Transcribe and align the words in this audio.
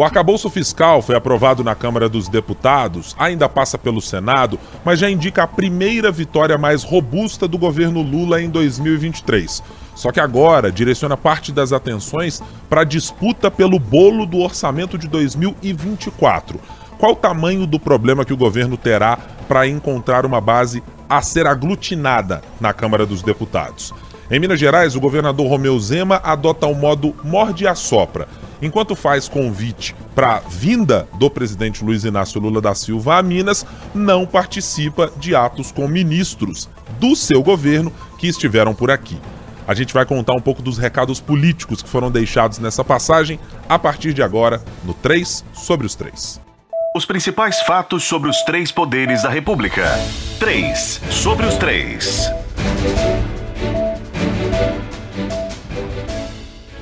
O 0.00 0.02
arcabouço 0.02 0.48
fiscal 0.48 1.02
foi 1.02 1.14
aprovado 1.14 1.62
na 1.62 1.74
Câmara 1.74 2.08
dos 2.08 2.26
Deputados, 2.26 3.14
ainda 3.18 3.50
passa 3.50 3.76
pelo 3.76 4.00
Senado, 4.00 4.58
mas 4.82 4.98
já 4.98 5.10
indica 5.10 5.42
a 5.42 5.46
primeira 5.46 6.10
vitória 6.10 6.56
mais 6.56 6.82
robusta 6.82 7.46
do 7.46 7.58
governo 7.58 8.00
Lula 8.00 8.40
em 8.40 8.48
2023. 8.48 9.62
Só 9.94 10.10
que 10.10 10.18
agora 10.18 10.72
direciona 10.72 11.18
parte 11.18 11.52
das 11.52 11.70
atenções 11.70 12.42
para 12.66 12.80
a 12.80 12.84
disputa 12.84 13.50
pelo 13.50 13.78
bolo 13.78 14.24
do 14.24 14.38
orçamento 14.38 14.96
de 14.96 15.06
2024. 15.06 16.58
Qual 16.96 17.12
o 17.12 17.16
tamanho 17.16 17.66
do 17.66 17.78
problema 17.78 18.24
que 18.24 18.32
o 18.32 18.38
governo 18.38 18.78
terá 18.78 19.18
para 19.46 19.68
encontrar 19.68 20.24
uma 20.24 20.40
base 20.40 20.82
a 21.10 21.20
ser 21.20 21.46
aglutinada 21.46 22.40
na 22.58 22.72
Câmara 22.72 23.04
dos 23.04 23.20
Deputados? 23.20 23.92
Em 24.30 24.38
Minas 24.38 24.60
Gerais, 24.60 24.94
o 24.94 25.00
governador 25.00 25.48
Romeu 25.48 25.76
Zema 25.80 26.20
adota 26.22 26.64
o 26.64 26.74
modo 26.74 27.16
morde 27.24 27.64
e 27.64 27.66
assopra. 27.66 28.28
Enquanto 28.62 28.94
faz 28.94 29.28
convite 29.28 29.92
para 30.14 30.36
a 30.36 30.38
vinda 30.38 31.08
do 31.14 31.28
presidente 31.28 31.82
Luiz 31.82 32.04
Inácio 32.04 32.40
Lula 32.40 32.60
da 32.60 32.72
Silva 32.72 33.16
a 33.16 33.22
Minas, 33.22 33.66
não 33.92 34.24
participa 34.24 35.10
de 35.16 35.34
atos 35.34 35.72
com 35.72 35.88
ministros 35.88 36.68
do 37.00 37.16
seu 37.16 37.42
governo 37.42 37.92
que 38.18 38.28
estiveram 38.28 38.72
por 38.72 38.88
aqui. 38.88 39.18
A 39.66 39.74
gente 39.74 39.92
vai 39.92 40.06
contar 40.06 40.34
um 40.34 40.40
pouco 40.40 40.62
dos 40.62 40.78
recados 40.78 41.18
políticos 41.18 41.82
que 41.82 41.88
foram 41.88 42.08
deixados 42.08 42.60
nessa 42.60 42.84
passagem 42.84 43.40
a 43.68 43.80
partir 43.80 44.12
de 44.12 44.22
agora 44.22 44.62
no 44.84 44.94
3 44.94 45.44
sobre 45.52 45.86
os 45.86 45.96
3. 45.96 46.40
Os 46.94 47.04
principais 47.04 47.60
fatos 47.62 48.04
sobre 48.04 48.30
os 48.30 48.40
três 48.42 48.70
poderes 48.70 49.24
da 49.24 49.28
República. 49.28 49.88
3 50.38 51.00
sobre 51.10 51.46
os 51.46 51.56
3. 51.56 52.30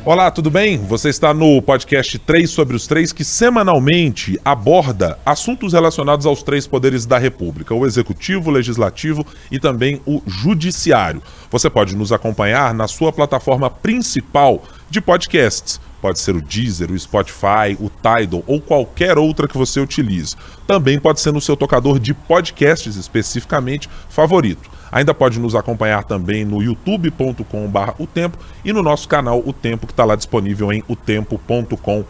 Olá, 0.09 0.31
tudo 0.31 0.51
bem? 0.51 0.79
Você 0.79 1.11
está 1.11 1.35
no 1.35 1.61
podcast 1.61 2.19
3 2.21 2.49
sobre 2.49 2.75
os 2.75 2.87
3, 2.87 3.13
que 3.13 3.23
semanalmente 3.23 4.41
aborda 4.43 5.19
assuntos 5.27 5.75
relacionados 5.75 6.25
aos 6.25 6.43
três 6.43 6.67
poderes 6.67 7.05
da 7.05 7.19
República: 7.19 7.75
o 7.75 7.85
Executivo, 7.85 8.49
o 8.49 8.53
Legislativo 8.55 9.27
e 9.53 9.61
também 9.61 10.01
o 10.07 10.23
Judiciário. 10.27 11.23
Você 11.51 11.69
pode 11.69 11.95
nos 11.95 12.11
acompanhar 12.11 12.73
na 12.73 12.89
sua 12.89 13.13
plataforma 13.13 13.69
principal 13.69 14.63
de 14.89 14.99
podcasts. 14.99 15.79
Pode 16.01 16.21
ser 16.21 16.35
o 16.35 16.41
Deezer, 16.41 16.91
o 16.91 16.99
Spotify, 16.99 17.77
o 17.79 17.91
Tidal 17.91 18.43
ou 18.47 18.63
qualquer 18.63 19.19
outra 19.19 19.47
que 19.47 19.59
você 19.59 19.79
utilize. 19.79 20.35
Também 20.67 20.99
pode 20.99 21.21
ser 21.21 21.33
no 21.33 21.41
seu 21.41 21.55
tocador 21.55 21.99
de 21.99 22.15
podcasts 22.15 22.97
especificamente 22.97 23.91
favorito. 24.09 24.78
Ainda 24.91 25.13
pode 25.13 25.39
nos 25.39 25.55
acompanhar 25.55 26.05
também 26.05 26.45
no 26.45 26.63
youtube.com.br 26.63 27.93
o 27.99 28.07
tempo 28.07 28.39
e 28.65 28.73
no 28.73 28.83
nosso 28.83 29.09
canal 29.09 29.43
O 29.45 29.53
Tempo, 29.53 29.87
que 29.87 29.93
está 29.93 30.05
lá 30.05 30.17
disponível 30.17 30.73
em 30.73 30.83
otempo.com.br. 30.89 32.05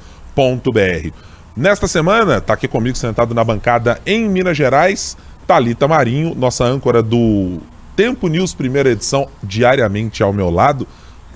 Nesta 1.56 1.88
semana, 1.88 2.38
está 2.38 2.54
aqui 2.54 2.68
comigo 2.68 2.96
sentado 2.96 3.34
na 3.34 3.42
bancada 3.42 4.00
em 4.06 4.28
Minas 4.28 4.56
Gerais, 4.56 5.16
Talita 5.46 5.88
Marinho, 5.88 6.34
nossa 6.34 6.64
âncora 6.64 7.02
do 7.02 7.58
Tempo 7.96 8.28
News, 8.28 8.54
primeira 8.54 8.90
edição, 8.90 9.28
diariamente 9.42 10.22
ao 10.22 10.32
meu 10.32 10.50
lado. 10.50 10.86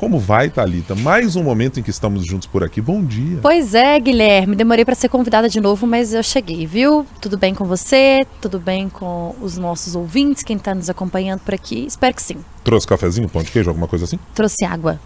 Como 0.02 0.18
vai, 0.18 0.50
Talita? 0.50 0.96
Mais 0.96 1.36
um 1.36 1.44
momento 1.44 1.78
em 1.78 1.82
que 1.82 1.90
estamos 1.90 2.26
juntos 2.26 2.48
por 2.48 2.64
aqui. 2.64 2.80
Bom 2.80 3.04
dia. 3.04 3.38
Pois 3.40 3.72
é, 3.72 4.00
Guilherme. 4.00 4.56
Demorei 4.56 4.84
para 4.84 4.96
ser 4.96 5.08
convidada 5.08 5.48
de 5.48 5.60
novo, 5.60 5.86
mas 5.86 6.12
eu 6.12 6.24
cheguei, 6.24 6.66
viu? 6.66 7.06
Tudo 7.20 7.38
bem 7.38 7.54
com 7.54 7.64
você? 7.64 8.26
Tudo 8.40 8.58
bem 8.58 8.88
com 8.88 9.32
os 9.40 9.56
nossos 9.56 9.94
ouvintes, 9.94 10.42
quem 10.42 10.56
está 10.56 10.74
nos 10.74 10.90
acompanhando 10.90 11.38
por 11.38 11.54
aqui? 11.54 11.86
Espero 11.86 12.12
que 12.16 12.20
sim. 12.20 12.38
Trouxe 12.64 12.84
cafezinho, 12.84 13.28
pão 13.28 13.44
de 13.44 13.52
queijo, 13.52 13.70
alguma 13.70 13.86
coisa 13.86 14.04
assim? 14.04 14.18
Trouxe 14.34 14.64
água. 14.64 14.98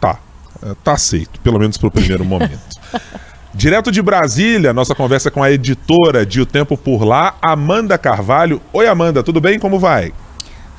Tá. 0.00 0.18
É, 0.64 0.74
tá 0.82 0.94
aceito, 0.94 1.38
pelo 1.42 1.60
menos 1.60 1.78
para 1.78 1.86
o 1.86 1.90
primeiro 1.92 2.24
momento. 2.24 2.58
Direto 3.54 3.92
de 3.92 4.02
Brasília, 4.02 4.72
nossa 4.72 4.96
conversa 4.96 5.30
com 5.30 5.44
a 5.44 5.52
editora 5.52 6.26
de 6.26 6.40
O 6.40 6.46
Tempo 6.46 6.76
por 6.76 7.04
Lá, 7.04 7.36
Amanda 7.40 7.96
Carvalho. 7.96 8.60
Oi, 8.72 8.88
Amanda, 8.88 9.22
tudo 9.22 9.40
bem? 9.40 9.60
Como 9.60 9.78
vai? 9.78 10.12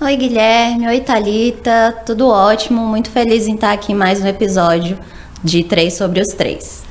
Oi, 0.03 0.15
Guilherme. 0.15 0.87
Oi, 0.87 0.99
Talita. 0.99 1.95
Tudo 2.03 2.27
ótimo. 2.27 2.81
Muito 2.87 3.11
feliz 3.11 3.47
em 3.47 3.53
estar 3.53 3.71
aqui 3.71 3.91
em 3.91 3.95
mais 3.95 4.19
um 4.19 4.25
episódio 4.25 4.97
de 5.43 5.63
Três 5.63 5.93
sobre 5.93 6.19
os 6.19 6.29
Três. 6.29 6.83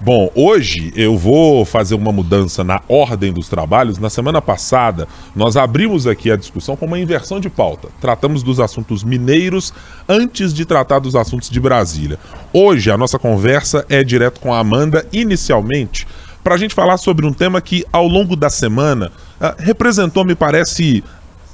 Bom, 0.00 0.30
hoje 0.36 0.92
eu 0.94 1.18
vou 1.18 1.64
fazer 1.64 1.96
uma 1.96 2.12
mudança 2.12 2.62
na 2.62 2.80
ordem 2.88 3.32
dos 3.32 3.48
trabalhos. 3.48 3.98
Na 3.98 4.08
semana 4.08 4.40
passada, 4.40 5.08
nós 5.34 5.56
abrimos 5.56 6.06
aqui 6.06 6.30
a 6.30 6.36
discussão 6.36 6.76
com 6.76 6.86
uma 6.86 6.96
inversão 6.96 7.40
de 7.40 7.50
pauta. 7.50 7.88
Tratamos 8.00 8.44
dos 8.44 8.60
assuntos 8.60 9.02
mineiros 9.02 9.74
antes 10.08 10.54
de 10.54 10.64
tratar 10.64 11.00
dos 11.00 11.16
assuntos 11.16 11.50
de 11.50 11.58
Brasília. 11.58 12.20
Hoje, 12.52 12.88
a 12.88 12.96
nossa 12.96 13.18
conversa 13.18 13.84
é 13.88 14.04
direto 14.04 14.38
com 14.38 14.54
a 14.54 14.60
Amanda, 14.60 15.04
inicialmente, 15.12 16.06
para 16.44 16.54
a 16.54 16.58
gente 16.58 16.74
falar 16.74 16.98
sobre 16.98 17.26
um 17.26 17.32
tema 17.32 17.60
que, 17.60 17.86
ao 17.90 18.06
longo 18.06 18.36
da 18.36 18.50
semana, 18.50 19.10
uh, 19.40 19.54
representou, 19.58 20.26
me 20.26 20.34
parece, 20.34 21.02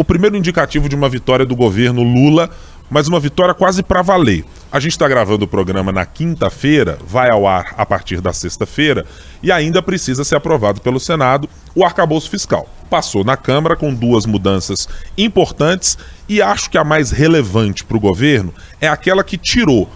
o 0.00 0.05
primeiro 0.05 0.34
indicativo 0.34 0.88
de 0.88 0.97
uma 0.97 1.11
vitória 1.11 1.44
do 1.44 1.55
governo 1.55 2.03
Lula, 2.03 2.49
mas 2.88 3.06
uma 3.06 3.21
vitória 3.21 3.53
quase 3.53 3.83
para 3.83 4.00
valer. 4.00 4.47
A 4.72 4.81
gente 4.81 4.93
está 4.93 5.06
gravando 5.06 5.44
o 5.44 5.49
programa 5.49 5.93
na 5.93 6.06
quinta-feira, 6.06 6.99
vai 7.06 7.31
ao 7.31 7.47
ar 7.47 7.75
a 7.77 7.84
partir 7.84 8.19
da 8.22 8.33
sexta-feira 8.33 9.05
e 9.43 9.53
ainda 9.53 9.83
precisa 9.83 10.25
ser 10.25 10.37
aprovado 10.37 10.81
pelo 10.81 10.99
Senado 10.99 11.50
o 11.75 11.84
arcabouço 11.84 12.31
fiscal. 12.31 12.66
Passou 12.89 13.25
na 13.25 13.37
Câmara 13.37 13.77
com 13.77 13.93
duas 13.93 14.25
mudanças 14.25 14.89
importantes 15.19 15.99
e 16.27 16.41
acho 16.41 16.71
que 16.71 16.78
a 16.78 16.84
mais 16.84 17.10
relevante 17.10 17.84
para 17.84 17.99
o 17.99 18.00
governo 18.00 18.55
é 18.81 18.89
aquela 18.89 19.22
que 19.22 19.37
tirou 19.37 19.87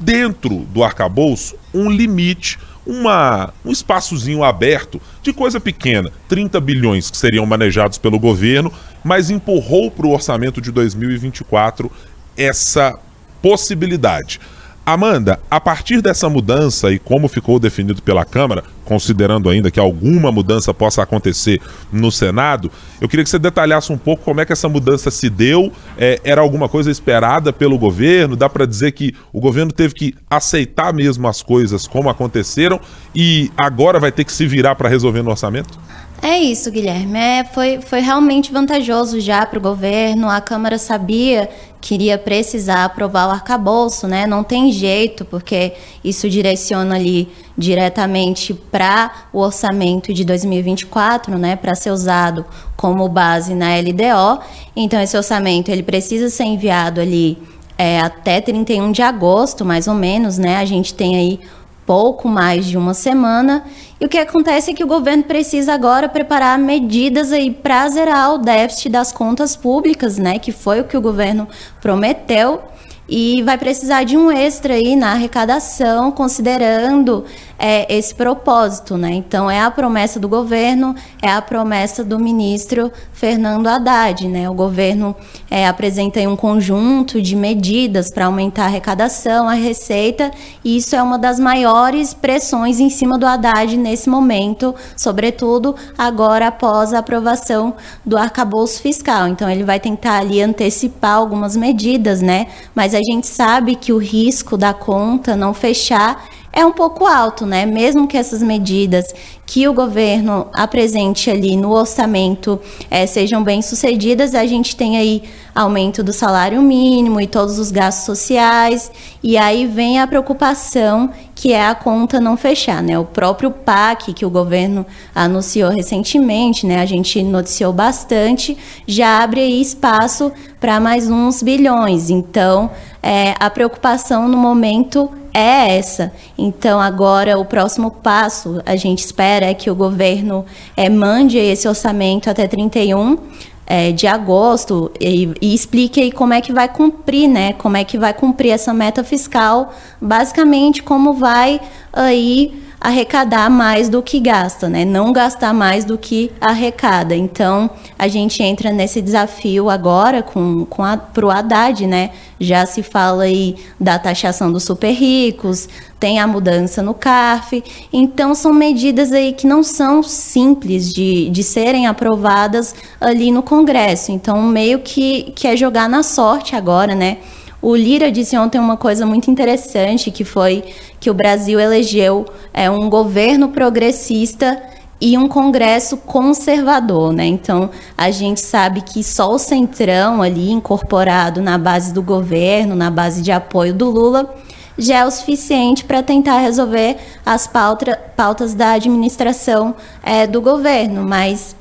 dentro 0.00 0.66
do 0.72 0.82
arcabouço 0.82 1.54
um 1.72 1.88
limite 1.88 2.58
uma, 2.86 3.52
um 3.64 3.72
espaçozinho 3.72 4.44
aberto 4.44 5.00
de 5.22 5.32
coisa 5.32 5.58
pequena, 5.58 6.12
30 6.28 6.60
bilhões 6.60 7.10
que 7.10 7.16
seriam 7.16 7.44
manejados 7.44 7.98
pelo 7.98 8.18
governo, 8.18 8.72
mas 9.02 9.28
empurrou 9.28 9.90
para 9.90 10.06
o 10.06 10.12
orçamento 10.12 10.60
de 10.60 10.70
2024 10.70 11.90
essa 12.36 12.96
possibilidade. 13.42 14.40
Amanda, 14.86 15.40
a 15.50 15.58
partir 15.58 16.00
dessa 16.00 16.28
mudança 16.28 16.92
e 16.92 16.98
como 17.00 17.26
ficou 17.26 17.58
definido 17.58 18.00
pela 18.00 18.24
Câmara, 18.24 18.62
considerando 18.84 19.50
ainda 19.50 19.68
que 19.68 19.80
alguma 19.80 20.30
mudança 20.30 20.72
possa 20.72 21.02
acontecer 21.02 21.60
no 21.92 22.12
Senado, 22.12 22.70
eu 23.00 23.08
queria 23.08 23.24
que 23.24 23.30
você 23.30 23.36
detalhasse 23.36 23.92
um 23.92 23.98
pouco 23.98 24.22
como 24.22 24.40
é 24.40 24.44
que 24.46 24.52
essa 24.52 24.68
mudança 24.68 25.10
se 25.10 25.28
deu. 25.28 25.72
É, 25.98 26.20
era 26.22 26.40
alguma 26.40 26.68
coisa 26.68 26.88
esperada 26.88 27.52
pelo 27.52 27.76
governo? 27.76 28.36
Dá 28.36 28.48
para 28.48 28.64
dizer 28.64 28.92
que 28.92 29.12
o 29.32 29.40
governo 29.40 29.72
teve 29.72 29.92
que 29.92 30.14
aceitar 30.30 30.94
mesmo 30.94 31.26
as 31.26 31.42
coisas 31.42 31.88
como 31.88 32.08
aconteceram 32.08 32.80
e 33.12 33.50
agora 33.56 33.98
vai 33.98 34.12
ter 34.12 34.22
que 34.22 34.32
se 34.32 34.46
virar 34.46 34.76
para 34.76 34.88
resolver 34.88 35.20
no 35.20 35.30
orçamento? 35.30 35.76
É 36.22 36.38
isso, 36.38 36.70
Guilherme. 36.70 37.18
É, 37.18 37.44
foi, 37.44 37.80
foi 37.80 38.00
realmente 38.00 38.52
vantajoso 38.52 39.20
já 39.20 39.44
para 39.44 39.58
o 39.58 39.62
governo. 39.62 40.28
A 40.28 40.40
Câmara 40.40 40.78
sabia 40.78 41.48
que 41.80 41.94
iria 41.94 42.18
precisar 42.18 42.84
aprovar 42.84 43.28
o 43.28 43.30
arcabouço, 43.30 44.08
né? 44.08 44.26
Não 44.26 44.42
tem 44.42 44.72
jeito, 44.72 45.24
porque 45.24 45.74
isso 46.02 46.28
direciona 46.28 46.96
ali 46.96 47.28
diretamente 47.56 48.52
para 48.52 49.28
o 49.32 49.38
orçamento 49.40 50.12
de 50.12 50.24
2024, 50.24 51.38
né? 51.38 51.54
Para 51.54 51.74
ser 51.74 51.90
usado 51.90 52.44
como 52.76 53.08
base 53.08 53.54
na 53.54 53.76
LDO. 53.78 54.42
Então, 54.74 55.00
esse 55.00 55.16
orçamento 55.16 55.70
ele 55.70 55.82
precisa 55.82 56.28
ser 56.28 56.44
enviado 56.44 57.00
ali 57.00 57.38
é, 57.78 58.00
até 58.00 58.40
31 58.40 58.90
de 58.90 59.02
agosto, 59.02 59.64
mais 59.64 59.86
ou 59.86 59.94
menos, 59.94 60.38
né? 60.38 60.56
A 60.56 60.64
gente 60.64 60.92
tem 60.94 61.14
aí 61.14 61.40
pouco 61.86 62.28
mais 62.28 62.66
de 62.66 62.76
uma 62.76 62.92
semana. 62.92 63.64
E 64.00 64.04
o 64.04 64.08
que 64.08 64.18
acontece 64.18 64.72
é 64.72 64.74
que 64.74 64.84
o 64.84 64.86
governo 64.86 65.22
precisa 65.22 65.72
agora 65.72 66.08
preparar 66.08 66.58
medidas 66.58 67.32
aí 67.32 67.50
para 67.50 67.88
zerar 67.88 68.34
o 68.34 68.38
déficit 68.38 68.90
das 68.90 69.12
contas 69.12 69.56
públicas, 69.56 70.18
né? 70.18 70.38
Que 70.38 70.52
foi 70.52 70.80
o 70.80 70.84
que 70.84 70.96
o 70.96 71.00
governo 71.00 71.48
prometeu 71.80 72.60
e 73.08 73.40
vai 73.42 73.56
precisar 73.56 74.02
de 74.02 74.16
um 74.16 74.30
extra 74.32 74.74
aí 74.74 74.96
na 74.96 75.12
arrecadação, 75.12 76.10
considerando 76.10 77.24
é, 77.58 77.94
esse 77.94 78.14
propósito, 78.14 78.96
né? 78.96 79.12
Então 79.12 79.50
é 79.50 79.60
a 79.60 79.70
promessa 79.70 80.18
do 80.18 80.28
governo, 80.28 80.94
é 81.22 81.30
a 81.30 81.40
promessa 81.40 82.02
do 82.04 82.18
ministro 82.18 82.90
Fernando 83.16 83.66
Haddad, 83.66 84.28
né? 84.28 84.48
O 84.48 84.52
governo 84.52 85.16
é, 85.50 85.66
apresenta 85.66 86.20
um 86.28 86.36
conjunto 86.36 87.20
de 87.22 87.34
medidas 87.34 88.10
para 88.10 88.26
aumentar 88.26 88.64
a 88.64 88.66
arrecadação, 88.66 89.48
a 89.48 89.54
receita, 89.54 90.30
e 90.62 90.76
isso 90.76 90.94
é 90.94 91.02
uma 91.02 91.18
das 91.18 91.40
maiores 91.40 92.12
pressões 92.12 92.78
em 92.78 92.90
cima 92.90 93.18
do 93.18 93.26
Haddad 93.26 93.74
nesse 93.74 94.10
momento, 94.10 94.74
sobretudo 94.94 95.74
agora 95.96 96.48
após 96.48 96.92
a 96.92 96.98
aprovação 96.98 97.74
do 98.04 98.18
arcabouço 98.18 98.82
fiscal. 98.82 99.26
Então 99.28 99.48
ele 99.48 99.64
vai 99.64 99.80
tentar 99.80 100.18
ali 100.18 100.42
antecipar 100.42 101.14
algumas 101.14 101.56
medidas, 101.56 102.20
né? 102.20 102.48
Mas 102.74 102.94
a 102.94 103.00
gente 103.00 103.26
sabe 103.26 103.76
que 103.76 103.94
o 103.94 103.98
risco 103.98 104.58
da 104.58 104.74
conta 104.74 105.34
não 105.34 105.54
fechar 105.54 106.22
é 106.56 106.64
um 106.64 106.72
pouco 106.72 107.04
alto, 107.04 107.44
né? 107.44 107.66
Mesmo 107.66 108.08
que 108.08 108.16
essas 108.16 108.42
medidas 108.42 109.04
que 109.46 109.68
o 109.68 109.72
governo 109.72 110.48
apresente 110.52 111.30
ali 111.30 111.56
no 111.56 111.70
orçamento 111.70 112.60
é, 112.90 113.06
sejam 113.06 113.44
bem 113.44 113.62
sucedidas, 113.62 114.34
a 114.34 114.44
gente 114.44 114.74
tem 114.74 114.98
aí 114.98 115.22
aumento 115.54 116.02
do 116.02 116.12
salário 116.12 116.60
mínimo 116.60 117.20
e 117.20 117.28
todos 117.28 117.56
os 117.58 117.70
gastos 117.70 118.04
sociais, 118.04 118.90
e 119.22 119.38
aí 119.38 119.64
vem 119.66 120.00
a 120.00 120.06
preocupação 120.06 121.10
que 121.36 121.52
é 121.52 121.66
a 121.66 121.74
conta 121.74 122.18
não 122.18 122.34
fechar, 122.34 122.82
né? 122.82 122.98
O 122.98 123.04
próprio 123.04 123.50
PAC 123.50 124.14
que 124.14 124.24
o 124.24 124.30
governo 124.30 124.86
anunciou 125.14 125.70
recentemente, 125.70 126.66
né? 126.66 126.80
A 126.80 126.86
gente 126.86 127.22
noticiou 127.22 127.74
bastante, 127.74 128.56
já 128.86 129.22
abre 129.22 129.40
aí 129.40 129.60
espaço 129.60 130.32
para 130.58 130.80
mais 130.80 131.10
uns 131.10 131.42
bilhões. 131.42 132.08
Então, 132.08 132.70
é, 133.02 133.34
a 133.38 133.50
preocupação 133.50 134.26
no 134.26 134.38
momento 134.38 135.10
é 135.34 135.76
essa. 135.76 136.10
Então, 136.38 136.80
agora, 136.80 137.38
o 137.38 137.44
próximo 137.44 137.90
passo, 137.90 138.62
a 138.64 138.74
gente 138.74 139.00
espera 139.00 139.44
é 139.44 139.52
que 139.52 139.70
o 139.70 139.74
governo 139.74 140.42
é, 140.74 140.88
mande 140.88 141.36
esse 141.36 141.68
orçamento 141.68 142.30
até 142.30 142.48
31 142.48 143.18
é, 143.66 143.90
de 143.90 144.06
agosto 144.06 144.92
e, 145.00 145.34
e, 145.42 145.54
explique 145.54 146.00
aí 146.00 146.12
como 146.12 146.32
é 146.32 146.40
que 146.40 146.52
vai 146.52 146.68
cumprir, 146.68 147.28
né? 147.28 147.52
Como 147.54 147.76
é 147.76 147.84
que 147.84 147.98
vai 147.98 148.14
cumprir 148.14 148.50
essa 148.50 148.72
meta 148.72 149.02
fiscal, 149.02 149.74
basicamente 150.00 150.82
como 150.82 151.12
vai 151.12 151.60
aí 151.92 152.65
arrecadar 152.80 153.50
mais 153.50 153.88
do 153.88 154.02
que 154.02 154.20
gasta, 154.20 154.68
né? 154.68 154.84
Não 154.84 155.12
gastar 155.12 155.52
mais 155.52 155.84
do 155.84 155.96
que 155.96 156.30
arrecada. 156.40 157.16
Então, 157.16 157.70
a 157.98 158.06
gente 158.06 158.42
entra 158.42 158.70
nesse 158.70 159.00
desafio 159.00 159.70
agora 159.70 160.22
com, 160.22 160.64
com 160.66 160.84
a, 160.84 160.96
pro 160.96 161.30
Haddad, 161.30 161.86
né? 161.86 162.10
Já 162.38 162.66
se 162.66 162.82
fala 162.82 163.24
aí 163.24 163.56
da 163.80 163.98
taxação 163.98 164.52
dos 164.52 164.64
super 164.64 164.92
ricos, 164.92 165.68
tem 165.98 166.20
a 166.20 166.26
mudança 166.26 166.82
no 166.82 166.92
CARF. 166.92 167.64
Então, 167.92 168.34
são 168.34 168.52
medidas 168.52 169.12
aí 169.12 169.32
que 169.32 169.46
não 169.46 169.62
são 169.62 170.02
simples 170.02 170.92
de, 170.92 171.30
de 171.30 171.42
serem 171.42 171.86
aprovadas 171.86 172.74
ali 173.00 173.30
no 173.30 173.42
Congresso. 173.42 174.12
Então, 174.12 174.42
meio 174.42 174.80
que, 174.80 175.32
que 175.34 175.48
é 175.48 175.56
jogar 175.56 175.88
na 175.88 176.02
sorte 176.02 176.54
agora, 176.54 176.94
né? 176.94 177.18
O 177.60 177.74
Lira 177.74 178.12
disse 178.12 178.36
ontem 178.36 178.58
uma 178.58 178.76
coisa 178.76 179.06
muito 179.06 179.30
interessante, 179.30 180.10
que 180.10 180.24
foi 180.24 180.62
que 181.00 181.10
o 181.10 181.14
Brasil 181.14 181.58
elegeu 181.58 182.26
é, 182.52 182.70
um 182.70 182.88
governo 182.88 183.48
progressista 183.48 184.62
e 185.00 185.16
um 185.18 185.28
Congresso 185.28 185.98
conservador, 185.98 187.12
né? 187.12 187.26
Então 187.26 187.70
a 187.96 188.10
gente 188.10 188.40
sabe 188.40 188.80
que 188.80 189.02
só 189.02 189.32
o 189.32 189.38
centrão 189.38 190.22
ali 190.22 190.50
incorporado 190.50 191.42
na 191.42 191.58
base 191.58 191.92
do 191.92 192.02
governo, 192.02 192.74
na 192.74 192.90
base 192.90 193.20
de 193.20 193.30
apoio 193.30 193.74
do 193.74 193.90
Lula, 193.90 194.34
já 194.78 194.98
é 194.98 195.04
o 195.04 195.10
suficiente 195.10 195.84
para 195.84 196.02
tentar 196.02 196.38
resolver 196.38 196.96
as 197.24 197.46
pauta, 197.46 197.98
pautas 198.16 198.54
da 198.54 198.72
administração 198.72 199.74
é, 200.02 200.26
do 200.26 200.40
governo, 200.40 201.02
mas 201.02 201.56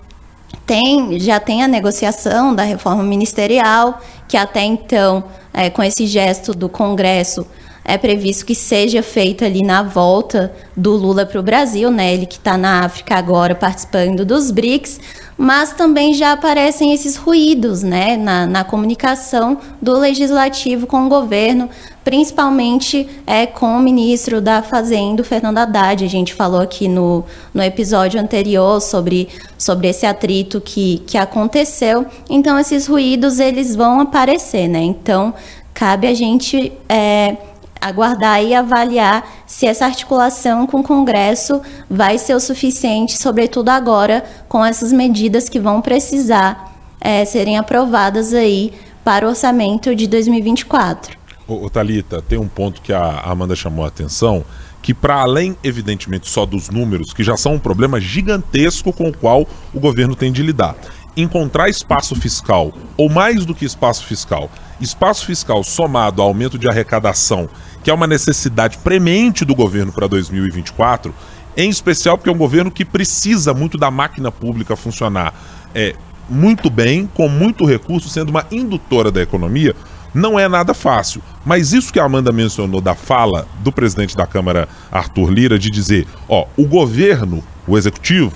tem, 0.66 1.20
já 1.20 1.40
tem 1.40 1.64
a 1.64 1.68
negociação 1.68 2.54
da 2.54 2.64
reforma 2.64 3.04
ministerial, 3.04 4.02
que 4.28 4.38
até 4.38 4.64
então, 4.64 5.24
é, 5.54 5.70
com 5.70 5.84
esse 5.84 6.08
gesto 6.08 6.54
do 6.54 6.68
Congresso, 6.70 7.46
é 7.84 7.98
previsto 7.98 8.46
que 8.46 8.56
seja 8.56 9.04
feita 9.04 9.46
ali 9.46 9.62
na 9.62 9.84
volta 9.84 10.52
do 10.76 10.94
Lula 10.94 11.24
para 11.26 11.40
o 11.40 11.44
Brasil, 11.44 11.92
né? 11.92 12.14
Ele 12.14 12.26
que 12.26 12.38
está 12.38 12.58
na 12.58 12.84
África 12.84 13.16
agora 13.16 13.54
participando 13.54 14.26
dos 14.26 14.50
BRICS, 14.50 15.00
mas 15.38 15.74
também 15.74 16.14
já 16.14 16.32
aparecem 16.32 16.94
esses 16.94 17.16
ruídos, 17.16 17.84
né, 17.84 18.16
na, 18.16 18.46
na 18.46 18.64
comunicação 18.64 19.58
do 19.82 19.98
legislativo 19.98 20.88
com 20.88 21.06
o 21.06 21.10
governo, 21.10 21.70
principalmente 22.04 23.08
é, 23.28 23.46
com 23.46 23.78
o 23.78 23.80
ministro 23.80 24.40
da 24.40 24.62
Fazenda, 24.62 25.24
Fernando 25.24 25.58
Haddad. 25.58 26.06
A 26.06 26.10
gente 26.10 26.34
falou 26.34 26.62
aqui 26.62 26.88
no, 26.88 27.26
no 27.54 27.62
episódio 27.62 28.20
anterior 28.20 28.80
sobre, 28.80 29.28
sobre 29.58 29.90
esse 29.90 30.06
atrito 30.06 30.62
que, 30.62 31.00
que 31.06 31.18
aconteceu. 31.18 32.06
Então, 32.30 32.58
esses 32.58 32.88
ruídos, 32.88 33.40
eles 33.40 33.76
vão 33.76 34.00
aparecer, 34.00 34.68
né? 34.68 34.80
Então, 34.80 35.34
cabe 35.74 36.08
a 36.08 36.14
gente... 36.14 36.72
É, 36.88 37.36
aguardar 37.86 38.44
e 38.44 38.56
avaliar 38.56 39.24
se 39.46 39.68
essa 39.68 39.86
articulação 39.86 40.66
com 40.66 40.80
o 40.80 40.84
Congresso 40.84 41.62
vai 41.88 42.18
ser 42.18 42.34
o 42.34 42.40
suficiente, 42.40 43.16
sobretudo 43.16 43.70
agora 43.70 44.26
com 44.50 44.66
essas 44.66 44.92
medidas 44.92 45.48
que 45.48 45.60
vão 45.60 45.82
precisar 45.82 46.74
é, 47.00 47.24
serem 47.26 47.60
aprovadas 47.60 48.34
aí 48.34 48.74
para 49.04 49.28
o 49.28 49.30
orçamento 49.30 49.96
de 49.96 50.08
2024. 50.08 51.16
Ô, 51.48 51.70
Thalita, 51.70 52.24
tem 52.24 52.40
um 52.40 52.48
ponto 52.48 52.82
que 52.82 52.92
a 52.92 53.20
Amanda 53.20 53.56
chamou 53.56 53.86
a 53.86 53.90
atenção, 53.90 54.44
que 54.82 54.92
para 54.92 55.22
além, 55.22 55.56
evidentemente, 55.64 56.28
só 56.28 56.44
dos 56.44 56.72
números, 56.72 57.14
que 57.14 57.24
já 57.24 57.38
são 57.38 57.54
um 57.54 57.60
problema 57.60 58.02
gigantesco 58.02 58.92
com 58.92 59.10
o 59.10 59.16
qual 59.16 59.48
o 59.72 59.80
governo 59.80 60.16
tem 60.16 60.32
de 60.32 60.42
lidar, 60.42 60.76
encontrar 61.16 61.70
espaço 61.70 62.16
fiscal, 62.16 62.74
ou 62.98 63.10
mais 63.10 63.46
do 63.46 63.54
que 63.54 63.64
espaço 63.64 64.06
fiscal, 64.06 64.50
espaço 64.82 65.28
fiscal 65.28 65.64
somado 65.64 66.20
ao 66.20 66.30
aumento 66.30 66.58
de 66.58 66.68
arrecadação 66.68 67.48
que 67.86 67.92
é 67.92 67.94
uma 67.94 68.08
necessidade 68.08 68.80
premente 68.80 69.46
do 69.46 69.54
governo 69.54 69.94
para 69.94 70.08
2024, 70.08 71.14
em 71.56 71.70
especial 71.70 72.18
porque 72.18 72.32
é 72.32 72.34
um 72.34 72.38
governo 72.38 72.72
que 72.72 72.84
precisa 72.84 73.54
muito 73.54 73.78
da 73.78 73.92
máquina 73.92 74.32
pública 74.32 74.76
funcionar 74.76 75.32
é, 75.76 75.94
muito 76.28 76.68
bem, 76.72 77.06
com 77.06 77.30
muito 77.30 77.64
recurso, 77.64 78.10
sendo 78.10 78.30
uma 78.30 78.44
indutora 78.52 79.12
da 79.12 79.22
economia, 79.22 79.76
não 80.16 80.40
é 80.40 80.48
nada 80.48 80.74
fácil. 80.74 81.22
Mas 81.46 81.74
isso 81.74 81.94
que 81.94 82.00
a 82.00 82.06
Amanda 82.06 82.32
mencionou 82.32 82.82
da 82.82 82.96
fala 82.96 83.48
do 83.60 83.72
presidente 83.72 84.18
da 84.18 84.26
Câmara, 84.26 84.68
Arthur 84.92 85.30
Lira, 85.30 85.60
de 85.60 85.70
dizer, 85.70 86.08
ó, 86.28 86.48
o 86.58 86.66
governo, 86.66 87.44
o 87.68 87.78
executivo, 87.78 88.34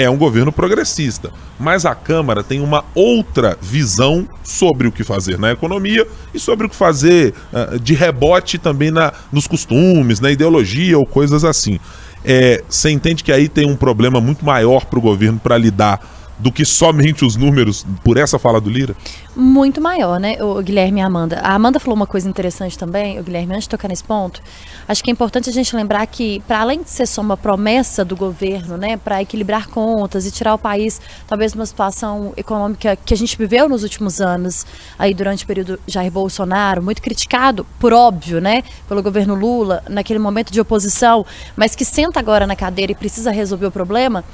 é 0.00 0.08
um 0.08 0.16
governo 0.16 0.50
progressista, 0.50 1.30
mas 1.58 1.84
a 1.84 1.94
Câmara 1.94 2.42
tem 2.42 2.60
uma 2.60 2.82
outra 2.94 3.58
visão 3.60 4.26
sobre 4.42 4.88
o 4.88 4.92
que 4.92 5.04
fazer 5.04 5.38
na 5.38 5.52
economia 5.52 6.06
e 6.32 6.40
sobre 6.40 6.66
o 6.66 6.70
que 6.70 6.74
fazer 6.74 7.34
uh, 7.52 7.78
de 7.78 7.92
rebote 7.92 8.56
também 8.56 8.90
na, 8.90 9.12
nos 9.30 9.46
costumes, 9.46 10.18
na 10.18 10.30
ideologia 10.30 10.98
ou 10.98 11.04
coisas 11.04 11.44
assim. 11.44 11.78
É, 12.24 12.62
você 12.66 12.90
entende 12.90 13.22
que 13.22 13.30
aí 13.30 13.46
tem 13.46 13.70
um 13.70 13.76
problema 13.76 14.22
muito 14.22 14.42
maior 14.42 14.86
para 14.86 14.98
o 14.98 15.02
governo 15.02 15.38
para 15.38 15.58
lidar 15.58 16.00
do 16.40 16.50
que 16.50 16.64
somente 16.64 17.24
os 17.24 17.36
números 17.36 17.86
por 18.02 18.16
essa 18.16 18.38
fala 18.38 18.60
do 18.60 18.70
Lira? 18.70 18.96
Muito 19.36 19.80
maior, 19.80 20.18
né, 20.18 20.42
o 20.42 20.60
Guilherme 20.62 21.00
e 21.00 21.02
a 21.02 21.06
Amanda. 21.06 21.40
A 21.40 21.54
Amanda 21.54 21.78
falou 21.78 21.94
uma 21.94 22.06
coisa 22.06 22.28
interessante 22.28 22.76
também, 22.76 23.18
o 23.18 23.22
Guilherme, 23.22 23.54
antes 23.54 23.64
de 23.64 23.68
tocar 23.68 23.88
nesse 23.88 24.02
ponto, 24.02 24.42
acho 24.88 25.04
que 25.04 25.10
é 25.10 25.12
importante 25.12 25.48
a 25.48 25.52
gente 25.52 25.74
lembrar 25.76 26.06
que, 26.06 26.40
para 26.46 26.60
além 26.60 26.82
de 26.82 26.90
ser 26.90 27.06
só 27.06 27.20
uma 27.20 27.36
promessa 27.36 28.04
do 28.04 28.16
governo, 28.16 28.76
né, 28.76 28.96
para 28.96 29.22
equilibrar 29.22 29.68
contas 29.68 30.26
e 30.26 30.30
tirar 30.30 30.54
o 30.54 30.58
país, 30.58 31.00
talvez, 31.26 31.52
de 31.52 31.58
uma 31.58 31.66
situação 31.66 32.32
econômica 32.36 32.96
que 32.96 33.14
a 33.14 33.16
gente 33.16 33.36
viveu 33.36 33.68
nos 33.68 33.82
últimos 33.82 34.20
anos, 34.20 34.66
aí 34.98 35.14
durante 35.14 35.44
o 35.44 35.46
período 35.46 35.78
Jair 35.86 36.10
Bolsonaro, 36.10 36.82
muito 36.82 37.02
criticado, 37.02 37.66
por 37.78 37.92
óbvio, 37.92 38.40
né, 38.40 38.62
pelo 38.88 39.02
governo 39.02 39.34
Lula, 39.34 39.82
naquele 39.88 40.18
momento 40.18 40.52
de 40.52 40.60
oposição, 40.60 41.24
mas 41.54 41.76
que 41.76 41.84
senta 41.84 42.18
agora 42.18 42.46
na 42.46 42.56
cadeira 42.56 42.92
e 42.92 42.94
precisa 42.94 43.30
resolver 43.30 43.66
o 43.66 43.70
problema, 43.70 44.24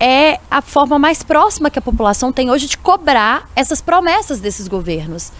é 0.00 0.40
a 0.50 0.62
forma 0.62 0.98
mais 0.98 1.22
próxima 1.22 1.68
que 1.68 1.78
a 1.78 1.82
população 1.82 2.32
tem 2.32 2.50
hoje 2.50 2.66
de 2.66 2.78
cobrar 2.78 3.48
essas 3.54 3.82
promessas 3.82 4.40
desses 4.40 4.66
governos. 4.66 5.30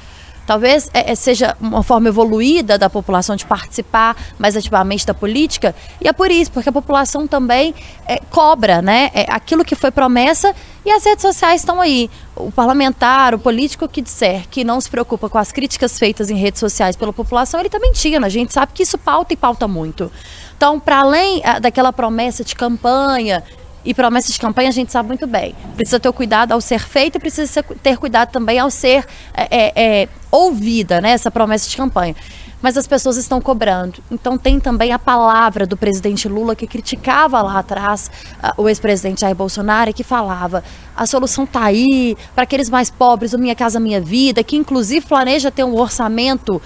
Talvez 0.51 0.91
é, 0.93 1.13
é, 1.13 1.15
seja 1.15 1.57
uma 1.61 1.83
forma 1.83 2.09
evoluída 2.09 2.77
da 2.77 2.91
população 2.91 3.37
de 3.37 3.47
participar 3.47 4.17
mais 4.37 4.57
ativamente 4.57 5.07
da 5.07 5.15
política, 5.15 5.75
e 6.01 6.09
é 6.09 6.13
por 6.13 6.29
isso, 6.29 6.51
porque 6.51 6.69
a 6.69 6.73
população 6.73 7.25
também 7.25 7.73
é, 8.05 8.19
cobra 8.31 8.83
né, 8.83 9.11
é, 9.15 9.27
aquilo 9.29 9.65
que 9.65 9.77
foi 9.77 9.93
promessa 9.93 10.53
e 10.85 10.91
as 10.91 11.05
redes 11.05 11.23
sociais 11.23 11.61
estão 11.61 11.81
aí. 11.81 12.11
O 12.35 12.51
parlamentar, 12.51 13.33
o 13.33 13.39
político 13.39 13.87
que 13.87 14.03
disser 14.03 14.49
que 14.51 14.65
não 14.65 14.81
se 14.81 14.91
preocupa 14.91 15.29
com 15.29 15.39
as 15.39 15.53
críticas 15.53 15.99
feitas 15.99 16.31
em 16.31 16.37
redes 16.37 16.59
sociais 16.59 16.97
pela 16.97 17.13
população, 17.13 17.61
ele 17.61 17.69
está 17.69 17.79
mentindo. 17.79 18.27
A 18.27 18.31
gente 18.31 18.53
sabe 18.53 18.73
que 18.75 18.83
isso 18.83 18.99
pauta 18.99 19.33
e 19.33 19.37
pauta 19.37 19.69
muito. 19.69 20.11
Então, 20.57 20.81
para 20.81 20.99
além 20.99 21.43
ah, 21.45 21.59
daquela 21.59 21.93
promessa 21.93 22.43
de 22.43 22.57
campanha 22.57 23.45
e 23.85 23.95
promessas 23.95 24.33
de 24.33 24.39
campanha 24.39 24.69
a 24.69 24.73
gente 24.73 24.93
sabe 24.93 25.09
muito 25.09 25.27
bem. 25.27 25.55
Precisa 25.77 25.99
ter 25.99 26.13
cuidado 26.13 26.53
ao 26.53 26.61
ser 26.61 26.81
feita 26.81 27.19
e 27.19 27.21
precisa 27.21 27.63
ter 27.83 27.97
cuidado 27.97 28.31
também 28.31 28.59
ao 28.59 28.71
ser 28.71 29.05
é, 29.35 29.49
é, 29.51 29.73
é, 29.75 30.09
ouvida, 30.31 31.01
né? 31.01 31.13
Essa 31.13 31.31
promessa 31.31 31.69
de 31.69 31.77
campanha. 31.77 32.15
Mas 32.63 32.77
as 32.77 32.87
pessoas 32.87 33.17
estão 33.17 33.41
cobrando. 33.41 34.03
Então 34.11 34.37
tem 34.37 34.61
também 34.61 34.93
a 34.93 34.99
palavra 34.99 35.67
do 35.67 35.77
presidente 35.79 36.29
Lula 36.29 36.55
que 36.55 36.67
criticava 36.67 37.41
lá 37.41 37.59
atrás 37.59 38.11
uh, 38.43 38.63
o 38.63 38.69
ex-presidente 38.69 39.23
Jair 39.23 39.35
Bolsonaro 39.35 39.95
que 39.95 40.05
falava 40.05 40.63
a 40.95 41.07
solução 41.07 41.45
está 41.45 41.65
aí 41.65 42.15
para 42.35 42.45
aqueles 42.45 42.69
mais 42.69 42.91
pobres, 42.91 43.33
o 43.33 43.39
Minha 43.39 43.55
Casa 43.55 43.81
Minha 43.81 44.03
Vida, 44.03 44.45
que 44.45 44.57
inclusive 44.57 45.07
planeja 45.07 45.51
ter 45.51 45.65
um 45.65 45.75
orçamento 45.75 46.61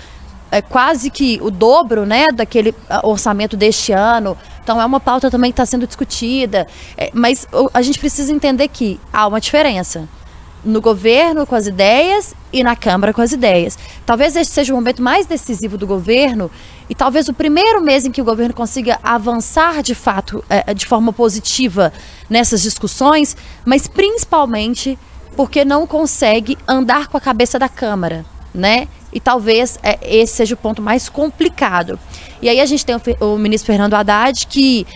é, 0.57 0.63
quase 0.63 1.11
que 1.11 1.39
o 1.43 1.51
dobro 1.51 2.07
né, 2.07 2.27
daquele 2.33 2.75
ah, 2.89 3.01
orçamento 3.03 3.57
deste 3.57 3.93
ano 3.93 4.37
então 4.65 4.81
é 4.81 4.85
uma 4.85 4.99
pauta 4.99 5.31
também 5.31 5.51
que 5.51 5.53
está 5.53 5.67
sendo 5.67 5.87
discutida. 5.87 6.67
É, 6.97 7.11
mas 7.13 7.47
a 7.73 7.83
gente 7.83 7.99
precisa 7.99 8.33
entender 8.33 8.67
que 8.69 8.99
há 9.13 9.27
uma 9.27 9.39
diferença 9.39 10.09
no 10.65 10.81
governo 10.81 11.47
com 11.47 11.55
as 11.55 11.67
ideias 11.67 12.35
e 12.51 12.65
na 12.65 12.75
Câmara 12.75 13.13
com 13.13 13.21
as 13.21 13.33
ideias. 13.33 13.79
Talvez 14.07 14.35
este 14.35 14.55
seja 14.55 14.73
o 14.73 14.77
momento 14.77 15.03
mais 15.03 15.27
decisivo 15.27 15.77
do 15.77 15.87
governo 15.87 16.51
e 16.89 16.95
talvez 16.95 17.29
o 17.29 17.35
primeiro 17.35 17.83
mês 17.83 18.07
em 18.07 18.11
que 18.11 18.23
o 18.23 18.25
governo 18.25 18.55
consiga 18.55 18.99
avançar 19.03 19.83
de 19.83 19.95
fato, 19.95 20.43
é, 20.49 20.73
de 20.73 20.87
forma 20.87 21.13
positiva 21.13 21.93
nessas 22.31 22.63
discussões, 22.63 23.37
mas 23.67 23.87
principalmente 23.87 24.99
porque 25.37 25.63
não 25.63 25.87
consegue 25.87 26.57
andar 26.67 27.09
com 27.09 27.19
a 27.19 27.21
cabeça 27.21 27.59
da 27.59 27.69
Câmara, 27.69 28.25
né? 28.55 28.89
E 29.15 29.21
talvez 29.21 29.79
é, 29.83 29.99
esse 30.03 30.35
seja 30.35 30.55
o 30.55 30.59
ponto 30.59 30.83
mais 30.83 31.09
complicado. 31.09 31.99
E 32.43 32.49
aí 32.49 32.61
a 32.61 32.67
gente 32.67 32.85
tem 32.85 32.97
o, 32.97 33.25
o 33.25 33.39
ministro 33.39 33.69
Fernando 33.69 33.95
Haddad 33.95 34.47
que 34.49 34.87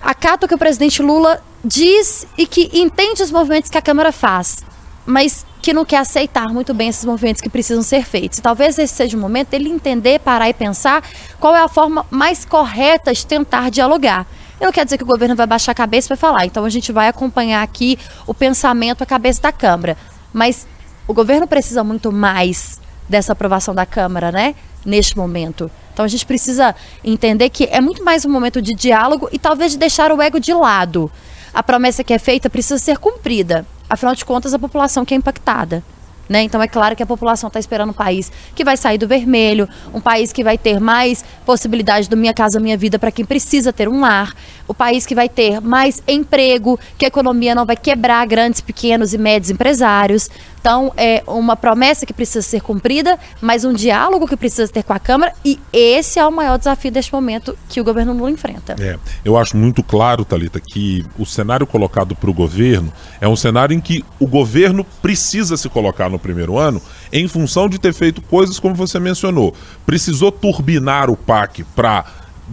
acata 0.00 0.46
o 0.46 0.48
que 0.48 0.54
o 0.54 0.58
presidente 0.58 1.02
Lula 1.02 1.42
diz 1.64 2.26
e 2.38 2.46
que 2.46 2.70
entende 2.72 3.22
os 3.22 3.30
movimentos 3.30 3.68
que 3.68 3.76
a 3.76 3.82
Câmara 3.82 4.12
faz, 4.12 4.62
mas 5.04 5.44
que 5.60 5.74
não 5.74 5.84
quer 5.84 5.98
aceitar 5.98 6.48
muito 6.48 6.72
bem 6.72 6.88
esses 6.88 7.04
movimentos 7.04 7.42
que 7.42 7.50
precisam 7.50 7.82
ser 7.82 8.04
feitos. 8.04 8.38
E 8.38 8.42
talvez 8.42 8.78
esse 8.78 8.94
seja 8.94 9.16
o 9.16 9.20
momento 9.20 9.48
dele 9.48 9.68
entender, 9.68 10.20
parar 10.20 10.48
e 10.48 10.54
pensar 10.54 11.04
qual 11.38 11.54
é 11.54 11.60
a 11.60 11.68
forma 11.68 12.06
mais 12.10 12.44
correta 12.44 13.12
de 13.12 13.26
tentar 13.26 13.70
dialogar. 13.70 14.26
Eu 14.58 14.66
não 14.66 14.72
quer 14.72 14.84
dizer 14.84 14.96
que 14.96 15.04
o 15.04 15.06
governo 15.06 15.34
vai 15.34 15.46
baixar 15.46 15.72
a 15.72 15.74
cabeça 15.74 16.08
e 16.08 16.10
vai 16.10 16.18
falar, 16.18 16.46
então 16.46 16.64
a 16.64 16.70
gente 16.70 16.92
vai 16.92 17.08
acompanhar 17.08 17.62
aqui 17.62 17.98
o 18.26 18.32
pensamento, 18.32 19.02
a 19.02 19.06
cabeça 19.06 19.42
da 19.42 19.52
Câmara. 19.52 19.96
Mas 20.32 20.66
o 21.06 21.12
governo 21.12 21.46
precisa 21.46 21.82
muito 21.82 22.12
mais 22.12 22.80
dessa 23.10 23.32
aprovação 23.32 23.74
da 23.74 23.84
Câmara, 23.84 24.30
né? 24.30 24.54
Neste 24.86 25.16
momento. 25.16 25.70
Então 25.92 26.04
a 26.04 26.08
gente 26.08 26.24
precisa 26.24 26.74
entender 27.04 27.50
que 27.50 27.64
é 27.64 27.80
muito 27.80 28.02
mais 28.02 28.24
um 28.24 28.30
momento 28.30 28.62
de 28.62 28.72
diálogo 28.72 29.28
e 29.32 29.38
talvez 29.38 29.72
de 29.72 29.78
deixar 29.78 30.12
o 30.12 30.22
ego 30.22 30.40
de 30.40 30.54
lado. 30.54 31.10
A 31.52 31.62
promessa 31.62 32.04
que 32.04 32.14
é 32.14 32.18
feita 32.18 32.48
precisa 32.48 32.78
ser 32.78 32.96
cumprida. 32.96 33.66
Afinal 33.88 34.14
de 34.14 34.24
contas, 34.24 34.54
a 34.54 34.58
população 34.58 35.04
que 35.04 35.12
é 35.12 35.16
impactada. 35.16 35.82
Né? 36.30 36.44
Então 36.44 36.62
é 36.62 36.68
claro 36.68 36.94
que 36.94 37.02
a 37.02 37.06
população 37.06 37.48
está 37.48 37.58
esperando 37.58 37.90
um 37.90 37.92
país 37.92 38.30
que 38.54 38.62
vai 38.62 38.76
sair 38.76 38.96
do 38.96 39.08
vermelho, 39.08 39.68
um 39.92 40.00
país 40.00 40.32
que 40.32 40.44
vai 40.44 40.56
ter 40.56 40.78
mais 40.78 41.24
possibilidade 41.44 42.08
do 42.08 42.16
Minha 42.16 42.32
Casa 42.32 42.60
Minha 42.60 42.76
Vida 42.76 43.00
para 43.00 43.10
quem 43.10 43.24
precisa 43.24 43.72
ter 43.72 43.88
um 43.88 44.00
lar, 44.02 44.32
o 44.68 44.72
país 44.72 45.04
que 45.04 45.12
vai 45.12 45.28
ter 45.28 45.60
mais 45.60 46.00
emprego, 46.06 46.78
que 46.96 47.04
a 47.04 47.08
economia 47.08 47.52
não 47.52 47.66
vai 47.66 47.76
quebrar 47.76 48.24
grandes, 48.28 48.60
pequenos 48.60 49.12
e 49.12 49.18
médios 49.18 49.50
empresários. 49.50 50.30
Então, 50.60 50.92
é 50.96 51.22
uma 51.26 51.56
promessa 51.56 52.04
que 52.04 52.12
precisa 52.12 52.42
ser 52.42 52.60
cumprida, 52.60 53.18
mas 53.40 53.64
um 53.64 53.72
diálogo 53.72 54.28
que 54.28 54.36
precisa 54.36 54.70
ter 54.70 54.82
com 54.82 54.92
a 54.92 54.98
Câmara, 54.98 55.32
e 55.42 55.58
esse 55.72 56.18
é 56.18 56.26
o 56.26 56.30
maior 56.30 56.58
desafio 56.58 56.90
deste 56.90 57.12
momento 57.12 57.56
que 57.68 57.80
o 57.80 57.84
governo 57.84 58.12
Lula 58.12 58.30
enfrenta. 58.30 58.76
É, 58.78 58.98
eu 59.24 59.38
acho 59.38 59.56
muito 59.56 59.82
claro, 59.82 60.24
Talita, 60.24 60.60
que 60.60 61.04
o 61.18 61.24
cenário 61.24 61.66
colocado 61.66 62.14
para 62.14 62.28
o 62.28 62.34
governo 62.34 62.92
é 63.20 63.26
um 63.26 63.36
cenário 63.36 63.74
em 63.74 63.80
que 63.80 64.04
o 64.18 64.26
governo 64.26 64.84
precisa 65.00 65.56
se 65.56 65.68
colocar 65.68 66.10
no 66.10 66.18
primeiro 66.18 66.58
ano 66.58 66.80
em 67.12 67.26
função 67.26 67.68
de 67.68 67.78
ter 67.78 67.94
feito 67.94 68.20
coisas 68.20 68.60
como 68.60 68.74
você 68.74 69.00
mencionou. 69.00 69.54
Precisou 69.86 70.30
turbinar 70.30 71.08
o 71.08 71.16
PAC 71.16 71.64
para 71.74 72.04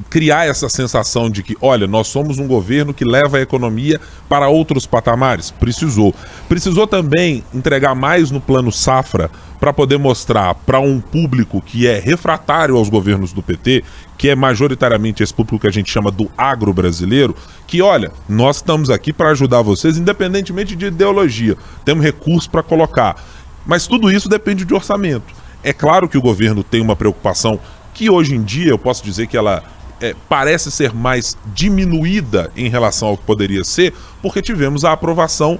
criar 0.09 0.47
essa 0.47 0.69
sensação 0.69 1.29
de 1.29 1.43
que, 1.43 1.55
olha, 1.61 1.87
nós 1.87 2.07
somos 2.07 2.37
um 2.37 2.47
governo 2.47 2.93
que 2.93 3.05
leva 3.05 3.37
a 3.37 3.41
economia 3.41 3.99
para 4.29 4.47
outros 4.47 4.85
patamares. 4.85 5.51
Precisou. 5.51 6.13
Precisou 6.47 6.87
também 6.87 7.43
entregar 7.53 7.95
mais 7.95 8.31
no 8.31 8.39
plano 8.39 8.71
safra 8.71 9.29
para 9.59 9.73
poder 9.73 9.97
mostrar 9.97 10.53
para 10.53 10.79
um 10.79 10.99
público 10.99 11.61
que 11.61 11.87
é 11.87 11.99
refratário 11.99 12.77
aos 12.77 12.89
governos 12.89 13.33
do 13.33 13.41
PT, 13.41 13.83
que 14.17 14.29
é 14.29 14.35
majoritariamente 14.35 15.23
esse 15.23 15.33
público 15.33 15.59
que 15.59 15.67
a 15.67 15.71
gente 15.71 15.91
chama 15.91 16.11
do 16.11 16.29
agro 16.37 16.71
brasileiro, 16.71 17.35
que 17.65 17.81
olha, 17.81 18.11
nós 18.29 18.57
estamos 18.57 18.89
aqui 18.89 19.11
para 19.11 19.31
ajudar 19.31 19.61
vocês, 19.61 19.97
independentemente 19.97 20.75
de 20.75 20.85
ideologia. 20.85 21.57
Temos 21.83 22.03
recursos 22.03 22.47
para 22.47 22.61
colocar. 22.61 23.15
Mas 23.65 23.87
tudo 23.87 24.11
isso 24.11 24.29
depende 24.29 24.63
de 24.63 24.73
orçamento. 24.73 25.33
É 25.63 25.73
claro 25.73 26.07
que 26.07 26.17
o 26.17 26.21
governo 26.21 26.63
tem 26.63 26.81
uma 26.81 26.95
preocupação 26.95 27.59
que 27.93 28.09
hoje 28.09 28.35
em 28.35 28.43
dia 28.43 28.69
eu 28.69 28.77
posso 28.77 29.03
dizer 29.03 29.25
que 29.25 29.35
ela 29.35 29.63
é, 30.01 30.15
parece 30.27 30.71
ser 30.71 30.93
mais 30.93 31.37
diminuída 31.53 32.51
em 32.55 32.69
relação 32.69 33.09
ao 33.09 33.17
que 33.17 33.23
poderia 33.23 33.63
ser, 33.63 33.93
porque 34.21 34.41
tivemos 34.41 34.85
a 34.85 34.91
aprovação 34.91 35.59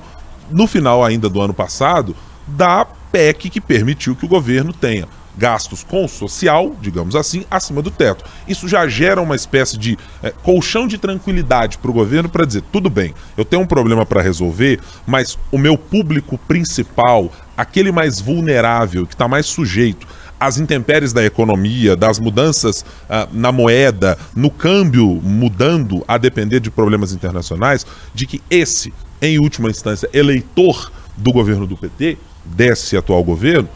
no 0.50 0.68
final 0.68 1.04
ainda 1.04 1.30
do 1.30 1.42
ano 1.42 1.54
passado 1.54 2.16
da 2.48 2.86
PEC 3.12 3.50
que 3.50 3.62
permitiu 3.62 4.16
que 4.16 4.26
o 4.26 4.30
governo 4.30 4.72
tenha 4.74 5.08
gastos 5.38 5.84
com 5.84 6.04
o 6.04 6.10
social, 6.10 6.76
digamos 6.82 7.16
assim, 7.16 7.46
acima 7.50 7.82
do 7.82 7.92
teto. 7.92 8.26
Isso 8.48 8.68
já 8.68 8.88
gera 8.88 9.22
uma 9.22 9.36
espécie 9.36 9.78
de 9.78 9.98
é, 10.24 10.32
colchão 10.32 10.88
de 10.88 10.98
tranquilidade 10.98 11.78
para 11.78 11.92
o 11.92 11.94
governo 11.94 12.28
para 12.28 12.46
dizer: 12.46 12.64
tudo 12.72 12.90
bem, 12.90 13.14
eu 13.38 13.46
tenho 13.46 13.62
um 13.62 13.68
problema 13.68 14.06
para 14.06 14.22
resolver, 14.22 14.80
mas 15.06 15.38
o 15.52 15.58
meu 15.58 15.78
público 15.78 16.38
principal, 16.40 17.32
aquele 17.56 17.92
mais 17.92 18.20
vulnerável, 18.20 19.06
que 19.06 19.14
está 19.14 19.28
mais 19.28 19.46
sujeito 19.46 20.08
as 20.40 20.58
intempéries 20.58 21.14
da 21.14 21.24
economia, 21.24 21.96
das 21.96 22.20
mudanças 22.20 22.82
uh, 22.82 23.28
na 23.32 23.52
moeda, 23.52 24.18
no 24.36 24.50
câmbio 24.50 25.20
mudando 25.24 26.04
a 26.08 26.18
depender 26.18 26.60
de 26.60 26.70
problemas 26.70 27.12
internacionais, 27.12 27.86
de 28.14 28.26
que 28.26 28.42
esse, 28.50 28.94
em 29.22 29.40
última 29.40 29.70
instância, 29.70 30.10
eleitor 30.14 30.92
do 31.16 31.32
governo 31.32 31.66
do 31.66 31.76
PT, 31.76 32.18
desse 32.46 32.96
atual 32.96 33.24
governo, 33.24 33.68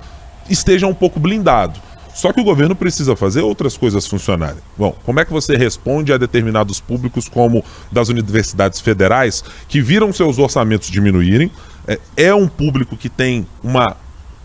esteja 0.50 0.88
um 0.88 0.94
pouco 0.94 1.20
blindado. 1.20 1.80
Só 2.14 2.34
que 2.34 2.42
o 2.42 2.44
governo 2.44 2.76
precisa 2.76 3.16
fazer 3.16 3.42
outras 3.42 3.78
coisas 3.78 4.06
funcionarem. 4.06 4.62
Bom, 4.78 4.96
como 5.06 5.20
é 5.20 5.26
que 5.26 5.32
você 5.32 5.56
responde 5.56 6.12
a 6.12 6.18
determinados 6.18 6.80
públicos, 6.80 7.30
como 7.30 7.64
das 7.92 8.10
universidades 8.10 8.82
federais, 8.82 9.44
que 9.68 9.82
viram 9.82 10.12
seus 10.12 10.38
orçamentos 10.38 10.90
diminuírem? 10.90 11.50
É, 11.88 12.00
é 12.18 12.36
um 12.36 12.48
público 12.48 12.98
que 12.98 13.10
tem 13.10 13.48
uma 13.64 13.96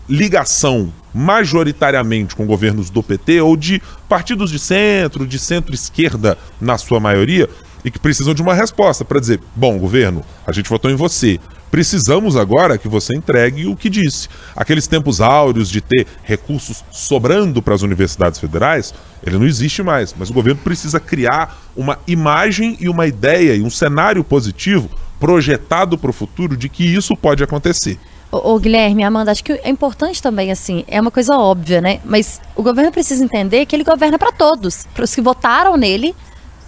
ligação 0.07 0.91
majoritariamente 1.17 2.35
com 2.35 2.45
governos 2.45 2.91
do 2.91 3.01
PT 3.01 3.41
ou 3.41 3.57
de 3.57 3.81
partidos 4.07 4.51
de 4.51 4.59
centro, 4.59 5.25
de 5.25 5.39
centro-esquerda, 5.39 6.37
na 6.61 6.77
sua 6.77 6.99
maioria, 6.99 7.49
e 7.83 7.89
que 7.89 7.97
precisam 7.97 8.33
de 8.33 8.41
uma 8.41 8.53
resposta 8.53 9.03
para 9.03 9.19
dizer: 9.19 9.39
bom, 9.55 9.79
governo, 9.79 10.23
a 10.45 10.51
gente 10.51 10.69
votou 10.69 10.91
em 10.91 10.95
você. 10.95 11.39
Precisamos 11.71 12.37
agora 12.37 12.77
que 12.77 12.87
você 12.87 13.13
entregue 13.13 13.65
o 13.65 13.75
que 13.75 13.89
disse. 13.89 14.29
Aqueles 14.55 14.87
tempos 14.87 15.19
áureos 15.19 15.69
de 15.69 15.81
ter 15.81 16.07
recursos 16.23 16.83
sobrando 16.91 17.61
para 17.61 17.75
as 17.75 17.81
universidades 17.81 18.39
federais, 18.39 18.93
ele 19.25 19.37
não 19.37 19.45
existe 19.45 19.83
mais. 19.83 20.15
Mas 20.17 20.29
o 20.29 20.33
governo 20.33 20.61
precisa 20.63 20.99
criar 20.99 21.61
uma 21.75 21.99
imagem 22.07 22.77
e 22.79 22.87
uma 22.87 23.05
ideia 23.05 23.53
e 23.53 23.61
um 23.61 23.69
cenário 23.69 24.23
positivo 24.23 24.89
projetado 25.19 25.97
para 25.97 26.09
o 26.09 26.13
futuro 26.13 26.55
de 26.55 26.69
que 26.69 26.85
isso 26.85 27.17
pode 27.17 27.43
acontecer. 27.43 27.99
Ô, 28.29 28.59
Guilherme, 28.59 29.03
Amanda, 29.03 29.31
acho 29.31 29.43
que 29.43 29.53
é 29.53 29.69
importante 29.69 30.21
também, 30.21 30.51
assim, 30.51 30.83
é 30.87 30.99
uma 30.99 31.11
coisa 31.11 31.37
óbvia, 31.37 31.79
né? 31.79 32.01
Mas 32.03 32.41
o 32.55 32.61
governo 32.61 32.91
precisa 32.91 33.23
entender 33.23 33.65
que 33.65 33.75
ele 33.75 33.85
governa 33.85 34.19
para 34.19 34.33
todos, 34.33 34.85
para 34.93 35.05
os 35.05 35.15
que 35.15 35.21
votaram 35.21 35.77
nele, 35.77 36.13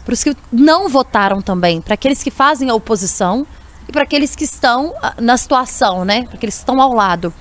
para 0.05 0.13
os 0.13 0.23
que 0.23 0.35
não 0.51 0.87
votaram 0.87 1.41
também, 1.41 1.81
para 1.81 1.95
aqueles 1.95 2.23
que 2.23 2.31
fazem 2.31 2.69
a 2.69 2.73
oposição 2.73 3.45
e 3.87 3.91
para 3.91 4.03
aqueles 4.03 4.35
que 4.35 4.45
estão 4.45 4.93
ah, 5.01 5.15
na 5.19 5.35
situação, 5.35 6.05
né? 6.05 6.23
Para 6.23 6.35
aqueles 6.35 6.55
que 6.55 6.61
estão 6.61 6.79
ao 6.79 6.93
lado. 6.93 7.33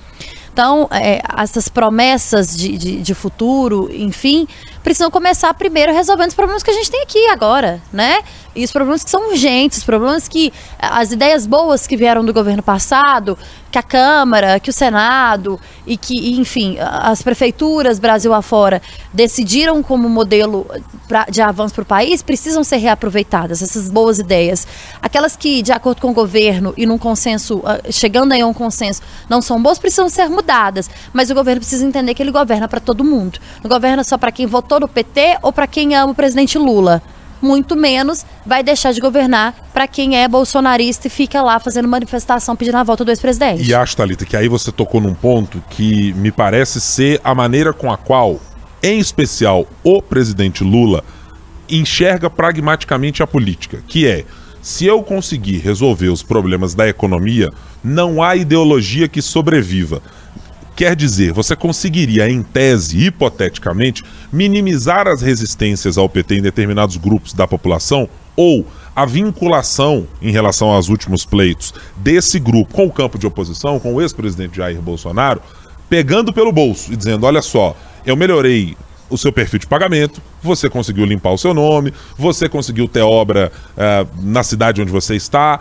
Então, 0.51 0.89
é, 0.91 1.21
essas 1.37 1.69
promessas 1.69 2.53
de, 2.53 2.77
de, 2.77 3.01
de, 3.01 3.13
futuro, 3.13 3.89
enfim, 3.93 4.45
precisam 4.83 5.09
começar 5.09 5.53
primeiro 5.53 5.93
resolvendo 5.93 6.29
os 6.29 6.35
problemas 6.35 6.61
que 6.61 6.71
a 6.71 6.73
gente 6.73 6.91
tem 6.91 7.01
aqui 7.01 7.27
agora, 7.27 7.81
né? 7.93 8.21
E 8.55 8.63
os 8.63 8.71
problemas 8.71 9.03
que 9.03 9.09
são 9.09 9.29
urgentes, 9.29 9.83
problemas 9.83 10.27
que 10.27 10.51
as 10.79 11.11
ideias 11.11 11.45
boas 11.45 11.85
que 11.85 11.95
vieram 11.95 12.25
do 12.25 12.33
governo 12.33 12.63
passado, 12.63 13.37
que 13.71 13.77
a 13.77 13.83
Câmara, 13.83 14.59
que 14.59 14.69
o 14.69 14.73
Senado 14.73 15.59
e 15.85 15.95
que, 15.95 16.39
enfim, 16.39 16.77
as 16.79 17.21
prefeituras 17.21 17.99
Brasil 17.99 18.33
afora 18.33 18.81
decidiram 19.13 19.83
como 19.83 20.09
modelo 20.09 20.65
pra, 21.07 21.25
de 21.25 21.41
avanço 21.41 21.75
para 21.75 21.83
o 21.83 21.85
país, 21.85 22.23
precisam 22.23 22.63
ser 22.63 22.77
reaproveitadas, 22.77 23.61
essas 23.61 23.87
boas 23.89 24.17
ideias. 24.17 24.67
Aquelas 25.01 25.35
que, 25.35 25.61
de 25.61 25.71
acordo 25.71 26.01
com 26.01 26.09
o 26.09 26.13
governo 26.13 26.73
e 26.75 26.85
num 26.85 26.97
consenso, 26.97 27.61
ah, 27.63 27.79
chegando 27.91 28.31
aí 28.31 28.41
a 28.41 28.47
um 28.47 28.53
consenso, 28.53 29.01
não 29.29 29.41
são 29.41 29.61
boas, 29.61 29.77
precisam 29.77 30.09
ser 30.09 30.27
mudadas. 30.29 30.89
Mas 31.13 31.29
o 31.29 31.35
governo 31.35 31.61
precisa 31.61 31.85
entender 31.85 32.13
que 32.15 32.23
ele 32.23 32.31
governa 32.31 32.67
para 32.67 32.79
todo 32.79 33.03
mundo. 33.03 33.39
Não 33.63 33.69
governa 33.69 34.03
só 34.03 34.17
para 34.17 34.31
quem 34.31 34.47
votou 34.47 34.79
no 34.79 34.87
PT 34.87 35.37
ou 35.43 35.53
para 35.53 35.67
quem 35.67 35.95
ama 35.95 36.11
o 36.11 36.15
presidente 36.15 36.57
Lula 36.57 37.01
muito 37.41 37.75
menos 37.75 38.25
vai 38.45 38.63
deixar 38.63 38.91
de 38.91 38.99
governar 38.99 39.55
para 39.73 39.87
quem 39.87 40.17
é 40.17 40.27
bolsonarista 40.27 41.07
e 41.07 41.09
fica 41.09 41.41
lá 41.41 41.59
fazendo 41.59 41.87
manifestação 41.87 42.55
pedindo 42.55 42.77
a 42.77 42.83
volta 42.83 43.05
do 43.05 43.11
ex-presidente. 43.11 43.63
E 43.63 43.73
acho, 43.73 43.95
Thalita, 43.95 44.25
que 44.25 44.35
aí 44.35 44.47
você 44.47 44.71
tocou 44.71 45.01
num 45.01 45.13
ponto 45.13 45.63
que 45.69 46.13
me 46.13 46.31
parece 46.31 46.81
ser 46.81 47.19
a 47.23 47.33
maneira 47.33 47.73
com 47.73 47.91
a 47.91 47.97
qual, 47.97 48.39
em 48.81 48.99
especial, 48.99 49.67
o 49.83 50.01
presidente 50.01 50.63
Lula 50.63 51.03
enxerga 51.69 52.29
pragmaticamente 52.29 53.21
a 53.21 53.27
política, 53.27 53.83
que 53.87 54.07
é 54.07 54.25
se 54.61 54.85
eu 54.85 55.01
conseguir 55.01 55.57
resolver 55.59 56.09
os 56.09 56.21
problemas 56.21 56.73
da 56.73 56.87
economia, 56.87 57.49
não 57.83 58.21
há 58.21 58.35
ideologia 58.35 59.07
que 59.07 59.21
sobreviva. 59.21 60.01
Quer 60.75 60.95
dizer, 60.95 61.33
você 61.33 61.55
conseguiria, 61.55 62.29
em 62.29 62.43
tese, 62.43 63.05
hipoteticamente, 63.05 64.03
minimizar 64.31 65.07
as 65.07 65.21
resistências 65.21 65.97
ao 65.97 66.07
PT 66.07 66.35
em 66.35 66.41
determinados 66.41 66.97
grupos 66.97 67.33
da 67.33 67.47
população 67.47 68.07
ou 68.35 68.65
a 68.95 69.05
vinculação 69.05 70.07
em 70.21 70.31
relação 70.31 70.69
aos 70.69 70.89
últimos 70.89 71.25
pleitos 71.25 71.73
desse 71.97 72.39
grupo 72.39 72.73
com 72.73 72.85
o 72.85 72.91
campo 72.91 73.17
de 73.17 73.27
oposição, 73.27 73.79
com 73.79 73.93
o 73.93 74.01
ex-presidente 74.01 74.57
Jair 74.57 74.81
Bolsonaro, 74.81 75.41
pegando 75.89 76.31
pelo 76.31 76.51
bolso 76.51 76.93
e 76.93 76.95
dizendo: 76.95 77.25
olha 77.25 77.41
só, 77.41 77.75
eu 78.05 78.15
melhorei 78.15 78.77
o 79.09 79.17
seu 79.17 79.33
perfil 79.33 79.59
de 79.59 79.67
pagamento, 79.67 80.21
você 80.41 80.69
conseguiu 80.69 81.03
limpar 81.03 81.31
o 81.31 81.37
seu 81.37 81.53
nome, 81.53 81.93
você 82.17 82.47
conseguiu 82.47 82.87
ter 82.87 83.01
obra 83.01 83.51
uh, 83.75 84.07
na 84.21 84.43
cidade 84.43 84.81
onde 84.81 84.91
você 84.91 85.15
está, 85.15 85.59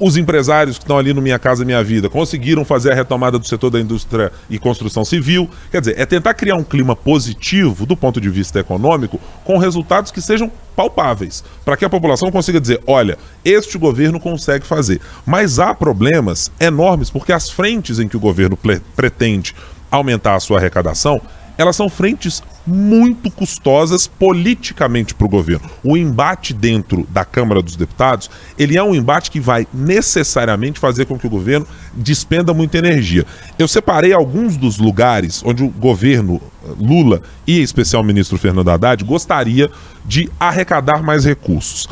os 0.00 0.16
empresários 0.16 0.78
que 0.78 0.84
estão 0.84 0.96
ali 0.96 1.12
no 1.12 1.20
Minha 1.20 1.38
Casa 1.38 1.62
Minha 1.62 1.84
Vida 1.84 2.08
conseguiram 2.08 2.64
fazer 2.64 2.90
a 2.90 2.94
retomada 2.94 3.38
do 3.38 3.46
setor 3.46 3.68
da 3.68 3.78
indústria 3.78 4.32
e 4.48 4.58
construção 4.58 5.04
civil. 5.04 5.48
Quer 5.70 5.80
dizer, 5.80 6.00
é 6.00 6.06
tentar 6.06 6.32
criar 6.32 6.56
um 6.56 6.64
clima 6.64 6.96
positivo 6.96 7.84
do 7.84 7.94
ponto 7.94 8.18
de 8.18 8.30
vista 8.30 8.58
econômico 8.58 9.20
com 9.44 9.58
resultados 9.58 10.10
que 10.10 10.22
sejam 10.22 10.50
palpáveis, 10.74 11.44
para 11.66 11.76
que 11.76 11.84
a 11.84 11.90
população 11.90 12.30
consiga 12.30 12.58
dizer: 12.58 12.80
olha, 12.86 13.18
este 13.44 13.76
governo 13.76 14.18
consegue 14.18 14.66
fazer. 14.66 15.02
Mas 15.26 15.58
há 15.58 15.74
problemas 15.74 16.50
enormes, 16.58 17.10
porque 17.10 17.32
as 17.32 17.50
frentes 17.50 17.98
em 17.98 18.08
que 18.08 18.16
o 18.16 18.20
governo 18.20 18.58
pretende 18.96 19.54
aumentar 19.90 20.36
a 20.36 20.40
sua 20.40 20.58
arrecadação 20.58 21.20
elas 21.56 21.76
são 21.76 21.88
frentes 21.88 22.42
muito 22.66 23.30
custosas 23.30 24.06
politicamente 24.06 25.14
para 25.14 25.26
o 25.26 25.28
governo. 25.28 25.68
O 25.82 25.96
embate 25.96 26.52
dentro 26.52 27.06
da 27.10 27.24
Câmara 27.24 27.62
dos 27.62 27.76
Deputados, 27.76 28.30
ele 28.58 28.76
é 28.76 28.82
um 28.82 28.94
embate 28.94 29.30
que 29.30 29.40
vai 29.40 29.66
necessariamente 29.72 30.78
fazer 30.78 31.06
com 31.06 31.18
que 31.18 31.26
o 31.26 31.30
governo 31.30 31.66
despenda 31.94 32.54
muita 32.54 32.78
energia. 32.78 33.26
Eu 33.58 33.66
separei 33.66 34.12
alguns 34.12 34.56
dos 34.56 34.78
lugares 34.78 35.42
onde 35.44 35.64
o 35.64 35.68
governo 35.68 36.40
eh, 36.64 36.68
Lula 36.78 37.22
e 37.46 37.60
em 37.60 37.62
especial 37.62 38.02
o 38.02 38.04
ministro 38.04 38.38
Fernando 38.38 38.70
Haddad 38.70 39.04
gostaria 39.04 39.70
de 40.04 40.30
arrecadar 40.38 41.02
mais 41.02 41.24
recursos. 41.24 41.88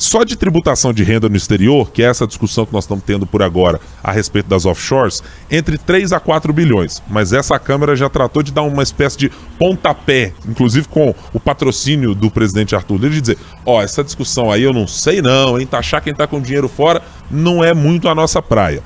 Só 0.00 0.24
de 0.24 0.34
tributação 0.34 0.94
de 0.94 1.04
renda 1.04 1.28
no 1.28 1.36
exterior, 1.36 1.90
que 1.90 2.02
é 2.02 2.06
essa 2.06 2.26
discussão 2.26 2.64
que 2.64 2.72
nós 2.72 2.84
estamos 2.84 3.04
tendo 3.04 3.26
por 3.26 3.42
agora 3.42 3.78
a 4.02 4.10
respeito 4.10 4.48
das 4.48 4.64
offshores, 4.64 5.22
entre 5.50 5.76
3 5.76 6.14
a 6.14 6.18
4 6.18 6.54
bilhões. 6.54 7.02
Mas 7.06 7.34
essa 7.34 7.58
Câmara 7.58 7.94
já 7.94 8.08
tratou 8.08 8.42
de 8.42 8.50
dar 8.50 8.62
uma 8.62 8.82
espécie 8.82 9.18
de 9.18 9.30
pontapé, 9.58 10.32
inclusive 10.48 10.88
com 10.88 11.14
o 11.34 11.38
patrocínio 11.38 12.14
do 12.14 12.30
presidente 12.30 12.74
Arthur 12.74 12.96
Lira, 12.96 13.10
de 13.10 13.20
dizer: 13.20 13.38
ó, 13.66 13.82
essa 13.82 14.02
discussão 14.02 14.50
aí 14.50 14.62
eu 14.62 14.72
não 14.72 14.86
sei 14.86 15.20
não, 15.20 15.60
hein? 15.60 15.66
Taxar 15.66 16.02
quem 16.02 16.12
está 16.12 16.26
com 16.26 16.40
dinheiro 16.40 16.66
fora 16.66 17.02
não 17.30 17.62
é 17.62 17.74
muito 17.74 18.08
a 18.08 18.14
nossa 18.14 18.40
praia. 18.40 18.82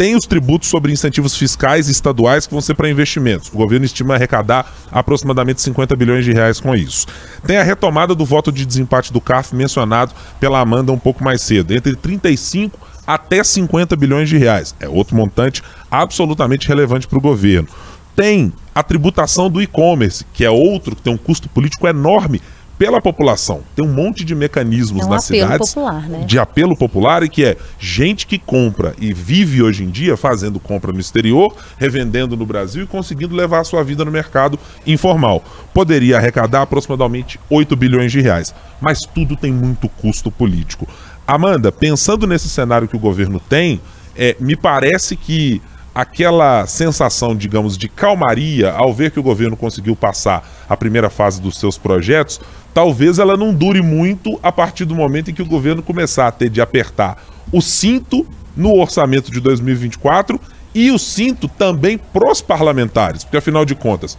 Tem 0.00 0.16
os 0.16 0.24
tributos 0.24 0.70
sobre 0.70 0.90
incentivos 0.90 1.36
fiscais 1.36 1.86
estaduais 1.86 2.46
que 2.46 2.54
vão 2.54 2.62
ser 2.62 2.72
para 2.72 2.88
investimentos. 2.88 3.50
O 3.52 3.58
governo 3.58 3.84
estima 3.84 4.14
arrecadar 4.14 4.72
aproximadamente 4.90 5.60
50 5.60 5.94
bilhões 5.94 6.24
de 6.24 6.32
reais 6.32 6.58
com 6.58 6.74
isso. 6.74 7.06
Tem 7.46 7.58
a 7.58 7.62
retomada 7.62 8.14
do 8.14 8.24
voto 8.24 8.50
de 8.50 8.64
desempate 8.64 9.12
do 9.12 9.20
CAF 9.20 9.54
mencionado 9.54 10.14
pela 10.40 10.58
Amanda 10.58 10.90
um 10.90 10.98
pouco 10.98 11.22
mais 11.22 11.42
cedo, 11.42 11.74
entre 11.74 11.94
35 11.94 12.78
até 13.06 13.44
50 13.44 13.94
bilhões 13.94 14.30
de 14.30 14.38
reais. 14.38 14.74
É 14.80 14.88
outro 14.88 15.14
montante 15.14 15.62
absolutamente 15.90 16.66
relevante 16.66 17.06
para 17.06 17.18
o 17.18 17.20
governo. 17.20 17.68
Tem 18.16 18.54
a 18.74 18.82
tributação 18.82 19.50
do 19.50 19.60
e-commerce, 19.60 20.24
que 20.32 20.46
é 20.46 20.50
outro 20.50 20.96
que 20.96 21.02
tem 21.02 21.12
um 21.12 21.18
custo 21.18 21.46
político 21.46 21.86
enorme 21.86 22.40
pela 22.80 22.98
população. 22.98 23.60
Tem 23.76 23.84
um 23.84 23.92
monte 23.92 24.24
de 24.24 24.34
mecanismos 24.34 25.02
é 25.02 25.04
um 25.04 25.10
nas 25.10 25.24
cidades 25.24 25.74
popular, 25.74 26.08
né? 26.08 26.24
de 26.24 26.38
apelo 26.38 26.74
popular 26.74 27.22
e 27.22 27.28
que 27.28 27.44
é 27.44 27.58
gente 27.78 28.26
que 28.26 28.38
compra 28.38 28.94
e 28.98 29.12
vive 29.12 29.62
hoje 29.62 29.84
em 29.84 29.90
dia 29.90 30.16
fazendo 30.16 30.58
compra 30.58 30.90
no 30.90 30.98
exterior, 30.98 31.54
revendendo 31.76 32.38
no 32.38 32.46
Brasil 32.46 32.84
e 32.84 32.86
conseguindo 32.86 33.36
levar 33.36 33.60
a 33.60 33.64
sua 33.64 33.84
vida 33.84 34.02
no 34.02 34.10
mercado 34.10 34.58
informal. 34.86 35.44
Poderia 35.74 36.16
arrecadar 36.16 36.62
aproximadamente 36.62 37.38
8 37.50 37.76
bilhões 37.76 38.10
de 38.10 38.22
reais, 38.22 38.54
mas 38.80 39.00
tudo 39.00 39.36
tem 39.36 39.52
muito 39.52 39.86
custo 39.86 40.30
político. 40.30 40.88
Amanda, 41.26 41.70
pensando 41.70 42.26
nesse 42.26 42.48
cenário 42.48 42.88
que 42.88 42.96
o 42.96 43.00
governo 43.00 43.38
tem, 43.38 43.78
é, 44.16 44.34
me 44.40 44.56
parece 44.56 45.16
que 45.16 45.60
aquela 45.94 46.66
sensação, 46.66 47.34
digamos, 47.34 47.76
de 47.76 47.88
calmaria 47.88 48.72
ao 48.72 48.94
ver 48.94 49.10
que 49.10 49.20
o 49.20 49.22
governo 49.22 49.56
conseguiu 49.56 49.96
passar 49.96 50.48
a 50.68 50.76
primeira 50.76 51.10
fase 51.10 51.40
dos 51.40 51.58
seus 51.58 51.76
projetos, 51.76 52.40
talvez 52.72 53.18
ela 53.18 53.36
não 53.36 53.52
dure 53.52 53.82
muito 53.82 54.38
a 54.42 54.52
partir 54.52 54.84
do 54.84 54.94
momento 54.94 55.30
em 55.30 55.34
que 55.34 55.42
o 55.42 55.46
governo 55.46 55.82
começar 55.82 56.28
a 56.28 56.32
ter 56.32 56.48
de 56.48 56.60
apertar 56.60 57.22
o 57.52 57.60
cinto 57.60 58.26
no 58.56 58.78
orçamento 58.78 59.30
de 59.30 59.40
2024 59.40 60.40
e 60.74 60.90
o 60.90 60.98
cinto 60.98 61.48
também 61.48 61.98
pros 61.98 62.40
parlamentares, 62.40 63.24
porque 63.24 63.36
afinal 63.36 63.64
de 63.64 63.74
contas, 63.74 64.16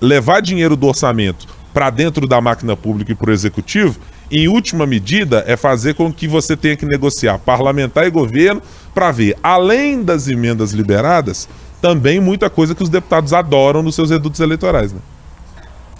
levar 0.00 0.40
dinheiro 0.40 0.76
do 0.76 0.86
orçamento 0.86 1.46
para 1.72 1.90
dentro 1.90 2.26
da 2.26 2.40
máquina 2.40 2.76
pública 2.76 3.12
e 3.12 3.14
para 3.14 3.30
o 3.30 3.32
executivo, 3.32 3.98
em 4.30 4.48
última 4.48 4.86
medida, 4.86 5.44
é 5.46 5.56
fazer 5.58 5.94
com 5.94 6.10
que 6.10 6.26
você 6.26 6.56
tenha 6.56 6.76
que 6.76 6.86
negociar 6.86 7.38
parlamentar 7.38 8.06
e 8.06 8.10
governo 8.10 8.62
para 8.94 9.10
ver, 9.10 9.36
além 9.42 10.02
das 10.02 10.28
emendas 10.28 10.72
liberadas, 10.72 11.48
também 11.80 12.20
muita 12.20 12.48
coisa 12.48 12.74
que 12.74 12.82
os 12.82 12.88
deputados 12.88 13.32
adoram 13.32 13.82
nos 13.82 13.94
seus 13.94 14.10
redutos 14.10 14.40
eleitorais. 14.40 14.92
Né? 14.92 15.00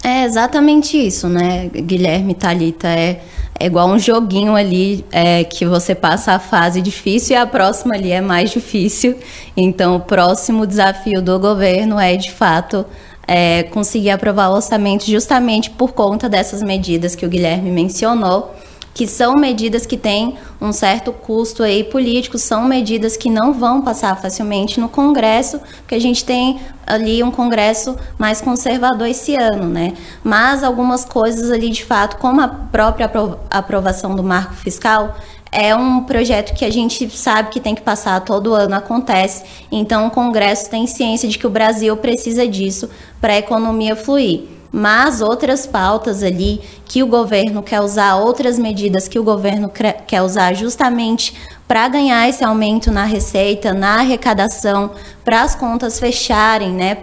É 0.04 0.24
exatamente 0.24 0.96
isso, 0.96 1.28
né, 1.28 1.68
Guilherme 1.68 2.34
Talita? 2.34 2.88
É, 2.88 3.20
é 3.58 3.66
igual 3.66 3.88
um 3.88 3.98
joguinho 3.98 4.56
ali 4.56 5.04
é, 5.12 5.44
que 5.44 5.64
você 5.64 5.94
passa 5.94 6.32
a 6.32 6.38
fase 6.38 6.80
difícil 6.80 7.36
e 7.36 7.38
a 7.38 7.46
próxima 7.46 7.94
ali 7.94 8.10
é 8.10 8.20
mais 8.20 8.50
difícil. 8.50 9.16
Então, 9.56 9.96
o 9.96 10.00
próximo 10.00 10.66
desafio 10.66 11.22
do 11.22 11.38
governo 11.38 12.00
é, 12.00 12.16
de 12.16 12.32
fato, 12.32 12.84
é, 13.26 13.62
conseguir 13.64 14.10
aprovar 14.10 14.50
o 14.50 14.54
orçamento 14.54 15.04
justamente 15.04 15.70
por 15.70 15.92
conta 15.92 16.28
dessas 16.28 16.62
medidas 16.62 17.14
que 17.14 17.24
o 17.24 17.28
Guilherme 17.28 17.70
mencionou 17.70 18.52
que 18.94 19.06
são 19.06 19.34
medidas 19.34 19.86
que 19.86 19.96
têm 19.96 20.36
um 20.60 20.72
certo 20.72 21.12
custo 21.12 21.62
aí 21.62 21.82
político, 21.84 22.38
são 22.38 22.64
medidas 22.64 23.16
que 23.16 23.30
não 23.30 23.52
vão 23.52 23.82
passar 23.82 24.20
facilmente 24.20 24.78
no 24.78 24.88
Congresso, 24.88 25.60
porque 25.78 25.94
a 25.94 26.00
gente 26.00 26.24
tem 26.24 26.60
ali 26.86 27.22
um 27.22 27.30
Congresso 27.30 27.96
mais 28.18 28.40
conservador 28.40 29.08
esse 29.08 29.34
ano, 29.34 29.66
né? 29.68 29.94
Mas 30.22 30.62
algumas 30.62 31.04
coisas 31.04 31.50
ali 31.50 31.70
de 31.70 31.84
fato, 31.84 32.16
como 32.18 32.40
a 32.40 32.48
própria 32.48 33.10
aprovação 33.50 34.14
do 34.14 34.22
marco 34.22 34.54
fiscal, 34.54 35.16
é 35.50 35.74
um 35.76 36.04
projeto 36.04 36.54
que 36.54 36.64
a 36.64 36.70
gente 36.70 37.08
sabe 37.10 37.50
que 37.50 37.60
tem 37.60 37.74
que 37.74 37.82
passar 37.82 38.20
todo 38.20 38.54
ano, 38.54 38.74
acontece. 38.74 39.44
Então, 39.70 40.06
o 40.06 40.10
Congresso 40.10 40.70
tem 40.70 40.86
ciência 40.86 41.28
de 41.28 41.38
que 41.38 41.46
o 41.46 41.50
Brasil 41.50 41.94
precisa 41.98 42.48
disso 42.48 42.88
para 43.20 43.34
a 43.34 43.38
economia 43.38 43.94
fluir 43.94 44.61
mas 44.72 45.20
outras 45.20 45.66
pautas 45.66 46.22
ali 46.22 46.62
que 46.86 47.02
o 47.02 47.06
governo 47.06 47.62
quer 47.62 47.80
usar, 47.80 48.16
outras 48.16 48.58
medidas 48.58 49.06
que 49.06 49.18
o 49.18 49.22
governo 49.22 49.70
quer 50.06 50.22
usar 50.22 50.54
justamente 50.54 51.34
para 51.68 51.88
ganhar 51.88 52.28
esse 52.28 52.42
aumento 52.42 52.90
na 52.90 53.04
receita, 53.04 53.74
na 53.74 54.00
arrecadação, 54.00 54.90
para 55.24 55.42
as 55.42 55.54
contas 55.54 56.00
fecharem, 56.00 56.70
né? 56.72 56.96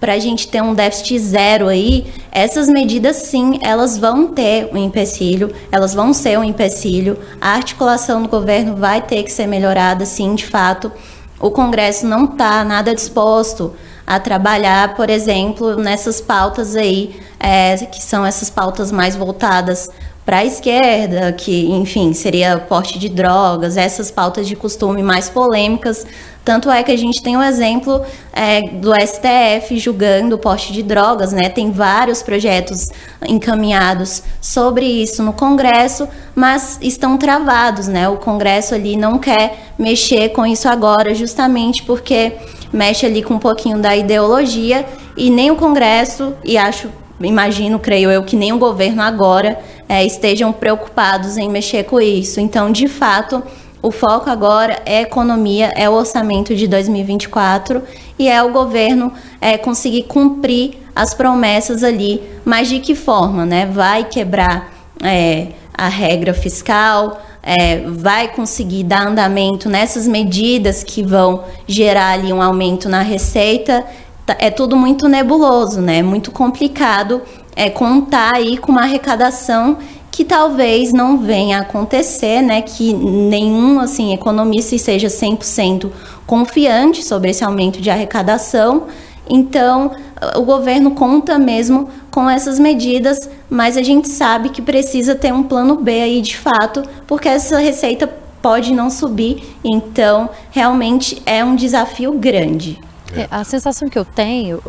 Para 0.00 0.12
a 0.12 0.18
gente 0.18 0.48
ter 0.48 0.62
um 0.62 0.74
déficit 0.74 1.18
zero 1.18 1.68
aí, 1.68 2.06
essas 2.30 2.68
medidas 2.68 3.16
sim, 3.16 3.58
elas 3.62 3.96
vão 3.96 4.28
ter 4.28 4.68
um 4.72 4.76
empecilho, 4.76 5.52
elas 5.72 5.94
vão 5.94 6.12
ser 6.12 6.38
um 6.38 6.44
empecilho. 6.44 7.18
A 7.40 7.54
articulação 7.54 8.22
do 8.22 8.28
governo 8.28 8.76
vai 8.76 9.02
ter 9.02 9.22
que 9.22 9.32
ser 9.32 9.46
melhorada, 9.46 10.04
sim, 10.04 10.34
de 10.34 10.46
fato. 10.46 10.92
O 11.40 11.50
Congresso 11.50 12.06
não 12.06 12.24
está 12.24 12.64
nada 12.64 12.94
disposto 12.94 13.72
a 14.08 14.18
trabalhar, 14.18 14.94
por 14.94 15.10
exemplo, 15.10 15.76
nessas 15.76 16.18
pautas 16.18 16.74
aí, 16.74 17.20
é, 17.38 17.76
que 17.76 18.02
são 18.02 18.24
essas 18.24 18.48
pautas 18.48 18.90
mais 18.90 19.14
voltadas 19.14 19.90
para 20.24 20.38
a 20.38 20.44
esquerda, 20.46 21.30
que, 21.32 21.66
enfim, 21.70 22.14
seria 22.14 22.56
porte 22.56 22.98
de 22.98 23.10
drogas, 23.10 23.76
essas 23.76 24.10
pautas 24.10 24.48
de 24.48 24.56
costume 24.56 25.02
mais 25.02 25.28
polêmicas. 25.28 26.06
Tanto 26.42 26.70
é 26.70 26.82
que 26.82 26.90
a 26.90 26.96
gente 26.96 27.22
tem 27.22 27.36
o 27.36 27.40
um 27.40 27.42
exemplo 27.42 28.02
é, 28.32 28.62
do 28.62 28.92
STF 28.94 29.78
julgando 29.78 30.36
o 30.36 30.38
porte 30.38 30.72
de 30.72 30.82
drogas, 30.82 31.30
né? 31.30 31.50
Tem 31.50 31.70
vários 31.70 32.22
projetos 32.22 32.88
encaminhados 33.26 34.22
sobre 34.40 34.86
isso 34.86 35.22
no 35.22 35.34
Congresso, 35.34 36.08
mas 36.34 36.78
estão 36.80 37.18
travados, 37.18 37.88
né? 37.88 38.08
O 38.08 38.16
Congresso 38.16 38.74
ali 38.74 38.96
não 38.96 39.18
quer 39.18 39.74
mexer 39.78 40.30
com 40.30 40.46
isso 40.46 40.66
agora, 40.66 41.14
justamente 41.14 41.82
porque 41.82 42.32
mexe 42.72 43.06
ali 43.06 43.22
com 43.22 43.34
um 43.34 43.38
pouquinho 43.38 43.78
da 43.78 43.96
ideologia 43.96 44.86
e 45.16 45.30
nem 45.30 45.50
o 45.50 45.56
Congresso, 45.56 46.34
e 46.44 46.56
acho, 46.56 46.88
imagino, 47.20 47.78
creio 47.78 48.10
eu, 48.10 48.22
que 48.22 48.36
nem 48.36 48.52
o 48.52 48.58
governo 48.58 49.02
agora 49.02 49.58
é, 49.88 50.04
estejam 50.04 50.52
preocupados 50.52 51.36
em 51.36 51.48
mexer 51.48 51.84
com 51.84 52.00
isso. 52.00 52.40
Então, 52.40 52.70
de 52.70 52.86
fato, 52.86 53.42
o 53.80 53.90
foco 53.90 54.28
agora 54.28 54.80
é 54.84 55.02
economia, 55.02 55.72
é 55.76 55.88
o 55.88 55.92
orçamento 55.92 56.54
de 56.54 56.66
2024 56.66 57.82
e 58.18 58.28
é 58.28 58.42
o 58.42 58.50
governo 58.50 59.12
é, 59.40 59.56
conseguir 59.56 60.04
cumprir 60.04 60.78
as 60.94 61.14
promessas 61.14 61.84
ali, 61.84 62.20
mas 62.44 62.68
de 62.68 62.80
que 62.80 62.94
forma, 62.94 63.46
né? 63.46 63.66
Vai 63.66 64.04
quebrar 64.04 64.72
é, 65.02 65.48
a 65.72 65.88
regra 65.88 66.34
fiscal, 66.34 67.20
é, 67.48 67.80
vai 67.88 68.28
conseguir 68.28 68.84
dar 68.84 69.06
andamento 69.06 69.70
nessas 69.70 70.06
medidas 70.06 70.84
que 70.84 71.02
vão 71.02 71.44
gerar 71.66 72.10
ali 72.10 72.30
um 72.30 72.42
aumento 72.42 72.90
na 72.90 73.00
receita, 73.00 73.86
tá, 74.26 74.36
é 74.38 74.50
tudo 74.50 74.76
muito 74.76 75.08
nebuloso, 75.08 75.80
né? 75.80 76.02
Muito 76.02 76.30
complicado 76.30 77.22
é, 77.56 77.70
contar 77.70 78.34
aí 78.34 78.58
com 78.58 78.70
uma 78.70 78.82
arrecadação 78.82 79.78
que 80.10 80.26
talvez 80.26 80.92
não 80.92 81.16
venha 81.16 81.56
a 81.56 81.60
acontecer, 81.62 82.42
né? 82.42 82.60
Que 82.60 82.92
nenhum 82.92 83.80
assim 83.80 84.12
economista 84.12 84.76
seja 84.76 85.08
100% 85.08 85.90
confiante 86.26 87.02
sobre 87.02 87.30
esse 87.30 87.42
aumento 87.42 87.80
de 87.80 87.88
arrecadação 87.88 88.88
Então, 89.28 89.92
o 90.36 90.42
governo 90.42 90.92
conta 90.92 91.38
mesmo 91.38 91.88
com 92.10 92.28
essas 92.28 92.58
medidas, 92.58 93.28
mas 93.48 93.76
a 93.76 93.82
gente 93.82 94.08
sabe 94.08 94.48
que 94.48 94.62
precisa 94.62 95.14
ter 95.14 95.32
um 95.32 95.42
plano 95.42 95.76
B 95.76 96.02
aí 96.02 96.20
de 96.20 96.36
fato, 96.36 96.82
porque 97.06 97.28
essa 97.28 97.58
receita 97.58 98.08
pode 98.40 98.72
não 98.72 98.88
subir, 98.90 99.56
então 99.62 100.30
realmente 100.50 101.22
é 101.26 101.44
um 101.44 101.54
desafio 101.54 102.12
grande. 102.12 102.80
É, 103.12 103.26
a 103.30 103.42
sensação 103.44 103.88
que 103.88 103.98
eu 103.98 104.04
tenho, 104.04 104.60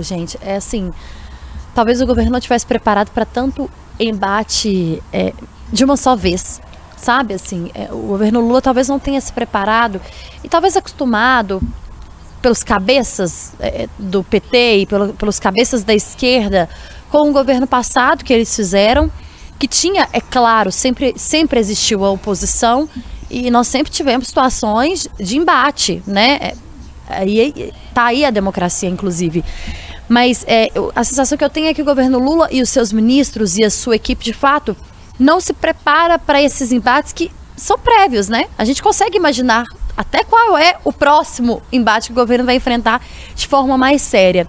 gente, 0.00 0.38
é 0.42 0.56
assim, 0.56 0.92
talvez 1.74 2.00
o 2.00 2.06
governo 2.06 2.32
não 2.32 2.38
estivesse 2.38 2.66
preparado 2.66 3.10
para 3.10 3.24
tanto 3.24 3.70
embate 3.98 5.02
é, 5.12 5.32
de 5.72 5.84
uma 5.84 5.96
só 5.96 6.16
vez. 6.16 6.60
Sabe, 6.96 7.34
assim, 7.34 7.70
é, 7.74 7.92
o 7.92 7.98
governo 7.98 8.40
Lula 8.40 8.62
talvez 8.62 8.88
não 8.88 8.98
tenha 8.98 9.20
se 9.20 9.32
preparado 9.32 10.00
e 10.42 10.48
talvez 10.48 10.76
acostumado 10.76 11.60
pelos 12.44 12.62
cabeças 12.62 13.54
é, 13.58 13.88
do 13.98 14.22
PT 14.22 14.80
e 14.80 14.86
pelo, 14.86 15.14
pelos 15.14 15.40
cabeças 15.40 15.82
da 15.82 15.94
esquerda 15.94 16.68
com 17.08 17.30
o 17.30 17.32
governo 17.32 17.66
passado 17.66 18.22
que 18.22 18.34
eles 18.34 18.54
fizeram, 18.54 19.10
que 19.58 19.66
tinha, 19.66 20.06
é 20.12 20.20
claro, 20.20 20.70
sempre, 20.70 21.14
sempre 21.16 21.58
existiu 21.58 22.04
a 22.04 22.10
oposição 22.10 22.86
e 23.30 23.50
nós 23.50 23.66
sempre 23.66 23.90
tivemos 23.90 24.26
situações 24.26 25.08
de 25.18 25.38
embate, 25.38 26.02
né? 26.06 26.52
Aí 27.08 27.72
tá 27.94 28.04
aí 28.04 28.26
a 28.26 28.30
democracia, 28.30 28.90
inclusive. 28.90 29.42
Mas 30.06 30.44
é, 30.46 30.70
a 30.94 31.02
sensação 31.02 31.38
que 31.38 31.44
eu 31.44 31.48
tenho 31.48 31.68
é 31.68 31.72
que 31.72 31.80
o 31.80 31.84
governo 31.84 32.18
Lula 32.18 32.48
e 32.50 32.60
os 32.60 32.68
seus 32.68 32.92
ministros 32.92 33.56
e 33.56 33.64
a 33.64 33.70
sua 33.70 33.96
equipe, 33.96 34.22
de 34.22 34.34
fato, 34.34 34.76
não 35.18 35.40
se 35.40 35.54
prepara 35.54 36.18
para 36.18 36.42
esses 36.42 36.72
embates 36.72 37.10
que 37.10 37.30
são 37.56 37.78
prévios, 37.78 38.28
né? 38.28 38.48
A 38.58 38.66
gente 38.66 38.82
consegue 38.82 39.16
imaginar 39.16 39.64
até 39.96 40.24
qual 40.24 40.56
é 40.56 40.76
o 40.84 40.92
próximo 40.92 41.62
embate 41.72 42.08
que 42.08 42.12
o 42.12 42.16
governo 42.16 42.44
vai 42.44 42.56
enfrentar 42.56 43.00
de 43.34 43.46
forma 43.46 43.76
mais 43.78 44.02
séria. 44.02 44.46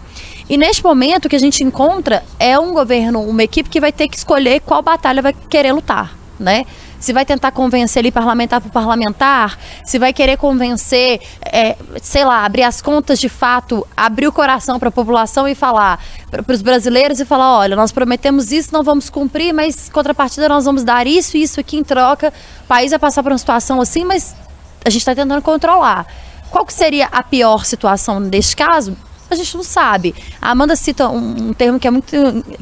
E 0.50 0.58
neste 0.58 0.84
momento 0.84 1.26
o 1.26 1.30
que 1.30 1.36
a 1.36 1.40
gente 1.40 1.64
encontra 1.64 2.24
é 2.40 2.58
um 2.60 2.74
governo, 2.74 3.22
uma 3.22 3.44
equipe 3.44 3.70
que 3.70 3.80
vai 3.80 3.92
ter 3.92 4.08
que 4.08 4.18
escolher 4.18 4.62
qual 4.62 4.82
batalha 4.82 5.22
vai 5.22 5.34
querer 5.34 5.74
lutar, 5.74 6.16
né? 6.40 6.66
se 7.06 7.14
vai 7.14 7.24
tentar 7.24 7.52
convencer 7.52 8.00
ali 8.00 8.12
parlamentar 8.12 8.60
por 8.60 8.72
parlamentar, 8.72 9.60
se 9.84 10.00
vai 10.00 10.12
querer 10.12 10.38
convencer, 10.38 11.22
é, 11.46 11.76
sei 12.02 12.26
lá, 12.26 12.44
abrir 12.44 12.64
as 12.64 12.82
contas 12.82 13.20
de 13.20 13.30
fato, 13.30 13.86
abrir 13.96 14.28
o 14.28 14.32
coração 14.32 14.80
para 14.80 14.90
a 14.90 14.92
população 14.92 15.48
e 15.48 15.54
falar 15.54 16.04
para 16.32 16.54
os 16.54 16.64
brasileiros 16.64 17.20
e 17.20 17.26
falar, 17.26 17.60
olha, 17.60 17.76
nós 17.76 17.92
prometemos 17.92 18.52
isso, 18.52 18.74
não 18.74 18.84
vamos 18.84 19.08
cumprir, 19.08 19.54
mas 19.54 19.88
contrapartida 19.88 20.50
nós 20.50 20.66
vamos 20.66 20.84
dar 20.84 21.06
isso 21.06 21.38
e 21.38 21.44
isso 21.44 21.60
aqui 21.60 21.78
em 21.78 21.84
troca. 21.84 22.34
O 22.64 22.68
país 22.68 22.90
vai 22.90 23.00
passar 23.00 23.22
por 23.22 23.32
uma 23.32 23.38
situação 23.38 23.80
assim, 23.80 24.04
mas 24.04 24.36
a 24.86 24.90
gente 24.90 25.02
está 25.02 25.16
tentando 25.16 25.42
controlar. 25.42 26.06
Qual 26.52 26.66
que 26.66 26.74
seria 26.74 27.08
a 27.08 27.24
pior 27.24 27.66
situação 27.66 28.20
neste 28.20 28.56
caso? 28.56 28.96
A 29.30 29.36
gente 29.36 29.58
não 29.58 29.64
sabe. 29.64 30.14
A 30.40 30.52
Amanda 30.52 30.76
cita 30.76 31.10
um, 31.10 31.50
um 31.50 31.54
termo 31.54 31.80
que 31.80 31.88
é 31.88 31.92
muito 31.92 32.16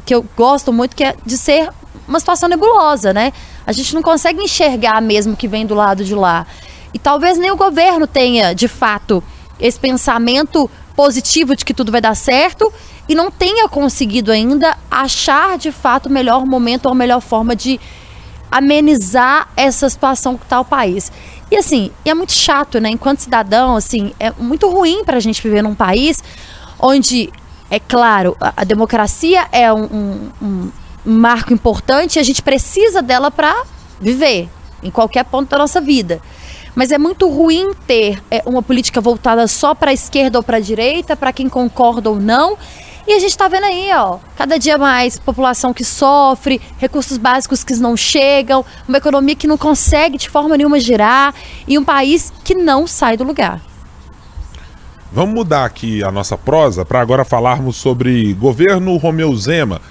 que 0.06 0.14
eu 0.14 0.24
gosto 0.34 0.72
muito, 0.72 0.96
que 0.96 1.04
é 1.04 1.14
de 1.24 1.36
ser 1.36 1.68
uma 2.08 2.18
situação 2.18 2.48
nebulosa, 2.48 3.12
né? 3.12 3.32
A 3.66 3.72
gente 3.72 3.94
não 3.94 4.02
consegue 4.02 4.42
enxergar 4.42 5.00
mesmo 5.02 5.36
que 5.36 5.46
vem 5.46 5.66
do 5.66 5.74
lado 5.74 6.02
de 6.02 6.14
lá. 6.14 6.46
E 6.92 6.98
talvez 6.98 7.38
nem 7.38 7.50
o 7.50 7.56
governo 7.56 8.06
tenha, 8.06 8.54
de 8.54 8.68
fato, 8.68 9.22
esse 9.60 9.78
pensamento 9.78 10.70
positivo 10.96 11.54
de 11.54 11.64
que 11.64 11.74
tudo 11.74 11.92
vai 11.92 12.00
dar 12.00 12.14
certo 12.14 12.72
e 13.08 13.14
não 13.14 13.30
tenha 13.30 13.68
conseguido 13.68 14.32
ainda 14.32 14.76
achar 14.90 15.58
de 15.58 15.70
fato 15.72 16.06
o 16.06 16.12
melhor 16.12 16.46
momento 16.46 16.86
ou 16.86 16.92
a 16.92 16.94
melhor 16.94 17.20
forma 17.20 17.54
de 17.54 17.78
amenizar 18.50 19.48
essa 19.56 19.90
situação 19.90 20.36
que 20.36 20.44
está 20.44 20.60
o 20.60 20.64
país. 20.64 21.10
E 21.50 21.56
assim, 21.56 21.90
é 22.04 22.14
muito 22.14 22.32
chato, 22.32 22.80
né? 22.80 22.90
Enquanto 22.90 23.20
cidadão, 23.20 23.76
assim, 23.76 24.12
é 24.18 24.30
muito 24.32 24.68
ruim 24.68 25.04
para 25.04 25.16
a 25.16 25.20
gente 25.20 25.42
viver 25.42 25.62
num 25.62 25.74
país 25.74 26.22
onde, 26.78 27.32
é 27.70 27.78
claro, 27.78 28.36
a, 28.40 28.52
a 28.58 28.64
democracia 28.64 29.46
é 29.52 29.72
um, 29.72 30.30
um, 30.42 30.70
um 31.06 31.18
marco 31.18 31.52
importante 31.52 32.16
e 32.16 32.18
a 32.18 32.22
gente 32.22 32.42
precisa 32.42 33.02
dela 33.02 33.30
para 33.30 33.64
viver 34.00 34.48
em 34.82 34.90
qualquer 34.90 35.24
ponto 35.24 35.48
da 35.48 35.58
nossa 35.58 35.80
vida. 35.80 36.20
Mas 36.74 36.90
é 36.90 36.98
muito 36.98 37.28
ruim 37.28 37.72
ter 37.86 38.20
é, 38.30 38.42
uma 38.44 38.62
política 38.62 39.00
voltada 39.00 39.46
só 39.46 39.74
para 39.74 39.90
a 39.90 39.94
esquerda 39.94 40.38
ou 40.38 40.42
para 40.42 40.56
a 40.56 40.60
direita, 40.60 41.16
para 41.16 41.32
quem 41.32 41.48
concorda 41.48 42.10
ou 42.10 42.18
não. 42.18 42.58
E 43.06 43.12
a 43.12 43.18
gente 43.18 43.30
está 43.30 43.48
vendo 43.48 43.64
aí, 43.64 43.90
ó, 43.94 44.18
cada 44.34 44.58
dia 44.58 44.78
mais 44.78 45.18
população 45.18 45.74
que 45.74 45.84
sofre, 45.84 46.60
recursos 46.78 47.18
básicos 47.18 47.62
que 47.62 47.74
não 47.74 47.96
chegam, 47.96 48.64
uma 48.88 48.96
economia 48.96 49.34
que 49.34 49.46
não 49.46 49.58
consegue 49.58 50.16
de 50.16 50.30
forma 50.30 50.56
nenhuma 50.56 50.80
girar 50.80 51.34
e 51.68 51.78
um 51.78 51.84
país 51.84 52.32
que 52.42 52.54
não 52.54 52.86
sai 52.86 53.16
do 53.16 53.24
lugar. 53.24 53.60
Vamos 55.12 55.34
mudar 55.34 55.66
aqui 55.66 56.02
a 56.02 56.10
nossa 56.10 56.36
prosa 56.38 56.84
para 56.84 57.00
agora 57.00 57.24
falarmos 57.26 57.76
sobre 57.76 58.32
governo 58.32 58.96
Romeu 58.96 59.36
Zema 59.36 59.82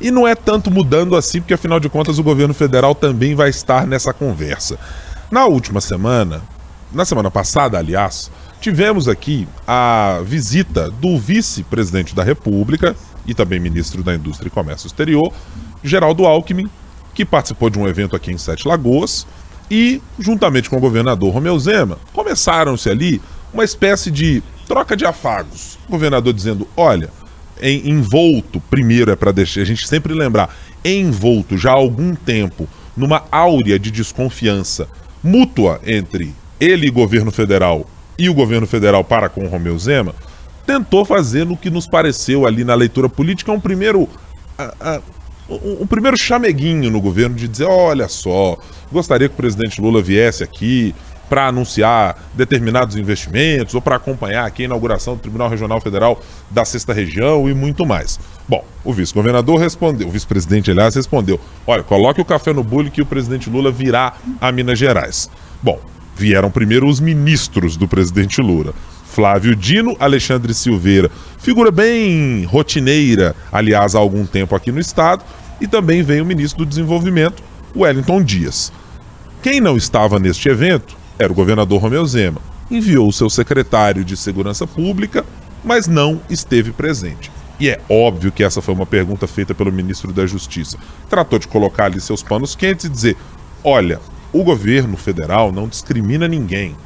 e 0.00 0.10
não 0.10 0.26
é 0.26 0.34
tanto 0.34 0.70
mudando 0.70 1.16
assim, 1.16 1.40
porque 1.40 1.54
afinal 1.54 1.78
de 1.78 1.88
contas 1.88 2.18
o 2.18 2.22
governo 2.22 2.52
federal 2.52 2.94
também 2.94 3.34
vai 3.34 3.48
estar 3.48 3.86
nessa 3.86 4.12
conversa. 4.12 4.76
Na 5.30 5.46
última 5.46 5.80
semana, 5.80 6.42
na 6.92 7.04
semana 7.04 7.30
passada, 7.30 7.78
aliás, 7.78 8.30
tivemos 8.60 9.08
aqui 9.08 9.46
a 9.66 10.20
visita 10.24 10.90
do 10.90 11.18
vice-presidente 11.18 12.14
da 12.14 12.22
República 12.22 12.96
e 13.26 13.34
também 13.34 13.60
ministro 13.60 14.02
da 14.02 14.14
Indústria 14.14 14.48
e 14.48 14.50
Comércio 14.50 14.86
Exterior, 14.86 15.32
Geraldo 15.82 16.24
Alckmin, 16.26 16.68
que 17.14 17.24
participou 17.24 17.70
de 17.70 17.78
um 17.78 17.88
evento 17.88 18.14
aqui 18.14 18.30
em 18.30 18.38
Sete 18.38 18.68
Lagoas 18.68 19.26
e, 19.70 20.00
juntamente 20.18 20.70
com 20.70 20.76
o 20.76 20.80
governador 20.80 21.32
Romeu 21.32 21.58
Zema, 21.58 21.98
começaram-se 22.12 22.88
ali 22.88 23.20
uma 23.52 23.64
espécie 23.64 24.10
de 24.10 24.42
troca 24.66 24.96
de 24.96 25.04
afagos. 25.04 25.78
O 25.88 25.92
governador 25.92 26.32
dizendo: 26.32 26.68
olha 26.76 27.10
em, 27.60 27.90
envolto, 27.90 28.60
primeiro 28.70 29.10
é 29.10 29.16
para 29.16 29.32
deixar 29.32 29.62
a 29.62 29.64
gente 29.64 29.88
sempre 29.88 30.12
lembrar, 30.12 30.54
envolto 30.84 31.56
já 31.56 31.70
há 31.70 31.74
algum 31.74 32.14
tempo 32.14 32.68
numa 32.96 33.24
áurea 33.30 33.78
de 33.78 33.90
desconfiança 33.90 34.88
mútua 35.22 35.80
entre 35.84 36.34
ele 36.60 36.86
e 36.86 36.90
governo 36.90 37.30
federal 37.30 37.86
e 38.18 38.28
o 38.28 38.34
governo 38.34 38.66
federal 38.66 39.04
para 39.04 39.28
com 39.28 39.44
o 39.44 39.48
Romeu 39.48 39.78
Zema, 39.78 40.14
tentou 40.66 41.04
fazer 41.04 41.44
no 41.44 41.56
que 41.56 41.70
nos 41.70 41.86
pareceu 41.86 42.46
ali 42.46 42.64
na 42.64 42.74
leitura 42.74 43.08
política 43.08 43.52
um 43.52 43.60
primeiro 43.60 44.08
um, 45.48 45.82
um 45.82 45.86
primeiro 45.86 46.16
chameguinho 46.18 46.90
no 46.90 47.00
governo 47.00 47.36
de 47.36 47.46
dizer, 47.46 47.66
olha 47.66 48.08
só, 48.08 48.58
gostaria 48.90 49.28
que 49.28 49.34
o 49.34 49.36
presidente 49.36 49.80
Lula 49.80 50.02
viesse 50.02 50.42
aqui, 50.42 50.94
para 51.28 51.48
anunciar 51.48 52.16
determinados 52.34 52.96
investimentos 52.96 53.74
ou 53.74 53.82
para 53.82 53.96
acompanhar 53.96 54.46
aqui 54.46 54.62
a 54.62 54.66
inauguração 54.66 55.14
do 55.14 55.20
Tribunal 55.20 55.48
Regional 55.48 55.80
Federal 55.80 56.20
da 56.50 56.64
Sexta 56.64 56.92
Região 56.92 57.48
e 57.48 57.54
muito 57.54 57.84
mais. 57.84 58.18
Bom, 58.48 58.64
o 58.84 58.92
vice-governador 58.92 59.58
respondeu, 59.58 60.06
o 60.06 60.10
vice-presidente, 60.10 60.70
aliás, 60.70 60.94
respondeu: 60.94 61.40
olha, 61.66 61.82
coloque 61.82 62.20
o 62.20 62.24
café 62.24 62.52
no 62.52 62.62
bule 62.62 62.90
que 62.90 63.02
o 63.02 63.06
presidente 63.06 63.50
Lula 63.50 63.72
virá 63.72 64.14
a 64.40 64.52
Minas 64.52 64.78
Gerais. 64.78 65.28
Bom, 65.62 65.80
vieram 66.16 66.50
primeiro 66.50 66.88
os 66.88 66.98
ministros 66.98 67.76
do 67.76 67.86
presidente 67.86 68.40
Lula. 68.40 68.72
Flávio 69.04 69.54
Dino, 69.54 69.94
Alexandre 70.00 70.52
Silveira, 70.54 71.10
figura 71.38 71.70
bem 71.70 72.44
rotineira, 72.44 73.36
aliás, 73.52 73.94
há 73.94 73.98
algum 73.98 74.26
tempo 74.26 74.54
aqui 74.54 74.72
no 74.72 74.80
estado, 74.80 75.22
e 75.60 75.66
também 75.66 76.02
vem 76.02 76.20
o 76.20 76.26
ministro 76.26 76.64
do 76.64 76.68
Desenvolvimento, 76.68 77.42
Wellington 77.74 78.22
Dias. 78.22 78.72
Quem 79.42 79.60
não 79.60 79.76
estava 79.76 80.18
neste 80.18 80.48
evento 80.48 80.96
era 81.18 81.32
o 81.32 81.36
governador 81.36 81.80
Romeu 81.80 82.04
Zema. 82.06 82.40
Enviou 82.70 83.08
o 83.08 83.12
seu 83.12 83.30
secretário 83.30 84.04
de 84.04 84.16
Segurança 84.16 84.66
Pública, 84.66 85.24
mas 85.64 85.86
não 85.86 86.20
esteve 86.28 86.72
presente. 86.72 87.30
E 87.58 87.70
é 87.70 87.80
óbvio 87.88 88.32
que 88.32 88.44
essa 88.44 88.60
foi 88.60 88.74
uma 88.74 88.84
pergunta 88.84 89.26
feita 89.26 89.54
pelo 89.54 89.72
ministro 89.72 90.12
da 90.12 90.26
Justiça. 90.26 90.76
Tratou 91.08 91.38
de 91.38 91.48
colocar 91.48 91.86
ali 91.86 92.00
seus 92.00 92.22
panos 92.22 92.54
quentes 92.54 92.84
e 92.84 92.88
dizer: 92.88 93.16
olha, 93.64 94.00
o 94.40 94.44
governo 94.44 94.96
federal 94.96 95.50
não 95.50 95.68
discrimina 95.68 96.28
ninguém. 96.28 96.76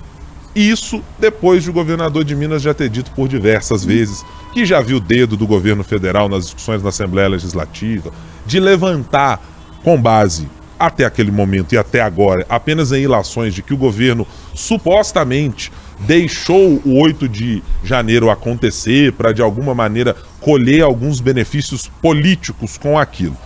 Isso 0.54 1.02
depois 1.18 1.62
de 1.62 1.70
o 1.70 1.72
governador 1.72 2.24
de 2.24 2.34
Minas 2.34 2.62
já 2.62 2.74
ter 2.74 2.88
dito 2.88 3.12
por 3.12 3.28
diversas 3.28 3.84
vezes 3.84 4.24
que 4.52 4.66
já 4.66 4.80
viu 4.80 4.96
o 4.96 5.00
dedo 5.00 5.36
do 5.36 5.46
governo 5.46 5.84
federal 5.84 6.28
nas 6.28 6.44
discussões 6.44 6.82
na 6.82 6.88
Assembleia 6.88 7.28
Legislativa, 7.28 8.10
de 8.44 8.58
levantar 8.58 9.40
com 9.84 10.00
base 10.00 10.48
até 10.78 11.04
aquele 11.04 11.30
momento 11.30 11.74
e 11.74 11.78
até 11.78 12.00
agora, 12.00 12.44
apenas 12.48 12.90
em 12.90 13.02
ilações 13.02 13.54
de 13.54 13.62
que 13.62 13.74
o 13.74 13.76
governo 13.76 14.26
supostamente 14.54 15.70
deixou 16.00 16.80
o 16.84 16.98
8 16.98 17.28
de 17.28 17.62
janeiro 17.84 18.30
acontecer 18.30 19.12
para 19.12 19.32
de 19.32 19.42
alguma 19.42 19.74
maneira 19.74 20.16
colher 20.40 20.82
alguns 20.82 21.20
benefícios 21.20 21.86
políticos 22.00 22.78
com 22.78 22.98
aquilo. 22.98 23.36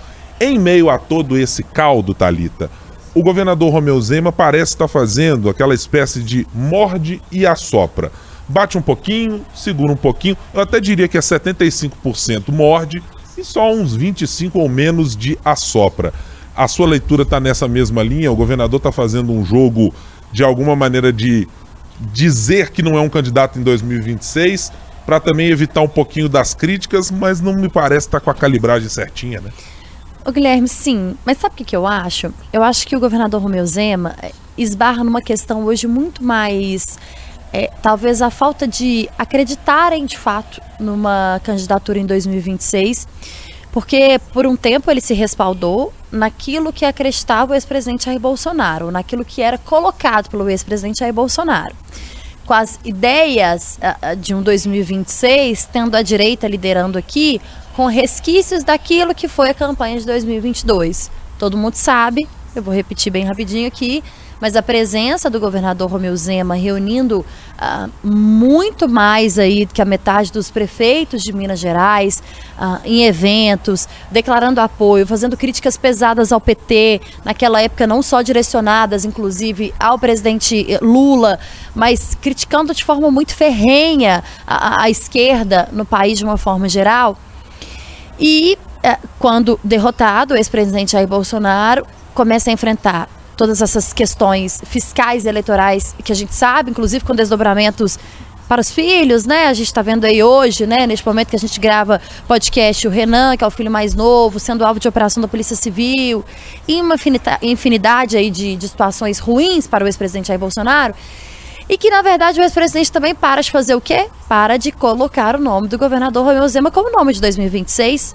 Em 0.40 0.58
meio 0.58 0.88
a 0.88 0.98
todo 0.98 1.36
esse 1.36 1.62
caldo, 1.62 2.14
Talita, 2.14 2.70
o 3.14 3.22
governador 3.22 3.72
Romeu 3.72 4.00
Zema 4.00 4.32
parece 4.32 4.72
estar 4.72 4.88
fazendo 4.88 5.48
aquela 5.48 5.74
espécie 5.74 6.22
de 6.22 6.46
morde 6.52 7.22
e 7.30 7.46
assopra. 7.46 8.10
Bate 8.48 8.76
um 8.76 8.82
pouquinho, 8.82 9.44
segura 9.54 9.92
um 9.92 9.96
pouquinho, 9.96 10.36
eu 10.52 10.60
até 10.60 10.80
diria 10.80 11.08
que 11.08 11.16
é 11.16 11.20
75% 11.20 12.50
morde 12.50 13.02
e 13.38 13.44
só 13.44 13.72
uns 13.72 13.94
25 13.94 14.58
ou 14.58 14.68
menos 14.68 15.16
de 15.16 15.38
assopra 15.44 16.12
a 16.56 16.68
sua 16.68 16.86
leitura 16.86 17.22
está 17.22 17.40
nessa 17.40 17.66
mesma 17.66 18.02
linha? 18.02 18.30
O 18.30 18.36
governador 18.36 18.78
está 18.78 18.92
fazendo 18.92 19.32
um 19.32 19.44
jogo 19.44 19.92
de 20.30 20.44
alguma 20.44 20.76
maneira 20.76 21.12
de 21.12 21.48
dizer 22.12 22.70
que 22.70 22.82
não 22.82 22.96
é 22.96 23.00
um 23.00 23.08
candidato 23.08 23.58
em 23.58 23.62
2026 23.62 24.72
para 25.04 25.20
também 25.20 25.48
evitar 25.48 25.82
um 25.82 25.88
pouquinho 25.88 26.28
das 26.28 26.54
críticas, 26.54 27.10
mas 27.10 27.40
não 27.40 27.54
me 27.54 27.68
parece 27.68 28.06
estar 28.06 28.20
tá 28.20 28.24
com 28.24 28.30
a 28.30 28.34
calibragem 28.34 28.88
certinha, 28.88 29.40
né? 29.40 29.50
Ô 30.26 30.32
Guilherme, 30.32 30.66
sim, 30.66 31.18
mas 31.22 31.36
sabe 31.36 31.52
o 31.52 31.56
que, 31.58 31.64
que 31.64 31.76
eu 31.76 31.86
acho? 31.86 32.32
Eu 32.50 32.62
acho 32.62 32.86
que 32.86 32.96
o 32.96 33.00
governador 33.00 33.42
Romeu 33.42 33.66
Zema 33.66 34.16
eh, 34.22 34.32
esbarra 34.56 35.04
numa 35.04 35.20
questão 35.20 35.64
hoje 35.64 35.86
muito 35.86 36.24
mais. 36.24 36.98
É, 37.52 37.70
talvez 37.82 38.22
a 38.22 38.30
falta 38.30 38.66
de 38.66 39.08
acreditarem 39.18 40.06
de 40.06 40.16
fato 40.16 40.62
numa 40.80 41.40
candidatura 41.44 41.98
em 41.98 42.06
2026, 42.06 43.06
porque 43.70 44.18
por 44.32 44.46
um 44.46 44.56
tempo 44.56 44.90
ele 44.90 45.02
se 45.02 45.12
respaldou 45.12 45.92
naquilo 46.10 46.72
que 46.72 46.86
acreditava 46.86 47.52
o 47.52 47.54
ex-presidente 47.54 48.06
Jair 48.06 48.18
Bolsonaro, 48.18 48.90
naquilo 48.90 49.26
que 49.26 49.42
era 49.42 49.58
colocado 49.58 50.30
pelo 50.30 50.48
ex-presidente 50.48 51.00
Jair 51.00 51.12
Bolsonaro 51.12 51.76
com 52.46 52.52
as 52.52 52.78
ideias 52.84 53.78
uh, 53.78 54.16
de 54.16 54.34
um 54.34 54.42
2026, 54.42 55.66
tendo 55.72 55.96
a 55.96 56.02
direita 56.02 56.46
liderando 56.46 56.98
aqui, 56.98 57.40
com 57.74 57.86
resquícios 57.86 58.62
daquilo 58.62 59.14
que 59.14 59.28
foi 59.28 59.50
a 59.50 59.54
campanha 59.54 59.98
de 59.98 60.06
2022. 60.06 61.10
Todo 61.38 61.56
mundo 61.56 61.74
sabe, 61.74 62.28
eu 62.54 62.62
vou 62.62 62.72
repetir 62.72 63.12
bem 63.12 63.24
rapidinho 63.24 63.66
aqui, 63.66 64.02
mas 64.40 64.54
a 64.54 64.62
presença 64.62 65.28
do 65.28 65.40
governador 65.40 65.90
Romeu 65.90 66.16
Zema 66.16 66.54
reunindo 66.54 67.24
uh, 67.58 67.90
muito 68.06 68.88
mais 68.88 69.38
aí 69.38 69.66
que 69.66 69.82
a 69.82 69.84
metade 69.84 70.30
dos 70.30 70.50
prefeitos 70.50 71.22
de 71.22 71.32
Minas 71.32 71.58
Gerais 71.58 72.22
uh, 72.58 72.78
em 72.84 73.04
eventos, 73.04 73.88
declarando 74.10 74.60
apoio, 74.60 75.06
fazendo 75.06 75.36
críticas 75.36 75.76
pesadas 75.76 76.30
ao 76.30 76.40
PT, 76.40 77.00
naquela 77.24 77.60
época 77.60 77.86
não 77.86 78.02
só 78.02 78.22
direcionadas, 78.22 79.04
inclusive, 79.04 79.74
ao 79.80 79.98
presidente 79.98 80.78
Lula, 80.80 81.40
mas 81.74 82.16
criticando 82.20 82.72
de 82.72 82.84
forma 82.84 83.10
muito 83.10 83.34
ferrenha 83.34 84.22
a, 84.46 84.84
a 84.84 84.90
esquerda 84.90 85.68
no 85.72 85.84
país 85.84 86.18
de 86.18 86.24
uma 86.24 86.36
forma 86.36 86.68
geral. 86.68 87.16
E 88.18 88.58
uh, 88.84 89.08
quando 89.18 89.58
derrotado, 89.62 90.34
o 90.34 90.36
ex-presidente 90.36 90.92
Jair 90.92 91.08
Bolsonaro 91.08 91.86
começa 92.14 92.50
a 92.50 92.52
enfrentar 92.52 93.08
todas 93.36 93.60
essas 93.60 93.92
questões 93.92 94.62
fiscais 94.64 95.24
e 95.24 95.28
eleitorais 95.28 95.94
que 96.04 96.12
a 96.12 96.14
gente 96.14 96.34
sabe, 96.34 96.70
inclusive 96.70 97.04
com 97.04 97.14
desdobramentos 97.14 97.98
para 98.48 98.60
os 98.60 98.70
filhos, 98.70 99.24
né? 99.24 99.46
A 99.46 99.54
gente 99.54 99.66
está 99.66 99.80
vendo 99.80 100.04
aí 100.04 100.22
hoje, 100.22 100.66
né? 100.66 100.86
Neste 100.86 101.04
momento 101.06 101.28
que 101.30 101.36
a 101.36 101.38
gente 101.38 101.58
grava 101.58 102.00
podcast, 102.28 102.86
o 102.86 102.90
Renan, 102.90 103.36
que 103.36 103.44
é 103.44 103.46
o 103.46 103.50
filho 103.50 103.70
mais 103.70 103.94
novo, 103.94 104.38
sendo 104.38 104.64
alvo 104.64 104.78
de 104.78 104.86
operação 104.86 105.20
da 105.20 105.28
Polícia 105.28 105.56
Civil, 105.56 106.24
e 106.68 106.80
uma 106.80 106.96
infinidade 107.42 108.16
aí 108.16 108.30
de, 108.30 108.54
de 108.56 108.68
situações 108.68 109.18
ruins 109.18 109.66
para 109.66 109.84
o 109.84 109.88
ex-presidente 109.88 110.28
Jair 110.28 110.38
Bolsonaro. 110.38 110.94
E 111.68 111.78
que, 111.78 111.90
na 111.90 112.02
verdade, 112.02 112.40
o 112.40 112.42
ex-presidente 112.42 112.92
também 112.92 113.14
para 113.14 113.40
de 113.40 113.50
fazer 113.50 113.74
o 113.74 113.80
quê? 113.80 114.08
Para 114.28 114.56
de 114.56 114.70
colocar 114.70 115.36
o 115.36 115.40
nome 115.40 115.68
do 115.68 115.78
governador 115.78 116.24
Romeu 116.24 116.46
Zema 116.48 116.70
como 116.70 116.90
nome 116.90 117.12
de 117.12 117.20
2026 117.20 118.14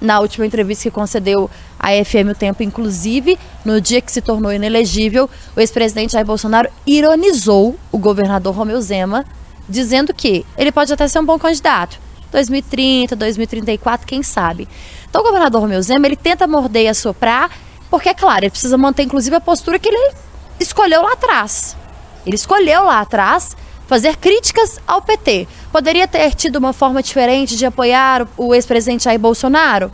na 0.00 0.20
última 0.20 0.46
entrevista 0.46 0.84
que 0.84 0.90
concedeu 0.90 1.50
à 1.78 1.88
FM 2.04 2.30
O 2.30 2.34
Tempo, 2.34 2.62
inclusive, 2.62 3.38
no 3.64 3.80
dia 3.80 4.00
que 4.00 4.12
se 4.12 4.20
tornou 4.20 4.52
inelegível, 4.52 5.28
o 5.56 5.60
ex-presidente 5.60 6.12
Jair 6.12 6.26
Bolsonaro 6.26 6.68
ironizou 6.86 7.76
o 7.90 7.98
governador 7.98 8.54
Romeu 8.54 8.80
Zema, 8.80 9.24
dizendo 9.68 10.12
que 10.12 10.44
ele 10.56 10.70
pode 10.70 10.92
até 10.92 11.08
ser 11.08 11.18
um 11.18 11.24
bom 11.24 11.38
candidato. 11.38 11.98
2030, 12.30 13.16
2034, 13.16 14.06
quem 14.06 14.22
sabe. 14.22 14.68
Então 15.08 15.22
o 15.22 15.24
governador 15.24 15.60
Romeu 15.60 15.80
Zema, 15.80 16.06
ele 16.06 16.16
tenta 16.16 16.46
morder 16.46 16.84
e 16.84 16.88
assoprar, 16.88 17.50
porque 17.88 18.08
é 18.08 18.14
claro, 18.14 18.44
ele 18.44 18.50
precisa 18.50 18.76
manter 18.76 19.04
inclusive 19.04 19.36
a 19.36 19.40
postura 19.40 19.78
que 19.78 19.88
ele 19.88 20.14
escolheu 20.58 21.02
lá 21.02 21.12
atrás. 21.12 21.76
Ele 22.26 22.36
escolheu 22.36 22.84
lá 22.84 23.00
atrás 23.00 23.56
fazer 23.86 24.16
críticas 24.16 24.78
ao 24.86 25.02
PT. 25.02 25.46
Poderia 25.70 26.08
ter 26.08 26.34
tido 26.34 26.56
uma 26.56 26.72
forma 26.72 27.02
diferente 27.02 27.56
de 27.56 27.66
apoiar 27.66 28.26
o 28.36 28.54
ex-presidente 28.54 29.04
Jair 29.04 29.18
Bolsonaro? 29.18 29.92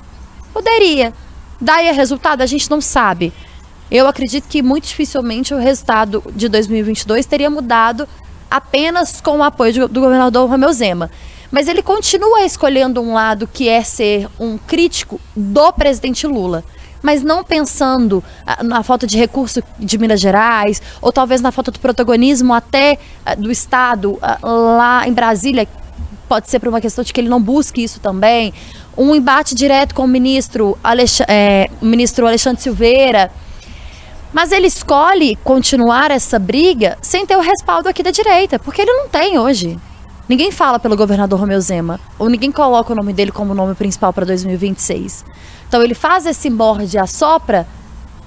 Poderia. 0.53 1.13
Daí 1.61 1.91
resultado, 1.93 2.43
a 2.43 2.47
gente 2.47 2.71
não 2.71 2.81
sabe. 2.81 3.33
Eu 3.91 4.07
acredito 4.07 4.49
que 4.49 4.63
muito 4.63 4.87
dificilmente 4.87 5.53
o 5.53 5.59
resultado 5.59 6.23
de 6.35 6.49
2022 6.49 7.27
teria 7.27 7.51
mudado 7.51 8.09
apenas 8.51 9.21
com 9.21 9.39
o 9.39 9.43
apoio 9.43 9.89
do 9.89 10.01
governador 10.01 10.49
Romeu 10.49 10.73
Zema. 10.73 11.11
Mas 11.51 11.67
ele 11.67 11.83
continua 11.83 12.43
escolhendo 12.43 13.01
um 13.01 13.13
lado 13.13 13.49
que 13.53 13.69
é 13.69 13.83
ser 13.83 14.29
um 14.39 14.57
crítico 14.57 15.21
do 15.35 15.73
presidente 15.73 16.27
Lula 16.27 16.65
mas 17.03 17.23
não 17.23 17.43
pensando 17.43 18.23
ah, 18.47 18.63
na 18.63 18.83
falta 18.83 19.07
de 19.07 19.17
recurso 19.17 19.63
de 19.79 19.99
Minas 19.99 20.21
Gerais, 20.21 20.81
ou 21.01 21.13
talvez 21.13 21.41
na 21.41 21.51
falta 21.53 21.71
do 21.71 21.81
protagonismo 21.81 22.53
até 22.53 22.99
ah, 23.25 23.35
do 23.35 23.51
Estado 23.51 24.19
ah, 24.21 24.39
lá 24.43 25.09
em 25.09 25.13
Brasília, 25.13 25.67
pode 26.29 26.49
ser 26.49 26.61
por 26.61 26.69
uma 26.69 26.81
questão 26.81 27.03
de 27.03 27.13
que 27.13 27.21
ele 27.21 27.29
não 27.29 27.43
busque 27.43 27.83
isso 27.83 27.99
também. 28.01 28.55
Um 28.97 29.15
embate 29.15 29.55
direto 29.55 29.95
com 29.95 30.05
o 30.05 30.09
ministro, 30.09 30.79
Alex, 30.83 31.21
é, 31.27 31.69
ministro 31.83 32.27
Alexandre 32.27 32.63
Silveira. 32.63 33.31
Mas 34.33 34.53
ele 34.53 34.69
escolhe 34.69 35.35
continuar 35.43 36.13
essa 36.13 36.39
briga 36.39 36.97
sem 37.03 37.27
ter 37.27 37.37
o 37.37 37.41
respaldo 37.41 37.89
aqui 37.89 38.01
da 38.01 38.13
direita, 38.13 38.61
porque 38.61 38.83
ele 38.83 38.93
não 38.93 39.09
tem 39.09 39.39
hoje. 39.39 39.77
Ninguém 40.31 40.53
fala 40.53 40.79
pelo 40.79 40.97
governador 40.97 41.41
Romeu 41.41 41.61
Zema, 41.61 41.99
ou 42.17 42.29
ninguém 42.29 42.53
coloca 42.53 42.93
o 42.93 42.95
nome 42.95 43.13
dele 43.13 43.33
como 43.33 43.53
nome 43.53 43.75
principal 43.75 44.13
para 44.13 44.25
2026. 44.25 45.25
Então 45.67 45.83
ele 45.83 45.93
faz 45.93 46.25
esse 46.25 46.49
morde 46.49 46.97
e 46.97 47.01
assopra 47.01 47.67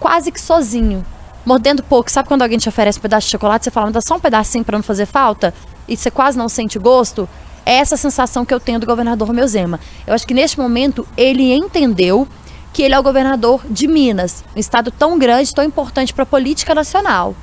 quase 0.02 0.30
que 0.30 0.42
sozinho, 0.42 1.06
mordendo 1.46 1.82
pouco. 1.82 2.12
Sabe 2.12 2.28
quando 2.28 2.42
alguém 2.42 2.58
te 2.58 2.68
oferece 2.68 3.00
um 3.00 3.02
pedaço 3.02 3.28
de 3.28 3.32
chocolate, 3.32 3.64
você 3.64 3.72
fala, 3.72 3.88
me 3.88 3.94
dá 3.94 4.02
só 4.02 4.18
um 4.18 4.20
pedacinho 4.20 4.66
para 4.66 4.78
não 4.78 4.84
fazer 4.84 5.06
falta? 5.06 5.54
E 5.88 5.96
você 5.96 6.12
quase 6.12 6.38
não 6.38 6.50
sente 6.50 6.78
gosto? 6.78 7.26
É 7.66 7.76
essa 7.76 7.96
sensação 7.96 8.44
que 8.44 8.54
eu 8.54 8.60
tenho 8.60 8.82
do 8.82 8.86
governador 8.86 9.30
Romeu 9.30 9.48
Zema. 9.48 9.80
Eu 10.06 10.14
acho 10.14 10.28
que 10.28 10.34
neste 10.34 10.60
momento 10.60 11.08
ele 11.16 11.54
entendeu 11.54 12.28
que 12.74 12.84
ele 12.84 12.96
é 12.96 13.00
o 13.00 13.04
governador 13.04 13.62
de 13.70 13.88
Minas, 13.88 14.44
um 14.54 14.60
estado 14.60 14.92
tão 14.92 15.18
grande, 15.18 15.54
tão 15.54 15.64
importante 15.64 16.14
para 16.14 16.24
a 16.24 16.26
política 16.26 16.76
nacional. 16.76 17.34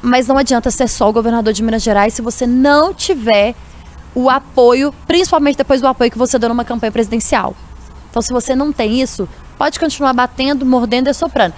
Mas 0.00 0.26
não 0.26 0.38
adianta 0.38 0.70
ser 0.70 0.88
só 0.88 1.08
o 1.08 1.12
governador 1.12 1.52
de 1.52 1.62
Minas 1.62 1.82
Gerais 1.82 2.14
se 2.14 2.22
você 2.22 2.46
não 2.46 2.94
tiver 2.94 3.54
o 4.14 4.30
apoio, 4.30 4.92
principalmente 5.06 5.56
depois 5.56 5.80
do 5.80 5.86
apoio 5.86 6.10
que 6.10 6.18
você 6.18 6.38
deu 6.38 6.48
numa 6.48 6.64
campanha 6.64 6.92
presidencial. 6.92 7.54
Então, 8.10 8.22
se 8.22 8.32
você 8.32 8.54
não 8.54 8.72
tem 8.72 9.00
isso, 9.00 9.28
pode 9.56 9.78
continuar 9.78 10.12
batendo, 10.12 10.64
mordendo 10.64 11.08
e 11.08 11.14
soprando. 11.14 11.54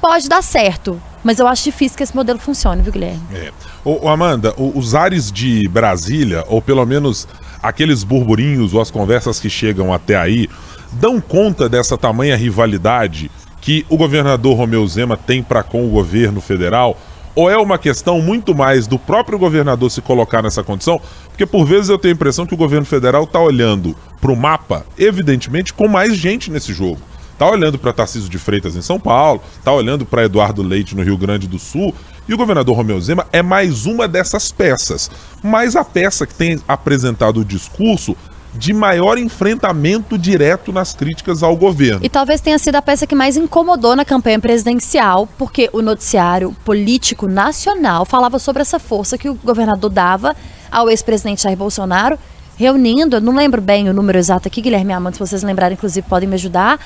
Pode 0.00 0.28
dar 0.28 0.42
certo, 0.42 1.00
mas 1.22 1.38
eu 1.38 1.46
acho 1.46 1.62
difícil 1.62 1.96
que 1.96 2.02
esse 2.02 2.14
modelo 2.14 2.38
funcione, 2.38 2.82
viu, 2.82 2.92
Guilherme? 2.92 3.20
É. 3.32 3.52
Ô 3.84 4.08
Amanda, 4.08 4.52
os 4.56 4.94
ares 4.94 5.30
de 5.30 5.68
Brasília, 5.68 6.44
ou 6.48 6.60
pelo 6.60 6.84
menos 6.84 7.28
aqueles 7.62 8.02
burburinhos 8.02 8.74
ou 8.74 8.80
as 8.80 8.90
conversas 8.90 9.38
que 9.38 9.48
chegam 9.48 9.92
até 9.92 10.16
aí, 10.16 10.48
dão 10.92 11.20
conta 11.20 11.68
dessa 11.68 11.96
tamanha 11.96 12.36
rivalidade 12.36 13.30
que 13.60 13.86
o 13.88 13.96
governador 13.96 14.56
Romeu 14.56 14.86
Zema 14.88 15.16
tem 15.16 15.42
para 15.42 15.62
com 15.62 15.86
o 15.86 15.90
governo 15.90 16.40
federal? 16.40 16.98
Ou 17.34 17.50
é 17.50 17.56
uma 17.56 17.78
questão 17.78 18.20
muito 18.20 18.54
mais 18.54 18.86
do 18.86 18.98
próprio 18.98 19.38
governador 19.38 19.90
se 19.90 20.02
colocar 20.02 20.42
nessa 20.42 20.62
condição? 20.62 21.00
Porque 21.28 21.46
por 21.46 21.64
vezes 21.64 21.88
eu 21.88 21.98
tenho 21.98 22.12
a 22.12 22.16
impressão 22.16 22.46
que 22.46 22.54
o 22.54 22.58
governo 22.58 22.84
federal 22.84 23.24
está 23.24 23.40
olhando 23.40 23.96
para 24.20 24.30
o 24.30 24.36
mapa, 24.36 24.84
evidentemente, 24.98 25.72
com 25.72 25.88
mais 25.88 26.16
gente 26.16 26.50
nesse 26.50 26.74
jogo. 26.74 27.00
Está 27.32 27.48
olhando 27.50 27.78
para 27.78 27.92
Tarcísio 27.92 28.28
de 28.28 28.38
Freitas 28.38 28.76
em 28.76 28.82
São 28.82 29.00
Paulo, 29.00 29.40
está 29.58 29.72
olhando 29.72 30.04
para 30.04 30.24
Eduardo 30.24 30.62
Leite 30.62 30.94
no 30.94 31.02
Rio 31.02 31.16
Grande 31.16 31.48
do 31.48 31.58
Sul, 31.58 31.94
e 32.28 32.34
o 32.34 32.36
governador 32.36 32.76
Romeu 32.76 33.00
Zema 33.00 33.26
é 33.32 33.42
mais 33.42 33.84
uma 33.86 34.06
dessas 34.06 34.52
peças. 34.52 35.10
Mas 35.42 35.74
a 35.74 35.84
peça 35.84 36.26
que 36.26 36.34
tem 36.34 36.60
apresentado 36.68 37.40
o 37.40 37.44
discurso 37.44 38.16
de 38.54 38.72
maior 38.72 39.16
enfrentamento 39.18 40.18
direto 40.18 40.72
nas 40.72 40.94
críticas 40.94 41.42
ao 41.42 41.56
governo. 41.56 42.04
E 42.04 42.08
talvez 42.08 42.40
tenha 42.40 42.58
sido 42.58 42.76
a 42.76 42.82
peça 42.82 43.06
que 43.06 43.14
mais 43.14 43.36
incomodou 43.36 43.96
na 43.96 44.04
campanha 44.04 44.38
presidencial, 44.38 45.26
porque 45.38 45.70
o 45.72 45.80
noticiário 45.80 46.54
político 46.64 47.26
nacional 47.26 48.04
falava 48.04 48.38
sobre 48.38 48.62
essa 48.62 48.78
força 48.78 49.16
que 49.16 49.28
o 49.28 49.34
governador 49.34 49.90
dava 49.90 50.36
ao 50.70 50.90
ex-presidente 50.90 51.42
Jair 51.42 51.56
Bolsonaro, 51.56 52.18
reunindo, 52.56 53.16
eu 53.16 53.20
não 53.20 53.34
lembro 53.34 53.60
bem 53.60 53.88
o 53.88 53.94
número 53.94 54.18
exato 54.18 54.48
aqui, 54.48 54.60
Guilherme 54.60 54.92
Amanda, 54.92 55.14
se 55.14 55.20
vocês 55.20 55.42
lembrarem, 55.42 55.74
inclusive, 55.74 56.06
podem 56.06 56.28
me 56.28 56.34
ajudar, 56.34 56.78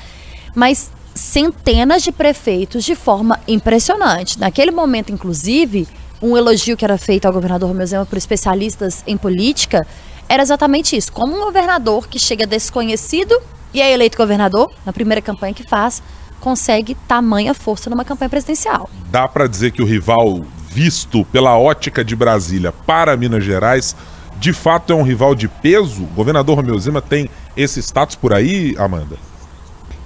mas 0.55 0.91
centenas 1.15 2.03
de 2.03 2.13
prefeitos 2.13 2.85
de 2.85 2.95
forma 2.95 3.41
impressionante. 3.49 4.39
Naquele 4.39 4.71
momento, 4.71 5.13
inclusive, 5.13 5.89
um 6.21 6.37
elogio 6.37 6.77
que 6.77 6.85
era 6.85 6.99
feito 6.99 7.27
ao 7.27 7.33
governador 7.33 7.69
Romeu 7.69 7.87
Zema 7.87 8.07
por 8.07 8.17
especialistas 8.17 9.03
em 9.07 9.17
política 9.17 9.87
era 10.29 10.43
exatamente 10.43 10.97
isso. 10.97 11.13
Como 11.13 11.37
um 11.37 11.45
governador 11.45 12.09
que 12.09 12.19
chega 12.19 12.47
desconhecido 12.47 13.39
e 13.73 13.81
é 13.81 13.93
eleito 13.93 14.17
governador, 14.17 14.71
na 14.85 14.93
primeira 14.93 15.21
campanha 15.21 15.55
que 15.55 15.69
faz, 15.69 16.03
consegue 16.41 16.95
tamanha 17.09 17.55
força 17.55 17.91
numa 17.91 18.05
campanha 18.05 18.29
presidencial. 18.29 18.89
Dá 19.11 19.27
para 19.27 19.47
dizer 19.47 19.73
que 19.73 19.83
o 19.83 19.87
rival 19.87 20.43
visto 20.71 21.25
pela 21.27 21.59
ótica 21.59 22.05
de 22.05 22.15
Brasília 22.15 22.73
para 22.73 23.17
Minas 23.17 23.45
Gerais, 23.45 23.97
de 24.39 24.53
fato 24.53 24.93
é 24.93 24.97
um 24.97 25.03
rival 25.03 25.35
de 25.35 25.49
peso? 25.49 26.03
O 26.03 26.15
governador 26.15 26.57
Romeu 26.57 26.79
Zema 26.79 27.01
tem 27.01 27.31
esse 27.57 27.81
status 27.81 28.17
por 28.17 28.35
aí, 28.35 28.75
Amanda? 28.79 29.17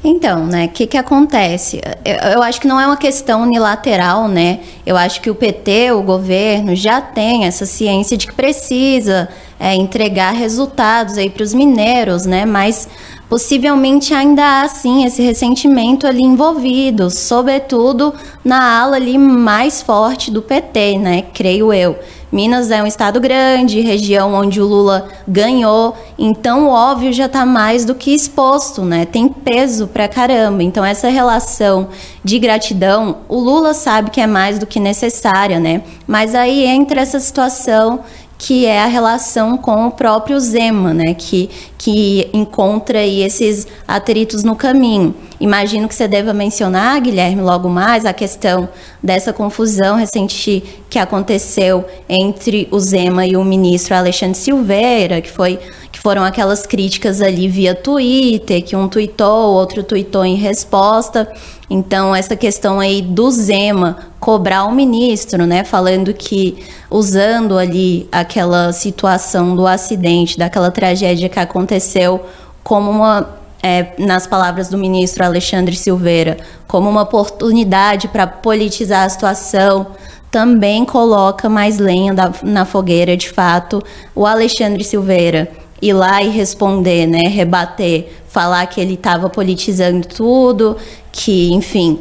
Então, 0.03 0.47
né, 0.47 0.65
o 0.65 0.69
que, 0.71 0.87
que 0.87 0.97
acontece? 0.97 1.81
Eu, 2.05 2.33
eu, 2.33 2.43
acho 2.43 2.59
que 2.59 2.67
não 2.67 2.81
é 2.81 2.87
uma 2.87 2.97
questão 2.97 3.43
unilateral, 3.43 4.29
né? 4.29 4.61
Eu 4.87 4.97
acho 4.97 5.21
que 5.21 5.29
o 5.29 5.35
PT, 5.35 5.93
o 5.93 6.03
governo, 6.03 6.75
já 6.75 7.03
tem 7.03 7.45
essa 7.45 7.67
ciência 7.67 8.17
de 8.17 8.27
que 8.27 8.33
precisa 8.33 9.29
é, 9.59 9.75
entregar 9.75 10.33
resultados 10.33 11.19
aí 11.19 11.29
para 11.29 11.43
os 11.43 11.53
mineiros, 11.53 12.25
né? 12.25 12.47
Mas 12.47 12.89
possivelmente 13.29 14.15
ainda 14.15 14.63
há 14.63 14.69
sim 14.69 15.05
esse 15.05 15.21
ressentimento 15.23 16.07
ali 16.07 16.23
envolvido, 16.23 17.11
sobretudo 17.11 18.15
na 18.43 18.81
ala 18.81 18.97
ali 18.97 19.19
mais 19.19 19.83
forte 19.83 20.31
do 20.31 20.41
PT, 20.41 20.97
né? 20.97 21.23
Creio 21.35 21.75
eu. 21.75 21.99
Minas 22.33 22.71
é 22.71 22.83
um 22.83 22.87
estado 22.87 23.21
grande, 23.21 23.81
região 23.81 24.33
onde 24.35 24.61
o 24.61 24.67
Lula 24.67 25.09
ganhou, 25.27 25.97
então 26.17 26.67
o 26.67 26.71
óbvio 26.71 27.13
já 27.13 27.27
está 27.27 27.45
mais 27.45 27.85
do 27.85 27.95
que 27.95 28.15
exposto, 28.15 28.83
né? 28.83 29.05
Tem 29.05 29.29
peso 29.29 29.89
pra 29.89 30.07
caramba. 30.07 30.63
Então 30.63 30.85
essa 30.85 31.09
relação 31.09 31.89
de 32.23 32.39
gratidão, 32.39 33.19
o 33.29 33.39
Lula 33.39 33.75
sabe 33.75 34.11
que 34.11 34.21
é 34.21 34.27
mais 34.27 34.59
do 34.59 34.67
que 34.67 34.79
necessária, 34.79 35.59
né? 35.59 35.83
Mas 36.07 36.35
aí 36.35 36.65
entra 36.65 37.01
essa 37.01 37.19
situação 37.19 38.01
que 38.41 38.65
é 38.65 38.81
a 38.81 38.87
relação 38.87 39.59
com 39.59 39.87
o 39.87 39.91
próprio 39.91 40.41
Zema, 40.41 40.95
né? 40.95 41.13
Que, 41.13 41.51
que 41.77 42.27
encontra 42.33 43.01
aí 43.01 43.21
esses 43.23 43.67
atritos 43.87 44.43
no 44.43 44.57
caminho. 44.57 45.15
Imagino 45.39 45.87
que 45.87 45.95
você 45.95 46.09
deva 46.09 46.33
mencionar, 46.33 46.99
Guilherme, 47.03 47.43
logo 47.43 47.69
mais, 47.69 48.07
a 48.07 48.15
questão 48.15 48.67
dessa 49.03 49.31
confusão 49.31 49.97
recente 49.97 50.65
que 50.89 50.99
aconteceu 50.99 51.85
entre 52.09 52.67
o 52.71 52.81
Zema 52.81 53.27
e 53.27 53.37
o 53.37 53.45
ministro 53.45 53.95
Alexandre 53.95 54.39
Silveira, 54.39 55.21
que 55.21 55.31
foi 55.31 55.59
que 55.93 55.99
foram 55.99 56.25
aquelas 56.25 56.67
críticas 56.67 57.21
ali 57.21 57.47
via 57.47 57.75
Twitter, 57.75 58.65
que 58.65 58.75
um 58.75 58.89
tweetou, 58.89 59.53
outro 59.53 59.83
tweetou 59.83 60.25
em 60.25 60.37
resposta. 60.37 61.31
Então, 61.73 62.15
essa 62.15 62.35
questão 62.35 62.81
aí 62.81 63.01
do 63.01 63.31
Zema 63.31 63.99
cobrar 64.19 64.65
o 64.65 64.75
ministro, 64.75 65.47
né, 65.47 65.63
falando 65.63 66.13
que 66.13 66.65
usando 66.91 67.57
ali 67.57 68.09
aquela 68.11 68.73
situação 68.73 69.55
do 69.55 69.65
acidente, 69.65 70.37
daquela 70.37 70.73
tragédia 70.73 71.29
que 71.29 71.39
aconteceu 71.39 72.21
como 72.65 72.91
uma 72.91 73.39
é, 73.63 73.93
nas 73.99 74.27
palavras 74.27 74.69
do 74.69 74.77
ministro 74.77 75.25
Alexandre 75.25 75.77
Silveira, 75.77 76.39
como 76.67 76.91
uma 76.91 77.03
oportunidade 77.03 78.09
para 78.09 78.27
politizar 78.27 79.05
a 79.05 79.09
situação, 79.09 79.87
também 80.31 80.85
coloca 80.85 81.49
mais 81.49 81.79
lenha 81.79 82.15
da, 82.15 82.33
na 82.43 82.65
fogueira, 82.65 83.17
de 83.17 83.29
fato. 83.29 83.83
O 84.15 84.27
Alexandre 84.27 84.83
Silveira 84.83 85.51
ir 85.81 85.93
lá 85.93 86.23
e 86.23 86.29
responder, 86.29 87.07
né, 87.07 87.23
rebater, 87.29 88.09
falar 88.29 88.67
que 88.67 88.81
ele 88.81 88.95
estava 88.95 89.29
politizando 89.29 90.07
tudo, 90.07 90.77
que, 91.11 91.53
enfim, 91.53 91.99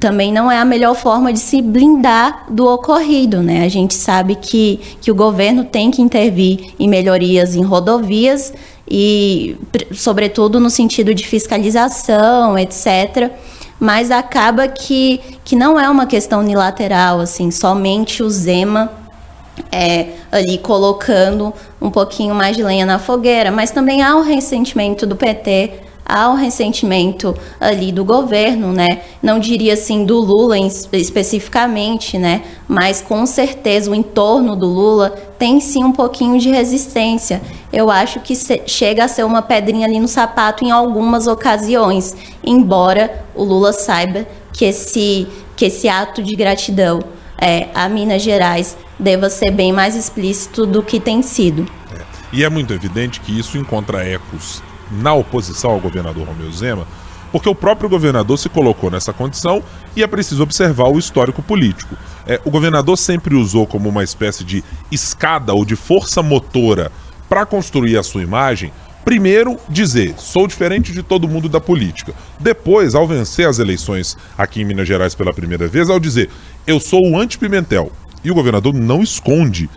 também 0.00 0.32
não 0.32 0.50
é 0.50 0.58
a 0.58 0.64
melhor 0.64 0.94
forma 0.96 1.32
de 1.32 1.38
se 1.38 1.62
blindar 1.62 2.46
do 2.50 2.66
ocorrido, 2.66 3.42
né? 3.42 3.64
A 3.64 3.68
gente 3.68 3.94
sabe 3.94 4.34
que, 4.34 4.80
que 5.00 5.10
o 5.10 5.14
governo 5.14 5.64
tem 5.64 5.90
que 5.90 6.02
intervir 6.02 6.74
em 6.80 6.88
melhorias 6.88 7.54
em 7.54 7.62
rodovias 7.62 8.52
e, 8.90 9.56
sobretudo, 9.92 10.58
no 10.58 10.68
sentido 10.68 11.14
de 11.14 11.24
fiscalização, 11.24 12.58
etc. 12.58 13.30
Mas 13.78 14.10
acaba 14.10 14.66
que, 14.66 15.20
que 15.44 15.54
não 15.54 15.78
é 15.78 15.88
uma 15.88 16.06
questão 16.06 16.40
unilateral, 16.40 17.20
assim, 17.20 17.50
somente 17.52 18.22
o 18.22 18.28
Zema 18.28 18.90
é, 19.70 20.08
ali 20.30 20.58
colocando 20.58 21.52
um 21.80 21.90
pouquinho 21.90 22.34
mais 22.34 22.56
de 22.56 22.62
lenha 22.62 22.86
na 22.86 22.98
fogueira, 22.98 23.50
mas 23.50 23.70
também 23.70 24.02
há 24.02 24.16
o 24.16 24.22
ressentimento 24.22 25.06
do 25.06 25.16
PT, 25.16 25.88
há 26.08 26.30
o 26.30 26.34
ressentimento 26.34 27.36
ali 27.60 27.92
do 27.92 28.02
governo, 28.02 28.72
né? 28.72 29.02
Não 29.22 29.38
diria 29.38 29.74
assim 29.74 30.06
do 30.06 30.18
Lula 30.18 30.56
especificamente, 30.92 32.16
né? 32.16 32.42
Mas 32.66 33.02
com 33.02 33.26
certeza 33.26 33.90
o 33.90 33.94
entorno 33.94 34.56
do 34.56 34.66
Lula 34.66 35.10
tem 35.38 35.60
sim 35.60 35.84
um 35.84 35.92
pouquinho 35.92 36.38
de 36.38 36.48
resistência. 36.48 37.42
Eu 37.70 37.90
acho 37.90 38.20
que 38.20 38.34
chega 38.66 39.04
a 39.04 39.08
ser 39.08 39.24
uma 39.24 39.42
pedrinha 39.42 39.86
ali 39.86 40.00
no 40.00 40.08
sapato 40.08 40.64
em 40.64 40.70
algumas 40.70 41.26
ocasiões, 41.26 42.16
embora 42.42 43.26
o 43.34 43.44
Lula 43.44 43.74
saiba 43.74 44.26
que 44.54 44.64
esse, 44.64 45.28
que 45.54 45.66
esse 45.66 45.88
ato 45.88 46.22
de 46.22 46.34
gratidão 46.34 47.00
é, 47.40 47.68
a 47.74 47.88
Minas 47.88 48.22
Gerais 48.22 48.76
deva 48.98 49.30
ser 49.30 49.50
bem 49.50 49.72
mais 49.72 49.94
explícito 49.94 50.66
do 50.66 50.82
que 50.82 50.98
tem 50.98 51.22
sido. 51.22 51.66
É. 51.94 52.02
E 52.32 52.44
é 52.44 52.48
muito 52.48 52.72
evidente 52.72 53.20
que 53.20 53.38
isso 53.38 53.56
encontra 53.56 54.04
ecos 54.04 54.62
na 54.90 55.14
oposição 55.14 55.70
ao 55.70 55.80
governador 55.80 56.26
Romeu 56.26 56.50
Zema, 56.50 56.86
porque 57.30 57.48
o 57.48 57.54
próprio 57.54 57.88
governador 57.88 58.38
se 58.38 58.48
colocou 58.48 58.90
nessa 58.90 59.12
condição 59.12 59.62
e 59.94 60.02
é 60.02 60.06
preciso 60.06 60.42
observar 60.42 60.88
o 60.88 60.98
histórico 60.98 61.42
político. 61.42 61.94
É, 62.26 62.40
o 62.44 62.50
governador 62.50 62.96
sempre 62.96 63.34
usou 63.34 63.66
como 63.66 63.88
uma 63.88 64.02
espécie 64.02 64.44
de 64.44 64.64
escada 64.90 65.54
ou 65.54 65.64
de 65.64 65.76
força 65.76 66.22
motora 66.22 66.90
para 67.28 67.44
construir 67.44 67.98
a 67.98 68.02
sua 68.02 68.22
imagem. 68.22 68.72
Primeiro, 69.08 69.56
dizer, 69.70 70.16
sou 70.18 70.46
diferente 70.46 70.92
de 70.92 71.02
todo 71.02 71.26
mundo 71.26 71.48
da 71.48 71.58
política. 71.58 72.12
Depois, 72.38 72.94
ao 72.94 73.08
vencer 73.08 73.48
as 73.48 73.58
eleições 73.58 74.18
aqui 74.36 74.60
em 74.60 74.66
Minas 74.66 74.86
Gerais 74.86 75.14
pela 75.14 75.32
primeira 75.32 75.66
vez, 75.66 75.88
ao 75.88 75.98
dizer, 75.98 76.28
eu 76.66 76.78
sou 76.78 77.02
o 77.02 77.18
anti-Pimentel. 77.18 77.90
E 78.22 78.30
o 78.30 78.34
governador 78.34 78.74
não 78.74 79.02
esconde 79.02 79.70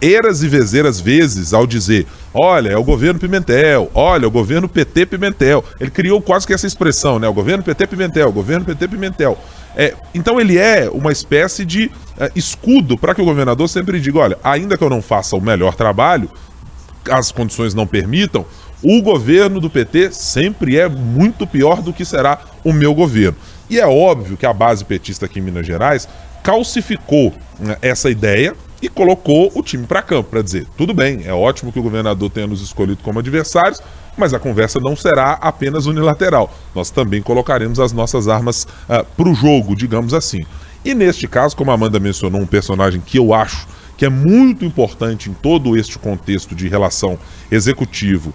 eras 0.00 0.42
e 0.42 0.48
vezeiras 0.48 0.98
vezes 0.98 1.52
ao 1.52 1.66
dizer: 1.66 2.06
olha, 2.32 2.70
é 2.70 2.76
o 2.78 2.82
governo 2.82 3.20
Pimentel, 3.20 3.90
olha, 3.92 4.24
é 4.24 4.28
o 4.28 4.30
governo 4.30 4.66
PT 4.66 5.04
Pimentel. 5.04 5.62
Ele 5.78 5.90
criou 5.90 6.22
quase 6.22 6.46
que 6.46 6.54
essa 6.54 6.66
expressão, 6.66 7.18
né? 7.18 7.28
O 7.28 7.34
governo 7.34 7.62
PT 7.62 7.86
Pimentel, 7.86 8.30
o 8.30 8.32
governo 8.32 8.64
PT 8.64 8.88
Pimentel. 8.88 9.36
É, 9.76 9.92
então 10.14 10.40
ele 10.40 10.56
é 10.56 10.88
uma 10.90 11.12
espécie 11.12 11.66
de 11.66 11.90
é, 12.18 12.32
escudo 12.34 12.96
para 12.96 13.14
que 13.14 13.20
o 13.20 13.26
governador 13.26 13.68
sempre 13.68 14.00
diga: 14.00 14.20
olha, 14.20 14.38
ainda 14.42 14.78
que 14.78 14.82
eu 14.82 14.88
não 14.88 15.02
faça 15.02 15.36
o 15.36 15.40
melhor 15.40 15.74
trabalho, 15.74 16.30
as 17.10 17.32
condições 17.32 17.74
não 17.74 17.86
permitam, 17.86 18.44
o 18.82 19.00
governo 19.00 19.60
do 19.60 19.70
PT 19.70 20.12
sempre 20.12 20.78
é 20.78 20.88
muito 20.88 21.46
pior 21.46 21.80
do 21.80 21.92
que 21.92 22.04
será 22.04 22.40
o 22.62 22.72
meu 22.72 22.94
governo. 22.94 23.36
E 23.68 23.80
é 23.80 23.86
óbvio 23.86 24.36
que 24.36 24.44
a 24.44 24.52
base 24.52 24.84
petista 24.84 25.26
aqui 25.26 25.38
em 25.38 25.42
Minas 25.42 25.66
Gerais 25.66 26.06
calcificou 26.42 27.32
né, 27.58 27.78
essa 27.80 28.10
ideia 28.10 28.54
e 28.82 28.88
colocou 28.88 29.50
o 29.54 29.62
time 29.62 29.86
para 29.86 30.02
campo 30.02 30.28
para 30.30 30.42
dizer: 30.42 30.66
tudo 30.76 30.92
bem, 30.92 31.22
é 31.24 31.32
ótimo 31.32 31.72
que 31.72 31.78
o 31.78 31.82
governador 31.82 32.28
tenha 32.30 32.46
nos 32.46 32.60
escolhido 32.60 33.02
como 33.02 33.18
adversários, 33.18 33.80
mas 34.16 34.34
a 34.34 34.38
conversa 34.38 34.78
não 34.78 34.94
será 34.94 35.32
apenas 35.40 35.86
unilateral. 35.86 36.52
Nós 36.74 36.90
também 36.90 37.22
colocaremos 37.22 37.80
as 37.80 37.92
nossas 37.92 38.28
armas 38.28 38.64
uh, 38.64 38.68
ah, 38.90 39.04
para 39.04 39.28
o 39.28 39.34
jogo, 39.34 39.74
digamos 39.74 40.12
assim. 40.12 40.44
E 40.84 40.94
neste 40.94 41.26
caso, 41.26 41.56
como 41.56 41.70
a 41.70 41.74
Amanda 41.74 41.98
mencionou, 41.98 42.42
um 42.42 42.46
personagem 42.46 43.00
que 43.00 43.18
eu 43.18 43.32
acho 43.32 43.66
que 43.96 44.04
é 44.04 44.08
muito 44.08 44.64
importante 44.64 45.30
em 45.30 45.34
todo 45.34 45.76
este 45.76 45.98
contexto 45.98 46.54
de 46.54 46.68
relação 46.68 47.18
executivo, 47.50 48.34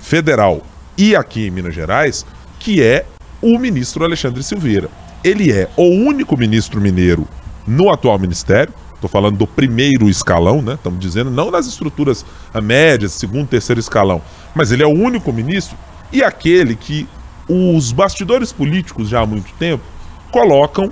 federal 0.00 0.62
e 0.96 1.16
aqui 1.16 1.46
em 1.46 1.50
Minas 1.50 1.74
Gerais, 1.74 2.24
que 2.58 2.82
é 2.82 3.06
o 3.42 3.58
ministro 3.58 4.04
Alexandre 4.04 4.42
Silveira. 4.42 4.88
Ele 5.22 5.50
é 5.50 5.68
o 5.76 5.84
único 5.84 6.36
ministro 6.36 6.80
mineiro 6.80 7.26
no 7.66 7.90
atual 7.90 8.18
ministério, 8.18 8.72
Estou 9.04 9.20
falando 9.20 9.36
do 9.36 9.46
primeiro 9.46 10.08
escalão, 10.08 10.62
né? 10.62 10.74
Estamos 10.74 10.98
dizendo, 10.98 11.30
não 11.30 11.50
nas 11.50 11.66
estruturas 11.66 12.24
médias, 12.62 13.12
segundo, 13.12 13.46
terceiro 13.46 13.78
escalão. 13.78 14.22
Mas 14.54 14.72
ele 14.72 14.82
é 14.82 14.86
o 14.86 14.94
único 14.94 15.30
ministro 15.30 15.76
e 16.10 16.22
aquele 16.22 16.74
que 16.74 17.06
os 17.46 17.92
bastidores 17.92 18.50
políticos 18.50 19.10
já 19.10 19.20
há 19.20 19.26
muito 19.26 19.52
tempo 19.58 19.84
colocam 20.30 20.90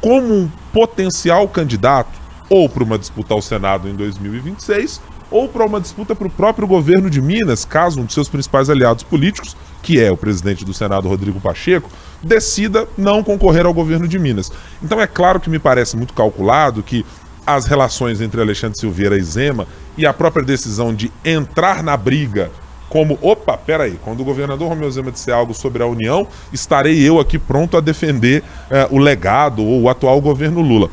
como 0.00 0.34
um 0.34 0.50
potencial 0.72 1.46
candidato 1.46 2.18
ou 2.52 2.68
para 2.68 2.84
uma 2.84 2.98
disputa 2.98 3.32
ao 3.32 3.40
Senado 3.40 3.88
em 3.88 3.94
2026 3.94 5.00
ou 5.30 5.48
para 5.48 5.64
uma 5.64 5.80
disputa 5.80 6.14
para 6.14 6.26
o 6.26 6.30
próprio 6.30 6.68
governo 6.68 7.08
de 7.08 7.22
Minas, 7.22 7.64
caso 7.64 7.98
um 7.98 8.04
de 8.04 8.12
seus 8.12 8.28
principais 8.28 8.68
aliados 8.68 9.02
políticos, 9.02 9.56
que 9.82 9.98
é 9.98 10.12
o 10.12 10.18
presidente 10.18 10.62
do 10.62 10.74
Senado, 10.74 11.08
Rodrigo 11.08 11.40
Pacheco, 11.40 11.88
decida 12.22 12.86
não 12.98 13.24
concorrer 13.24 13.64
ao 13.64 13.72
governo 13.72 14.06
de 14.06 14.18
Minas. 14.18 14.52
Então 14.82 15.00
é 15.00 15.06
claro 15.06 15.40
que 15.40 15.48
me 15.48 15.58
parece 15.58 15.96
muito 15.96 16.12
calculado 16.12 16.82
que 16.82 17.06
as 17.46 17.64
relações 17.64 18.20
entre 18.20 18.42
Alexandre 18.42 18.78
Silveira 18.78 19.16
e 19.16 19.22
Zema 19.22 19.66
e 19.96 20.04
a 20.04 20.12
própria 20.12 20.44
decisão 20.44 20.94
de 20.94 21.10
entrar 21.24 21.82
na 21.82 21.96
briga 21.96 22.50
como, 22.90 23.18
opa, 23.22 23.56
peraí, 23.56 23.98
quando 24.04 24.20
o 24.20 24.24
governador 24.24 24.68
Romeu 24.68 24.90
Zema 24.90 25.10
disser 25.10 25.34
algo 25.34 25.54
sobre 25.54 25.82
a 25.82 25.86
União, 25.86 26.28
estarei 26.52 27.00
eu 27.02 27.18
aqui 27.18 27.38
pronto 27.38 27.78
a 27.78 27.80
defender 27.80 28.44
eh, 28.70 28.86
o 28.90 28.98
legado 28.98 29.64
ou 29.64 29.80
o 29.80 29.88
atual 29.88 30.20
governo 30.20 30.60
Lula. 30.60 30.90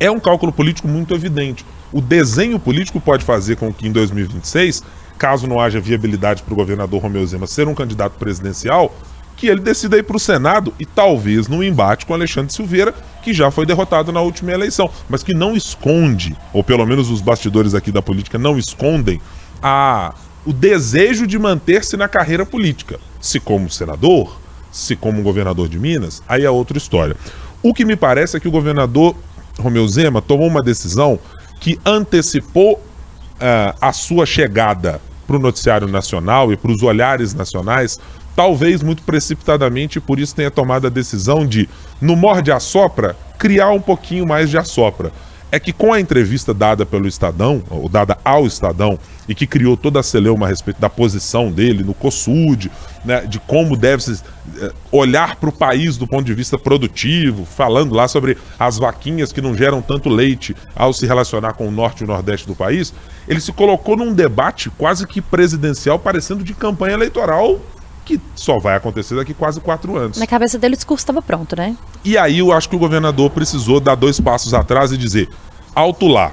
É 0.00 0.10
um 0.10 0.20
cálculo 0.20 0.52
político 0.52 0.86
muito 0.86 1.14
evidente. 1.14 1.64
O 1.92 2.00
desenho 2.00 2.58
político 2.58 3.00
pode 3.00 3.24
fazer 3.24 3.56
com 3.56 3.72
que 3.72 3.88
em 3.88 3.92
2026, 3.92 4.82
caso 5.18 5.46
não 5.46 5.58
haja 5.58 5.80
viabilidade 5.80 6.42
para 6.42 6.54
o 6.54 6.56
governador 6.56 7.02
Romeu 7.02 7.26
Zema 7.26 7.46
ser 7.46 7.66
um 7.66 7.74
candidato 7.74 8.18
presidencial, 8.18 8.94
que 9.36 9.46
ele 9.46 9.60
decida 9.60 9.96
ir 9.96 10.02
para 10.02 10.16
o 10.16 10.20
Senado 10.20 10.74
e 10.78 10.84
talvez 10.84 11.48
no 11.48 11.62
embate 11.62 12.04
com 12.04 12.14
Alexandre 12.14 12.52
Silveira, 12.52 12.92
que 13.22 13.32
já 13.32 13.50
foi 13.50 13.64
derrotado 13.64 14.12
na 14.12 14.20
última 14.20 14.52
eleição, 14.52 14.90
mas 15.08 15.22
que 15.22 15.32
não 15.32 15.56
esconde, 15.56 16.36
ou 16.52 16.62
pelo 16.62 16.84
menos 16.84 17.08
os 17.08 17.20
bastidores 17.20 17.74
aqui 17.74 17.92
da 17.92 18.02
política 18.02 18.36
não 18.36 18.58
escondem, 18.58 19.20
a, 19.62 20.14
o 20.44 20.52
desejo 20.52 21.26
de 21.26 21.38
manter-se 21.38 21.96
na 21.96 22.08
carreira 22.08 22.44
política. 22.44 22.98
Se 23.20 23.38
como 23.38 23.70
senador, 23.70 24.38
se 24.72 24.96
como 24.96 25.22
governador 25.22 25.68
de 25.68 25.78
Minas, 25.78 26.22
aí 26.28 26.44
é 26.44 26.50
outra 26.50 26.76
história. 26.76 27.16
O 27.62 27.72
que 27.72 27.84
me 27.84 27.96
parece 27.96 28.36
é 28.36 28.40
que 28.40 28.48
o 28.48 28.52
governador 28.52 29.16
Romeu 29.58 29.86
Zema 29.88 30.22
tomou 30.22 30.46
uma 30.46 30.62
decisão 30.62 31.18
que 31.60 31.78
antecipou 31.84 32.74
uh, 32.74 33.76
a 33.80 33.92
sua 33.92 34.24
chegada 34.24 35.00
para 35.26 35.36
o 35.36 35.40
noticiário 35.40 35.86
nacional 35.86 36.52
e 36.52 36.56
para 36.56 36.70
os 36.70 36.82
olhares 36.82 37.34
nacionais, 37.34 38.00
talvez 38.34 38.82
muito 38.82 39.02
precipitadamente, 39.02 40.00
por 40.00 40.18
isso 40.18 40.34
tenha 40.34 40.50
tomado 40.50 40.86
a 40.86 40.90
decisão 40.90 41.46
de, 41.46 41.68
no 42.00 42.16
morde 42.16 42.50
a 42.50 42.58
sopra, 42.58 43.16
criar 43.38 43.70
um 43.70 43.80
pouquinho 43.80 44.26
mais 44.26 44.48
de 44.48 44.56
assopra 44.56 45.12
é 45.50 45.58
que 45.58 45.72
com 45.72 45.92
a 45.92 46.00
entrevista 46.00 46.52
dada 46.52 46.84
pelo 46.84 47.08
Estadão, 47.08 47.62
ou 47.70 47.88
dada 47.88 48.18
ao 48.24 48.46
Estadão, 48.46 48.98
e 49.28 49.34
que 49.34 49.46
criou 49.46 49.76
toda 49.76 50.00
a 50.00 50.02
celeuma 50.02 50.46
a 50.46 50.48
respeito 50.48 50.80
da 50.80 50.88
posição 50.88 51.50
dele 51.50 51.82
no 51.82 51.94
COSUD, 51.94 52.70
né, 53.04 53.22
de 53.22 53.38
como 53.38 53.76
deve 53.76 54.02
se 54.02 54.22
eh, 54.60 54.72
olhar 54.90 55.36
para 55.36 55.48
o 55.48 55.52
país 55.52 55.96
do 55.96 56.06
ponto 56.06 56.24
de 56.24 56.34
vista 56.34 56.58
produtivo, 56.58 57.44
falando 57.44 57.94
lá 57.94 58.08
sobre 58.08 58.36
as 58.58 58.78
vaquinhas 58.78 59.32
que 59.32 59.40
não 59.40 59.54
geram 59.54 59.80
tanto 59.80 60.08
leite 60.08 60.56
ao 60.74 60.92
se 60.92 61.06
relacionar 61.06 61.54
com 61.54 61.68
o 61.68 61.70
norte 61.70 62.00
e 62.00 62.04
o 62.04 62.06
nordeste 62.06 62.46
do 62.46 62.54
país, 62.54 62.92
ele 63.26 63.40
se 63.40 63.52
colocou 63.52 63.96
num 63.96 64.12
debate 64.12 64.70
quase 64.70 65.06
que 65.06 65.20
presidencial, 65.20 65.98
parecendo 65.98 66.42
de 66.42 66.54
campanha 66.54 66.94
eleitoral 66.94 67.60
que 68.08 68.18
só 68.34 68.58
vai 68.58 68.74
acontecer 68.74 69.14
daqui 69.14 69.34
quase 69.34 69.60
quatro 69.60 69.94
anos. 69.94 70.16
Na 70.16 70.26
cabeça 70.26 70.58
dele 70.58 70.72
o 70.72 70.76
discurso 70.76 71.02
estava 71.02 71.20
pronto, 71.20 71.54
né? 71.54 71.76
E 72.02 72.16
aí 72.16 72.38
eu 72.38 72.50
acho 72.50 72.66
que 72.66 72.74
o 72.74 72.78
governador 72.78 73.28
precisou 73.28 73.80
dar 73.80 73.94
dois 73.94 74.18
passos 74.18 74.54
atrás 74.54 74.90
e 74.90 74.96
dizer: 74.96 75.28
alto 75.74 76.06
lá. 76.06 76.32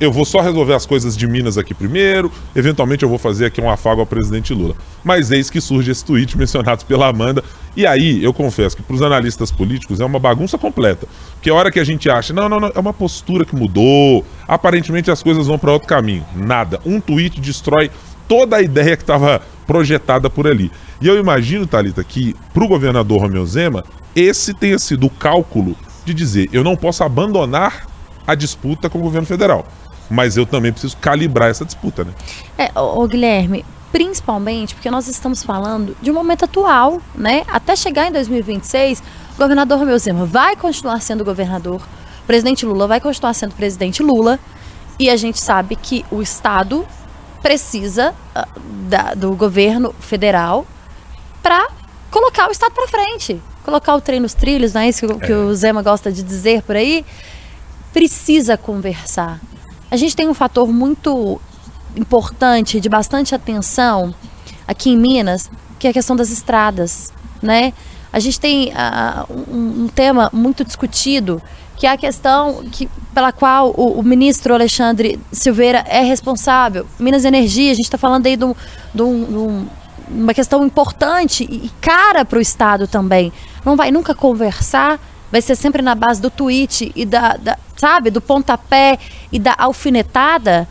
Eu 0.00 0.10
vou 0.10 0.24
só 0.24 0.40
resolver 0.40 0.74
as 0.74 0.84
coisas 0.84 1.16
de 1.16 1.24
Minas 1.24 1.56
aqui 1.56 1.72
primeiro, 1.72 2.30
eventualmente 2.54 3.04
eu 3.04 3.08
vou 3.08 3.16
fazer 3.16 3.46
aqui 3.46 3.60
um 3.60 3.70
afago 3.70 4.00
ao 4.00 4.06
presidente 4.06 4.52
Lula. 4.52 4.74
Mas 5.04 5.30
eis 5.30 5.48
que 5.48 5.60
surge 5.60 5.92
esse 5.92 6.04
tweet 6.04 6.36
mencionado 6.36 6.84
pela 6.84 7.06
Amanda. 7.06 7.44
E 7.76 7.86
aí, 7.86 8.22
eu 8.22 8.34
confesso 8.34 8.76
que 8.76 8.82
para 8.82 8.96
os 8.96 9.02
analistas 9.02 9.52
políticos 9.52 10.00
é 10.00 10.04
uma 10.04 10.18
bagunça 10.18 10.58
completa. 10.58 11.06
Porque 11.34 11.48
a 11.48 11.54
hora 11.54 11.70
que 11.70 11.78
a 11.78 11.84
gente 11.84 12.10
acha, 12.10 12.32
não, 12.32 12.48
não, 12.48 12.58
não, 12.58 12.72
é 12.74 12.78
uma 12.78 12.92
postura 12.92 13.44
que 13.44 13.54
mudou, 13.54 14.24
aparentemente 14.48 15.12
as 15.12 15.22
coisas 15.22 15.46
vão 15.46 15.58
para 15.58 15.72
outro 15.72 15.86
caminho. 15.86 16.26
Nada. 16.34 16.80
Um 16.84 17.00
tweet 17.00 17.40
destrói 17.40 17.88
toda 18.28 18.56
a 18.56 18.62
ideia 18.62 18.96
que 18.96 19.02
estava 19.02 19.42
projetada 19.66 20.28
por 20.28 20.46
ali. 20.46 20.70
E 21.00 21.06
eu 21.06 21.18
imagino, 21.18 21.66
Talita, 21.66 22.02
que 22.04 22.34
para 22.52 22.64
o 22.64 22.68
governador 22.68 23.20
Romeu 23.20 23.44
Zema, 23.46 23.84
esse 24.14 24.54
tenha 24.54 24.78
sido 24.78 25.06
o 25.06 25.10
cálculo 25.10 25.76
de 26.04 26.14
dizer: 26.14 26.48
eu 26.52 26.62
não 26.62 26.76
posso 26.76 27.02
abandonar 27.02 27.86
a 28.26 28.34
disputa 28.34 28.88
com 28.88 28.98
o 28.98 29.02
governo 29.02 29.26
federal, 29.26 29.66
mas 30.10 30.36
eu 30.36 30.46
também 30.46 30.72
preciso 30.72 30.96
calibrar 30.96 31.50
essa 31.50 31.64
disputa, 31.64 32.04
né? 32.04 32.12
É, 32.56 32.78
ô, 32.78 33.06
Guilherme, 33.06 33.64
principalmente 33.92 34.74
porque 34.74 34.90
nós 34.90 35.08
estamos 35.08 35.42
falando 35.42 35.96
de 36.00 36.10
um 36.10 36.14
momento 36.14 36.44
atual, 36.44 37.00
né? 37.14 37.42
Até 37.48 37.76
chegar 37.76 38.08
em 38.08 38.12
2026, 38.12 39.02
o 39.34 39.38
governador 39.38 39.78
Romeu 39.78 39.98
Zema 39.98 40.24
vai 40.24 40.56
continuar 40.56 41.00
sendo 41.00 41.24
governador, 41.24 41.82
o 42.22 42.26
presidente 42.26 42.64
Lula 42.64 42.86
vai 42.86 43.00
continuar 43.00 43.34
sendo 43.34 43.54
presidente 43.54 44.02
Lula, 44.02 44.38
e 44.98 45.10
a 45.10 45.16
gente 45.16 45.40
sabe 45.40 45.76
que 45.76 46.04
o 46.10 46.22
Estado 46.22 46.86
precisa 47.44 48.14
uh, 48.34 48.60
da, 48.88 49.12
do 49.12 49.36
governo 49.36 49.94
federal 50.00 50.66
para 51.42 51.68
colocar 52.10 52.48
o 52.48 52.50
Estado 52.50 52.72
para 52.72 52.88
frente, 52.88 53.38
colocar 53.62 53.94
o 53.94 54.00
trem 54.00 54.18
nos 54.18 54.32
trilhos, 54.32 54.72
não 54.72 54.80
é 54.80 54.88
isso 54.88 55.06
que, 55.06 55.26
que 55.26 55.30
é. 55.30 55.36
o 55.36 55.54
Zema 55.54 55.82
gosta 55.82 56.10
de 56.10 56.22
dizer 56.22 56.62
por 56.62 56.74
aí? 56.74 57.04
Precisa 57.92 58.56
conversar. 58.56 59.42
A 59.90 59.96
gente 59.96 60.16
tem 60.16 60.26
um 60.26 60.32
fator 60.32 60.66
muito 60.72 61.38
importante, 61.94 62.80
de 62.80 62.88
bastante 62.88 63.34
atenção 63.34 64.14
aqui 64.66 64.92
em 64.92 64.96
Minas, 64.96 65.50
que 65.78 65.86
é 65.86 65.90
a 65.90 65.92
questão 65.92 66.16
das 66.16 66.30
estradas, 66.30 67.12
né? 67.42 67.74
A 68.14 68.20
gente 68.20 68.38
tem 68.38 68.68
uh, 68.68 69.26
um, 69.50 69.84
um 69.84 69.88
tema 69.88 70.30
muito 70.32 70.64
discutido 70.64 71.42
que 71.76 71.84
é 71.84 71.90
a 71.90 71.96
questão 71.96 72.62
que, 72.70 72.88
pela 73.12 73.32
qual 73.32 73.74
o, 73.76 73.98
o, 73.98 74.04
ministro 74.04 74.54
Alexandre 74.54 75.18
Silveira 75.32 75.84
é 75.88 76.00
responsável. 76.00 76.86
Minas 76.96 77.24
Energia, 77.24 77.72
a 77.72 77.74
gente 77.74 77.86
está 77.86 77.98
falando 77.98 78.26
aí 78.26 78.36
de, 78.36 78.44
um, 78.44 78.54
de, 78.94 79.02
um, 79.02 79.24
de, 79.24 79.68
uma 80.08 80.32
questão 80.32 80.64
importante 80.64 81.42
e 81.42 81.68
cara 81.80 82.24
para 82.24 82.38
o 82.38 82.40
Estado 82.40 82.86
também. 82.86 83.32
Não 83.64 83.74
vai 83.74 83.90
nunca 83.90 84.14
conversar, 84.14 85.00
vai 85.32 85.42
ser 85.42 85.56
sempre 85.56 85.82
na 85.82 85.96
base 85.96 86.22
do 86.22 86.30
tweet 86.30 86.92
e 86.94 87.04
da, 87.04 87.36
da 87.36 87.58
sabe, 87.76 88.12
do 88.12 88.20
pontapé 88.20 88.96
e 89.32 89.40
da 89.40 89.56
alfinetada. 89.58 90.68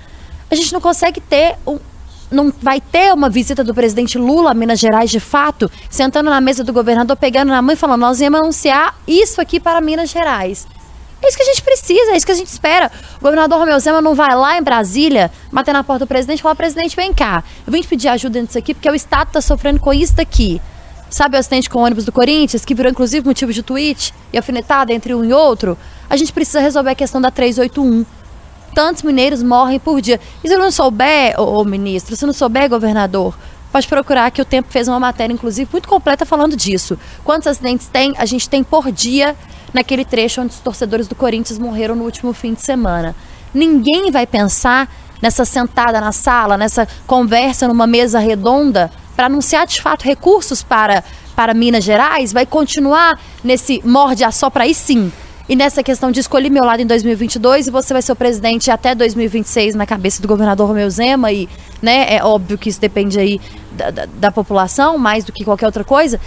A 0.49 0.55
gente 0.55 0.71
não 0.71 0.79
consegue 0.79 1.19
ter 1.19 1.57
um, 1.67 1.77
não 2.33 2.51
vai 2.61 2.81
ter 2.81 3.13
uma 3.13 3.29
visita 3.29 3.63
do 3.63 3.73
presidente 3.73 4.17
Lula 4.17 4.51
a 4.51 4.53
Minas 4.53 4.79
Gerais 4.79 5.09
de 5.09 5.19
fato, 5.19 5.69
sentando 5.89 6.29
na 6.29 6.41
mesa 6.41 6.63
do 6.63 6.73
governador, 6.73 7.15
pegando 7.15 7.49
na 7.49 7.61
mão 7.61 7.73
e 7.73 7.77
falando: 7.77 8.01
nós 8.01 8.19
íamos 8.19 8.39
anunciar 8.39 8.95
isso 9.07 9.39
aqui 9.39 9.59
para 9.59 9.79
Minas 9.79 10.09
Gerais. 10.09 10.67
É 11.21 11.27
isso 11.29 11.37
que 11.37 11.43
a 11.43 11.45
gente 11.45 11.61
precisa, 11.61 12.11
é 12.11 12.17
isso 12.17 12.25
que 12.25 12.31
a 12.33 12.35
gente 12.35 12.47
espera. 12.47 12.91
O 13.17 13.23
governador 13.23 13.57
Romeu 13.57 13.79
Zema 13.79 14.01
não 14.01 14.13
vai 14.13 14.35
lá 14.35 14.57
em 14.57 14.61
Brasília, 14.61 15.31
bater 15.51 15.71
na 15.71 15.81
porta 15.81 16.05
do 16.05 16.07
presidente 16.07 16.39
e 16.39 16.41
falar: 16.41 16.55
presidente, 16.55 16.95
vem 16.95 17.13
cá, 17.13 17.43
eu 17.65 17.71
vim 17.71 17.81
te 17.81 17.87
pedir 17.87 18.09
ajuda 18.09 18.41
nisso 18.41 18.57
aqui 18.57 18.73
porque 18.73 18.89
o 18.89 18.95
Estado 18.95 19.27
está 19.27 19.39
sofrendo 19.39 19.79
com 19.79 19.93
isso 19.93 20.15
daqui. 20.15 20.61
Sabe 21.09 21.37
o 21.37 21.39
acidente 21.39 21.69
com 21.69 21.79
o 21.79 21.83
ônibus 21.83 22.05
do 22.05 22.11
Corinthians, 22.11 22.65
que 22.65 22.73
virou 22.73 22.91
inclusive 22.91 23.25
motivo 23.25 23.53
de 23.53 23.61
tweet 23.61 24.13
e 24.33 24.37
alfinetada 24.37 24.91
entre 24.91 25.13
um 25.13 25.23
e 25.23 25.31
outro? 25.31 25.77
A 26.09 26.17
gente 26.17 26.33
precisa 26.33 26.59
resolver 26.59 26.89
a 26.89 26.95
questão 26.95 27.21
da 27.21 27.29
381. 27.29 28.03
Tantos 28.73 29.03
mineiros 29.03 29.43
morrem 29.43 29.79
por 29.79 30.01
dia. 30.01 30.19
E 30.43 30.47
se 30.47 30.55
não 30.55 30.71
souber, 30.71 31.39
ô, 31.39 31.61
ô 31.61 31.65
ministro, 31.65 32.15
se 32.15 32.25
não 32.25 32.33
souber, 32.33 32.69
governador, 32.69 33.37
pode 33.71 33.87
procurar 33.87 34.31
que 34.31 34.41
o 34.41 34.45
Tempo 34.45 34.71
fez 34.71 34.87
uma 34.87 34.99
matéria, 34.99 35.33
inclusive, 35.33 35.69
muito 35.71 35.87
completa 35.87 36.25
falando 36.25 36.55
disso. 36.55 36.97
Quantos 37.23 37.47
acidentes 37.47 37.87
tem? 37.87 38.13
A 38.17 38.25
gente 38.25 38.49
tem 38.49 38.63
por 38.63 38.91
dia 38.91 39.35
naquele 39.73 40.05
trecho 40.05 40.41
onde 40.41 40.53
os 40.53 40.59
torcedores 40.59 41.07
do 41.07 41.15
Corinthians 41.15 41.57
morreram 41.57 41.95
no 41.95 42.03
último 42.03 42.33
fim 42.33 42.53
de 42.53 42.61
semana. 42.61 43.15
Ninguém 43.53 44.11
vai 44.11 44.25
pensar 44.27 44.89
nessa 45.21 45.45
sentada 45.45 46.01
na 46.01 46.11
sala, 46.11 46.57
nessa 46.57 46.87
conversa 47.07 47.67
numa 47.67 47.87
mesa 47.87 48.19
redonda 48.19 48.91
para 49.15 49.27
anunciar 49.27 49.65
de 49.65 49.81
fato 49.81 50.03
recursos 50.03 50.61
para, 50.61 51.03
para 51.35 51.53
Minas 51.53 51.83
Gerais, 51.83 52.33
vai 52.33 52.45
continuar 52.45 53.19
nesse 53.43 53.81
morde 53.85 54.23
a 54.23 54.31
só 54.31 54.49
para 54.49 54.63
aí 54.63 54.73
sim. 54.73 55.11
E 55.47 55.55
nessa 55.55 55.83
questão 55.83 56.11
de 56.11 56.19
escolher 56.19 56.49
meu 56.49 56.63
lado 56.63 56.81
em 56.81 56.87
2022 56.87 57.67
e 57.67 57.71
você 57.71 57.93
vai 57.93 58.01
ser 58.01 58.13
o 58.13 58.15
presidente 58.15 58.71
até 58.71 58.95
2026 58.95 59.75
na 59.75 59.85
cabeça 59.85 60.21
do 60.21 60.27
governador 60.27 60.67
Romeu 60.67 60.89
Zema 60.89 61.31
e, 61.31 61.49
né, 61.81 62.15
é 62.15 62.23
óbvio 62.23 62.57
que 62.57 62.69
isso 62.69 62.79
depende 62.79 63.19
aí 63.19 63.41
da, 63.73 63.91
da, 63.91 64.05
da 64.05 64.31
população 64.31 64.97
mais 64.97 65.25
do 65.25 65.33
que 65.33 65.43
qualquer 65.43 65.65
outra 65.65 65.83
coisa. 65.83 66.19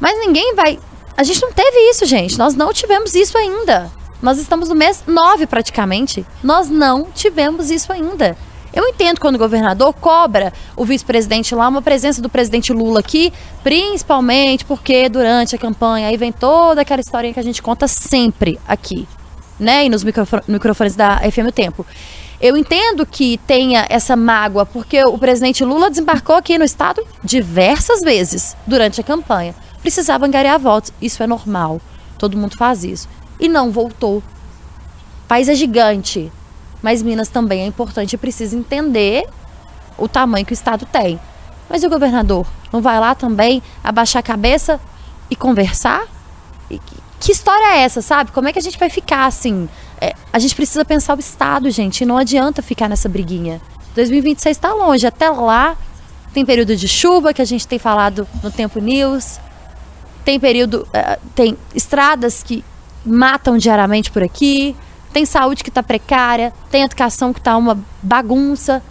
Mas 0.00 0.18
ninguém 0.18 0.54
vai 0.54 0.78
a 1.18 1.24
gente 1.24 1.42
não 1.42 1.50
teve 1.50 1.76
isso, 1.90 2.06
gente. 2.06 2.38
Nós 2.38 2.54
não 2.54 2.72
tivemos 2.72 3.12
isso 3.16 3.36
ainda. 3.36 3.90
Nós 4.22 4.38
estamos 4.38 4.68
no 4.68 4.74
mês 4.76 5.02
9 5.04 5.46
praticamente. 5.46 6.24
Nós 6.44 6.70
não 6.70 7.08
tivemos 7.12 7.72
isso 7.72 7.92
ainda. 7.92 8.36
Eu 8.78 8.86
entendo 8.86 9.18
quando 9.18 9.34
o 9.34 9.38
governador 9.38 9.92
cobra 9.92 10.52
o 10.76 10.84
vice-presidente 10.84 11.52
lá, 11.52 11.66
uma 11.66 11.82
presença 11.82 12.22
do 12.22 12.28
presidente 12.28 12.72
Lula 12.72 13.00
aqui, 13.00 13.32
principalmente 13.64 14.64
porque 14.64 15.08
durante 15.08 15.56
a 15.56 15.58
campanha 15.58 16.06
aí 16.06 16.16
vem 16.16 16.30
toda 16.30 16.82
aquela 16.82 17.00
historinha 17.00 17.34
que 17.34 17.40
a 17.40 17.42
gente 17.42 17.60
conta 17.60 17.88
sempre 17.88 18.56
aqui, 18.68 19.08
né? 19.58 19.84
E 19.84 19.88
nos 19.88 20.04
microfones 20.46 20.94
da 20.94 21.18
FM 21.18 21.48
o 21.48 21.52
Tempo. 21.52 21.84
Eu 22.40 22.56
entendo 22.56 23.04
que 23.04 23.36
tenha 23.48 23.84
essa 23.90 24.14
mágoa, 24.14 24.64
porque 24.64 25.02
o 25.02 25.18
presidente 25.18 25.64
Lula 25.64 25.90
desembarcou 25.90 26.36
aqui 26.36 26.56
no 26.56 26.64
estado 26.64 27.04
diversas 27.24 28.00
vezes 28.00 28.56
durante 28.64 29.00
a 29.00 29.04
campanha 29.04 29.56
precisava 29.80 30.26
angariar 30.26 30.58
votos. 30.58 30.92
Isso 31.00 31.22
é 31.22 31.26
normal. 31.26 31.80
Todo 32.18 32.36
mundo 32.36 32.56
faz 32.56 32.84
isso. 32.84 33.08
E 33.40 33.48
não 33.48 33.70
voltou. 33.70 34.18
O 34.18 34.22
país 35.26 35.48
é 35.48 35.54
gigante. 35.54 36.30
Mas 36.82 37.02
Minas 37.02 37.28
também 37.28 37.62
é 37.62 37.66
importante 37.66 38.12
e 38.12 38.18
precisa 38.18 38.56
entender 38.56 39.26
o 39.96 40.08
tamanho 40.08 40.46
que 40.46 40.52
o 40.52 40.54
Estado 40.54 40.86
tem. 40.86 41.18
Mas 41.68 41.82
e 41.82 41.86
o 41.86 41.90
governador? 41.90 42.46
Não 42.72 42.80
vai 42.80 42.98
lá 43.00 43.14
também 43.14 43.62
abaixar 43.82 44.20
a 44.20 44.22
cabeça 44.22 44.80
e 45.30 45.36
conversar? 45.36 46.06
E 46.70 46.80
que 47.20 47.32
história 47.32 47.76
é 47.76 47.80
essa, 47.80 48.00
sabe? 48.00 48.30
Como 48.30 48.48
é 48.48 48.52
que 48.52 48.58
a 48.58 48.62
gente 48.62 48.78
vai 48.78 48.88
ficar 48.88 49.26
assim? 49.26 49.68
É, 50.00 50.14
a 50.32 50.38
gente 50.38 50.54
precisa 50.54 50.84
pensar 50.84 51.16
o 51.16 51.20
Estado, 51.20 51.70
gente. 51.70 52.04
Não 52.04 52.16
adianta 52.16 52.62
ficar 52.62 52.88
nessa 52.88 53.08
briguinha. 53.08 53.60
2026 53.94 54.56
está 54.56 54.72
longe. 54.72 55.06
Até 55.06 55.28
lá, 55.28 55.76
tem 56.32 56.46
período 56.46 56.76
de 56.76 56.86
chuva 56.86 57.34
que 57.34 57.42
a 57.42 57.44
gente 57.44 57.66
tem 57.66 57.78
falado 57.78 58.26
no 58.42 58.50
Tempo 58.50 58.78
News 58.80 59.40
tem 60.28 60.38
período, 60.38 60.86
uh, 60.88 61.18
tem 61.34 61.56
estradas 61.74 62.42
que 62.42 62.62
matam 63.02 63.56
diariamente 63.56 64.10
por 64.10 64.22
aqui, 64.22 64.76
tem 65.12 65.24
saúde 65.24 65.62
que 65.62 65.70
está 65.70 65.82
precária, 65.82 66.52
tem 66.70 66.82
educação 66.82 67.32
que 67.32 67.40
está 67.40 67.56
uma 67.56 67.78
bagunça, 68.02 68.82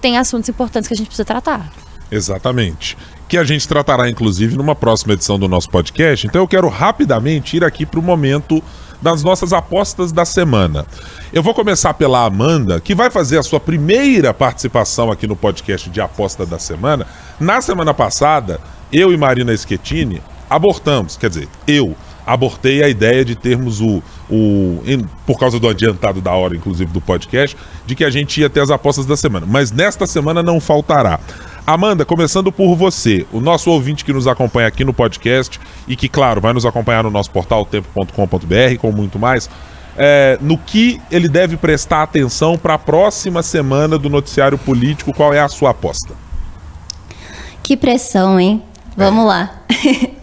tem 0.00 0.16
assuntos 0.18 0.48
importantes 0.48 0.88
que 0.88 0.94
a 0.94 0.96
gente 0.96 1.06
precisa 1.06 1.24
tratar. 1.24 1.70
Exatamente. 2.10 2.96
Que 3.28 3.38
a 3.38 3.44
gente 3.44 3.68
tratará, 3.68 4.08
inclusive, 4.08 4.56
numa 4.56 4.74
próxima 4.74 5.12
edição 5.12 5.38
do 5.38 5.48
nosso 5.48 5.70
podcast. 5.70 6.26
Então 6.26 6.40
eu 6.40 6.48
quero 6.48 6.68
rapidamente 6.68 7.56
ir 7.56 7.64
aqui 7.64 7.86
para 7.86 8.00
o 8.00 8.02
momento 8.02 8.62
das 9.00 9.22
nossas 9.22 9.52
apostas 9.52 10.12
da 10.12 10.24
semana. 10.24 10.84
Eu 11.32 11.42
vou 11.42 11.54
começar 11.54 11.94
pela 11.94 12.24
Amanda, 12.24 12.80
que 12.80 12.94
vai 12.94 13.10
fazer 13.10 13.38
a 13.38 13.42
sua 13.42 13.60
primeira 13.60 14.34
participação 14.34 15.10
aqui 15.10 15.26
no 15.26 15.36
podcast 15.36 15.88
de 15.88 16.00
aposta 16.00 16.44
da 16.44 16.58
semana. 16.58 17.06
Na 17.38 17.60
semana 17.60 17.94
passada, 17.94 18.60
eu 18.92 19.12
e 19.12 19.16
Marina 19.16 19.56
Schettini 19.56 20.20
abortamos, 20.48 21.16
quer 21.16 21.30
dizer, 21.30 21.48
eu 21.66 21.94
abortei 22.32 22.82
a 22.82 22.88
ideia 22.88 23.24
de 23.24 23.34
termos 23.34 23.80
o, 23.80 24.02
o 24.30 24.80
em, 24.86 25.04
por 25.26 25.38
causa 25.38 25.58
do 25.58 25.68
adiantado 25.68 26.20
da 26.20 26.32
hora, 26.32 26.56
inclusive 26.56 26.92
do 26.92 27.00
podcast, 27.00 27.56
de 27.84 27.94
que 27.94 28.04
a 28.04 28.10
gente 28.10 28.40
ia 28.40 28.48
ter 28.48 28.60
as 28.60 28.70
apostas 28.70 29.04
da 29.04 29.16
semana. 29.16 29.46
Mas 29.48 29.72
nesta 29.72 30.06
semana 30.06 30.42
não 30.42 30.60
faltará. 30.60 31.18
Amanda, 31.66 32.04
começando 32.04 32.52
por 32.52 32.74
você, 32.76 33.26
o 33.32 33.40
nosso 33.40 33.70
ouvinte 33.70 34.04
que 34.04 34.12
nos 34.12 34.26
acompanha 34.26 34.68
aqui 34.68 34.84
no 34.84 34.92
podcast 34.92 35.60
e 35.88 35.96
que, 35.96 36.08
claro, 36.08 36.40
vai 36.40 36.52
nos 36.52 36.64
acompanhar 36.64 37.02
no 37.02 37.10
nosso 37.10 37.30
portal 37.30 37.64
tempo.com.br 37.64 38.78
com 38.80 38.92
muito 38.92 39.18
mais. 39.18 39.50
É, 39.96 40.38
no 40.40 40.56
que 40.56 41.00
ele 41.10 41.28
deve 41.28 41.56
prestar 41.56 42.04
atenção 42.04 42.56
para 42.56 42.74
a 42.74 42.78
próxima 42.78 43.42
semana 43.42 43.98
do 43.98 44.08
noticiário 44.08 44.56
político, 44.56 45.12
qual 45.12 45.34
é 45.34 45.40
a 45.40 45.48
sua 45.48 45.70
aposta? 45.70 46.14
Que 47.62 47.76
pressão, 47.76 48.38
hein? 48.38 48.62
Vamos 48.96 49.24
é. 49.24 49.26
lá. 49.26 49.62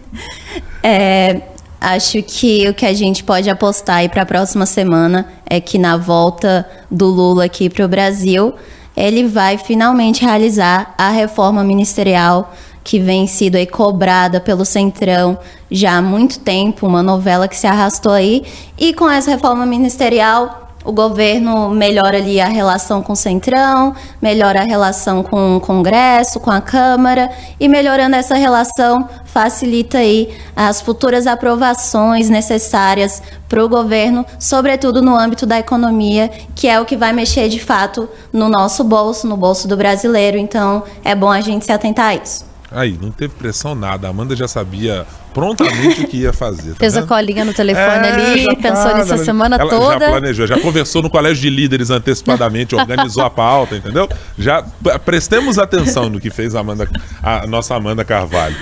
é, 0.82 1.42
acho 1.80 2.22
que 2.22 2.68
o 2.68 2.74
que 2.74 2.86
a 2.86 2.94
gente 2.94 3.22
pode 3.22 3.48
apostar 3.48 3.96
aí 3.96 4.08
para 4.08 4.22
a 4.22 4.26
próxima 4.26 4.66
semana 4.66 5.26
é 5.48 5.60
que 5.60 5.78
na 5.78 5.96
volta 5.96 6.68
do 6.90 7.06
Lula 7.06 7.44
aqui 7.44 7.70
para 7.70 7.84
o 7.84 7.88
Brasil, 7.88 8.54
ele 8.96 9.26
vai 9.26 9.56
finalmente 9.58 10.24
realizar 10.24 10.94
a 10.98 11.10
reforma 11.10 11.62
ministerial 11.62 12.52
que 12.82 12.98
vem 12.98 13.26
sido 13.26 13.56
aí 13.56 13.66
cobrada 13.66 14.40
pelo 14.40 14.64
Centrão 14.64 15.38
já 15.70 15.98
há 15.98 16.02
muito 16.02 16.40
tempo, 16.40 16.86
uma 16.86 17.02
novela 17.02 17.46
que 17.46 17.56
se 17.56 17.66
arrastou 17.66 18.12
aí, 18.12 18.44
e 18.78 18.94
com 18.94 19.10
essa 19.10 19.30
reforma 19.30 19.66
ministerial 19.66 20.67
o 20.88 20.92
governo 20.92 21.68
melhora 21.68 22.16
ali 22.16 22.40
a 22.40 22.48
relação 22.48 23.02
com 23.02 23.12
o 23.12 23.16
Centrão, 23.16 23.94
melhora 24.22 24.62
a 24.62 24.64
relação 24.64 25.22
com 25.22 25.58
o 25.58 25.60
Congresso, 25.60 26.40
com 26.40 26.50
a 26.50 26.62
Câmara, 26.62 27.30
e 27.60 27.68
melhorando 27.68 28.16
essa 28.16 28.36
relação 28.36 29.06
facilita 29.26 29.98
aí 29.98 30.34
as 30.56 30.80
futuras 30.80 31.26
aprovações 31.26 32.30
necessárias 32.30 33.22
para 33.46 33.62
o 33.62 33.68
governo, 33.68 34.24
sobretudo 34.38 35.02
no 35.02 35.14
âmbito 35.14 35.44
da 35.44 35.58
economia, 35.58 36.30
que 36.54 36.66
é 36.66 36.80
o 36.80 36.86
que 36.86 36.96
vai 36.96 37.12
mexer 37.12 37.50
de 37.50 37.60
fato 37.60 38.08
no 38.32 38.48
nosso 38.48 38.82
bolso, 38.82 39.26
no 39.26 39.36
bolso 39.36 39.68
do 39.68 39.76
brasileiro. 39.76 40.38
Então, 40.38 40.82
é 41.04 41.14
bom 41.14 41.30
a 41.30 41.42
gente 41.42 41.66
se 41.66 41.72
atentar 41.72 42.06
a 42.06 42.14
isso. 42.14 42.48
Aí, 42.70 42.98
não 43.00 43.10
teve 43.10 43.34
pressão 43.34 43.74
nada. 43.74 44.06
A 44.06 44.10
Amanda 44.10 44.36
já 44.36 44.46
sabia 44.46 45.06
prontamente 45.32 46.02
o 46.02 46.06
que 46.06 46.18
ia 46.18 46.32
fazer. 46.32 46.70
Tá 46.72 46.76
Fez 46.80 46.94
vendo? 46.94 47.04
a 47.04 47.06
colinha 47.06 47.44
no 47.44 47.54
telefone 47.54 48.06
é, 48.06 48.12
ali, 48.12 48.46
pensou 48.56 48.90
tá, 48.90 48.98
nisso 48.98 49.14
a 49.14 49.18
semana 49.18 49.56
ela 49.56 49.70
toda. 49.70 50.04
Já 50.04 50.10
planejou, 50.10 50.46
já 50.46 50.60
conversou 50.60 51.02
no 51.02 51.08
colégio 51.08 51.40
de 51.40 51.50
líderes 51.50 51.90
antecipadamente, 51.90 52.74
organizou 52.76 53.24
a 53.24 53.30
pauta, 53.30 53.76
entendeu? 53.76 54.06
Já 54.38 54.62
prestemos 55.04 55.58
atenção 55.58 56.10
no 56.10 56.20
que 56.20 56.28
fez 56.28 56.54
a, 56.54 56.60
Amanda, 56.60 56.88
a 57.22 57.46
nossa 57.46 57.74
Amanda 57.74 58.04
Carvalho. 58.04 58.56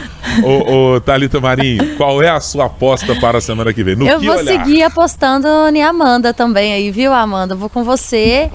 Ô, 0.44 0.94
ô 0.94 1.00
Thalita 1.00 1.40
Marinho, 1.40 1.96
qual 1.96 2.22
é 2.22 2.28
a 2.28 2.38
sua 2.38 2.66
aposta 2.66 3.14
para 3.16 3.38
a 3.38 3.40
semana 3.40 3.72
que 3.72 3.82
vem? 3.82 3.96
No 3.96 4.06
Eu 4.06 4.20
que 4.20 4.26
vou 4.26 4.36
olhar? 4.36 4.64
seguir 4.64 4.82
apostando 4.84 5.48
em 5.74 5.82
Amanda 5.82 6.32
também 6.32 6.72
aí, 6.72 6.90
viu, 6.92 7.12
Amanda? 7.12 7.56
Vou 7.56 7.68
com 7.68 7.82
você 7.82 8.50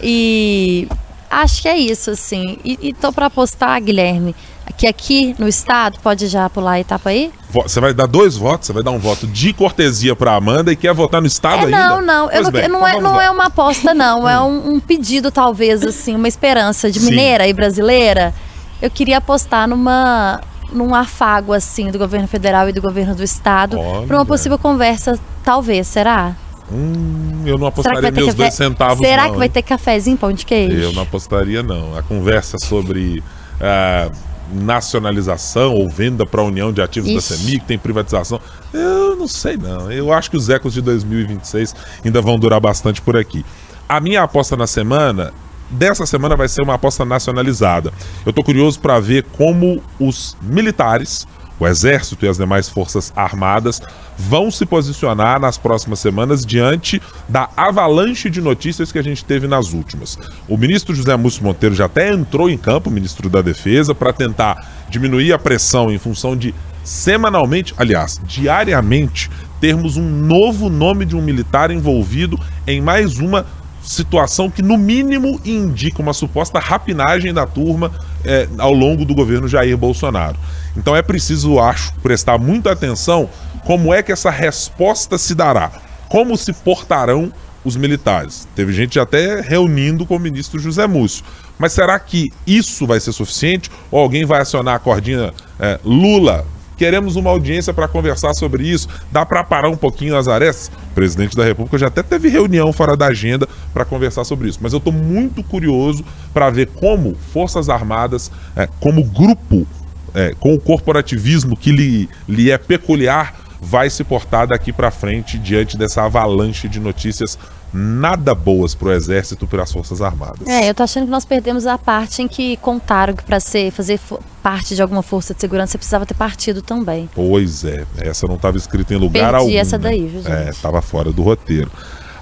e 0.00 0.86
acho 1.30 1.62
que 1.62 1.68
é 1.68 1.76
isso, 1.76 2.10
assim. 2.10 2.58
E, 2.64 2.78
e 2.80 2.92
tô 2.92 3.12
para 3.12 3.26
apostar, 3.26 3.80
Guilherme, 3.80 4.34
que 4.76 4.86
aqui 4.86 5.34
no 5.38 5.48
estado, 5.48 5.98
pode 6.02 6.26
já 6.28 6.48
pular 6.48 6.72
a 6.72 6.80
etapa 6.80 7.10
aí? 7.10 7.32
Você 7.50 7.80
vai 7.80 7.92
dar 7.92 8.06
dois 8.06 8.36
votos, 8.36 8.66
você 8.66 8.72
vai 8.72 8.82
dar 8.82 8.90
um 8.90 8.98
voto 8.98 9.26
de 9.26 9.52
cortesia 9.52 10.16
para 10.16 10.34
Amanda 10.34 10.72
e 10.72 10.76
quer 10.76 10.94
votar 10.94 11.20
no 11.20 11.26
estado 11.26 11.62
é, 11.62 11.64
ainda? 11.66 11.88
Não, 11.88 12.00
não, 12.00 12.30
eu 12.30 12.42
não, 12.44 12.50
bem, 12.50 12.68
não, 12.68 12.78
então 12.78 12.88
é, 12.88 13.00
não 13.00 13.20
é 13.20 13.30
uma 13.30 13.46
aposta 13.46 13.92
não, 13.92 14.28
é 14.28 14.40
um, 14.40 14.74
um, 14.74 14.80
pedido 14.80 15.30
talvez 15.30 15.84
assim, 15.84 16.14
uma 16.14 16.28
esperança 16.28 16.90
de 16.90 17.00
mineira 17.00 17.44
Sim. 17.44 17.50
e 17.50 17.52
brasileira. 17.52 18.34
Eu 18.80 18.90
queria 18.90 19.18
apostar 19.18 19.68
numa 19.68 20.40
num 20.72 20.94
afago 20.94 21.52
assim 21.52 21.90
do 21.90 21.98
governo 21.98 22.26
federal 22.26 22.68
e 22.68 22.72
do 22.72 22.80
governo 22.80 23.14
do 23.14 23.22
estado 23.22 23.76
para 24.06 24.16
uma 24.16 24.24
possível 24.24 24.58
conversa, 24.58 25.18
talvez, 25.44 25.86
será? 25.86 26.34
Hum, 26.72 27.42
eu 27.44 27.58
não 27.58 27.66
apostaria 27.66 28.10
meus 28.10 28.26
café... 28.26 28.36
dois 28.36 28.54
centavos. 28.54 29.06
Será 29.06 29.24
não, 29.24 29.32
que 29.32 29.38
vai 29.38 29.48
ter 29.48 29.62
cafezinho, 29.62 30.16
pão 30.16 30.32
de 30.32 30.46
queijo? 30.46 30.76
Eu 30.76 30.92
não 30.92 31.02
apostaria, 31.02 31.62
não. 31.62 31.96
A 31.96 32.02
conversa 32.02 32.56
sobre 32.58 33.22
uh, 33.60 34.10
nacionalização 34.52 35.74
ou 35.74 35.88
venda 35.88 36.26
para 36.26 36.40
a 36.40 36.44
União 36.44 36.72
de 36.72 36.82
Ativos 36.82 37.10
Ixi. 37.10 37.16
da 37.16 37.36
CEMIG, 37.36 37.64
tem 37.64 37.78
privatização. 37.78 38.40
Eu 38.72 39.16
não 39.16 39.26
sei 39.26 39.56
não. 39.56 39.90
Eu 39.90 40.12
acho 40.12 40.30
que 40.30 40.36
os 40.36 40.48
ecos 40.48 40.72
de 40.72 40.80
2026 40.82 41.74
ainda 42.04 42.20
vão 42.20 42.38
durar 42.38 42.60
bastante 42.60 43.00
por 43.00 43.16
aqui. 43.16 43.44
A 43.88 44.00
minha 44.00 44.22
aposta 44.22 44.56
na 44.56 44.66
semana 44.66 45.32
dessa 45.72 46.04
semana 46.04 46.36
vai 46.36 46.48
ser 46.48 46.62
uma 46.62 46.74
aposta 46.74 47.04
nacionalizada. 47.04 47.92
Eu 48.24 48.30
estou 48.30 48.44
curioso 48.44 48.78
para 48.78 49.00
ver 49.00 49.24
como 49.32 49.82
os 49.98 50.36
militares 50.42 51.26
o 51.62 51.66
Exército 51.66 52.24
e 52.24 52.28
as 52.28 52.38
demais 52.38 52.68
Forças 52.68 53.12
Armadas 53.14 53.80
vão 54.18 54.50
se 54.50 54.66
posicionar 54.66 55.40
nas 55.40 55.56
próximas 55.56 56.00
semanas 56.00 56.44
diante 56.44 57.00
da 57.28 57.48
avalanche 57.56 58.28
de 58.28 58.40
notícias 58.40 58.90
que 58.90 58.98
a 58.98 59.02
gente 59.02 59.24
teve 59.24 59.46
nas 59.46 59.72
últimas. 59.72 60.18
O 60.48 60.56
ministro 60.56 60.94
José 60.94 61.16
Múcio 61.16 61.44
Monteiro 61.44 61.74
já 61.74 61.84
até 61.84 62.12
entrou 62.12 62.50
em 62.50 62.58
campo, 62.58 62.90
ministro 62.90 63.28
da 63.28 63.40
Defesa, 63.40 63.94
para 63.94 64.12
tentar 64.12 64.68
diminuir 64.88 65.32
a 65.32 65.38
pressão 65.38 65.90
em 65.90 65.98
função 65.98 66.36
de 66.36 66.52
semanalmente, 66.82 67.72
aliás, 67.78 68.20
diariamente, 68.24 69.30
termos 69.60 69.96
um 69.96 70.08
novo 70.08 70.68
nome 70.68 71.04
de 71.04 71.14
um 71.14 71.22
militar 71.22 71.70
envolvido 71.70 72.38
em 72.66 72.80
mais 72.80 73.18
uma 73.18 73.46
situação 73.82 74.50
que, 74.50 74.62
no 74.62 74.76
mínimo, 74.76 75.40
indica 75.44 76.02
uma 76.02 76.12
suposta 76.12 76.58
rapinagem 76.58 77.32
da 77.32 77.46
turma 77.46 77.92
é, 78.24 78.48
ao 78.58 78.72
longo 78.72 79.04
do 79.04 79.14
governo 79.14 79.48
Jair 79.48 79.76
Bolsonaro. 79.76 80.36
Então 80.76 80.94
é 80.96 81.02
preciso, 81.02 81.58
acho, 81.58 81.94
prestar 82.02 82.38
muita 82.38 82.72
atenção 82.72 83.28
como 83.64 83.92
é 83.92 84.02
que 84.02 84.12
essa 84.12 84.30
resposta 84.30 85.18
se 85.18 85.34
dará. 85.34 85.70
Como 86.08 86.36
se 86.36 86.52
portarão 86.52 87.32
os 87.64 87.76
militares. 87.76 88.46
Teve 88.54 88.72
gente 88.72 88.98
até 88.98 89.40
reunindo 89.40 90.04
com 90.04 90.16
o 90.16 90.20
ministro 90.20 90.58
José 90.58 90.86
Múcio. 90.86 91.24
Mas 91.58 91.72
será 91.72 91.98
que 91.98 92.32
isso 92.46 92.86
vai 92.86 92.98
ser 92.98 93.12
suficiente? 93.12 93.70
Ou 93.90 94.00
alguém 94.00 94.24
vai 94.24 94.40
acionar 94.40 94.74
a 94.74 94.78
cordinha 94.78 95.32
é, 95.60 95.78
Lula? 95.84 96.44
Queremos 96.76 97.16
uma 97.16 97.30
audiência 97.30 97.72
para 97.72 97.88
conversar 97.88 98.34
sobre 98.34 98.64
isso. 98.64 98.88
Dá 99.10 99.24
para 99.24 99.44
parar 99.44 99.68
um 99.68 99.76
pouquinho 99.76 100.16
as 100.16 100.28
arestas? 100.28 100.70
O 100.90 100.94
presidente 100.94 101.36
da 101.36 101.44
República 101.44 101.78
já 101.78 101.86
até 101.86 102.02
teve 102.02 102.28
reunião 102.28 102.72
fora 102.72 102.96
da 102.96 103.06
agenda 103.06 103.48
para 103.72 103.84
conversar 103.84 104.24
sobre 104.24 104.48
isso. 104.48 104.58
Mas 104.62 104.72
eu 104.72 104.78
estou 104.78 104.92
muito 104.92 105.42
curioso 105.42 106.04
para 106.32 106.50
ver 106.50 106.68
como 106.68 107.14
Forças 107.32 107.68
Armadas, 107.68 108.30
é, 108.56 108.68
como 108.80 109.04
grupo 109.04 109.66
é, 110.14 110.34
com 110.38 110.54
o 110.54 110.60
corporativismo 110.60 111.56
que 111.56 111.72
lhe, 111.72 112.08
lhe 112.28 112.50
é 112.50 112.58
peculiar, 112.58 113.34
vai 113.62 113.88
se 113.88 114.02
portar 114.02 114.48
daqui 114.48 114.72
para 114.72 114.90
frente 114.90 115.38
diante 115.38 115.76
dessa 115.76 116.02
avalanche 116.02 116.68
de 116.68 116.80
notícias 116.80 117.38
nada 117.72 118.34
boas 118.34 118.74
para 118.74 118.88
o 118.88 118.92
Exército 118.92 119.44
e 119.44 119.48
para 119.48 119.62
as 119.62 119.72
Forças 119.72 120.02
Armadas. 120.02 120.46
É, 120.46 120.68
eu 120.68 120.74
tô 120.74 120.82
achando 120.82 121.04
que 121.04 121.10
nós 121.10 121.24
perdemos 121.24 121.66
a 121.66 121.78
parte 121.78 122.20
em 122.20 122.28
que 122.28 122.56
contaram 122.58 123.14
que 123.14 123.22
para 123.22 123.40
ser 123.40 123.70
fazer 123.70 123.98
parte 124.42 124.74
de 124.74 124.82
alguma 124.82 125.02
força 125.02 125.32
de 125.32 125.40
segurança 125.40 125.72
você 125.72 125.78
precisava 125.78 126.04
ter 126.04 126.14
partido 126.14 126.60
também. 126.60 127.08
Pois 127.14 127.64
é, 127.64 127.86
essa 127.98 128.26
não 128.26 128.34
estava 128.34 128.58
escrita 128.58 128.92
em 128.92 128.98
lugar 128.98 129.30
Perdi 129.30 129.36
algum. 129.36 129.58
essa 129.58 129.78
daí, 129.78 130.06
viu, 130.06 130.22
gente? 130.22 130.32
É, 130.32 130.50
estava 130.50 130.82
fora 130.82 131.10
do 131.12 131.22
roteiro. 131.22 131.70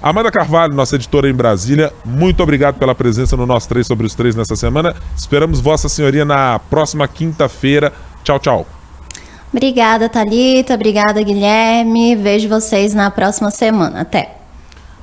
Amanda 0.01 0.31
Carvalho, 0.31 0.73
nossa 0.73 0.95
editora 0.95 1.29
em 1.29 1.33
Brasília, 1.33 1.91
muito 2.05 2.41
obrigado 2.41 2.79
pela 2.79 2.95
presença 2.95 3.35
no 3.35 3.45
nosso 3.45 3.67
3 3.67 3.85
sobre 3.85 4.07
os 4.07 4.15
3 4.15 4.35
nessa 4.35 4.55
semana. 4.55 4.95
Esperamos 5.15 5.59
Vossa 5.59 5.89
Senhoria 5.89 6.23
na 6.23 6.59
próxima 6.59 7.07
quinta-feira. 7.07 7.91
Tchau, 8.23 8.39
tchau. 8.39 8.80
Obrigada, 9.53 10.07
Talita. 10.07 10.75
Obrigada, 10.75 11.21
Guilherme. 11.21 12.15
Vejo 12.15 12.47
vocês 12.47 12.93
na 12.93 13.11
próxima 13.11 13.51
semana. 13.51 14.01
Até. 14.01 14.37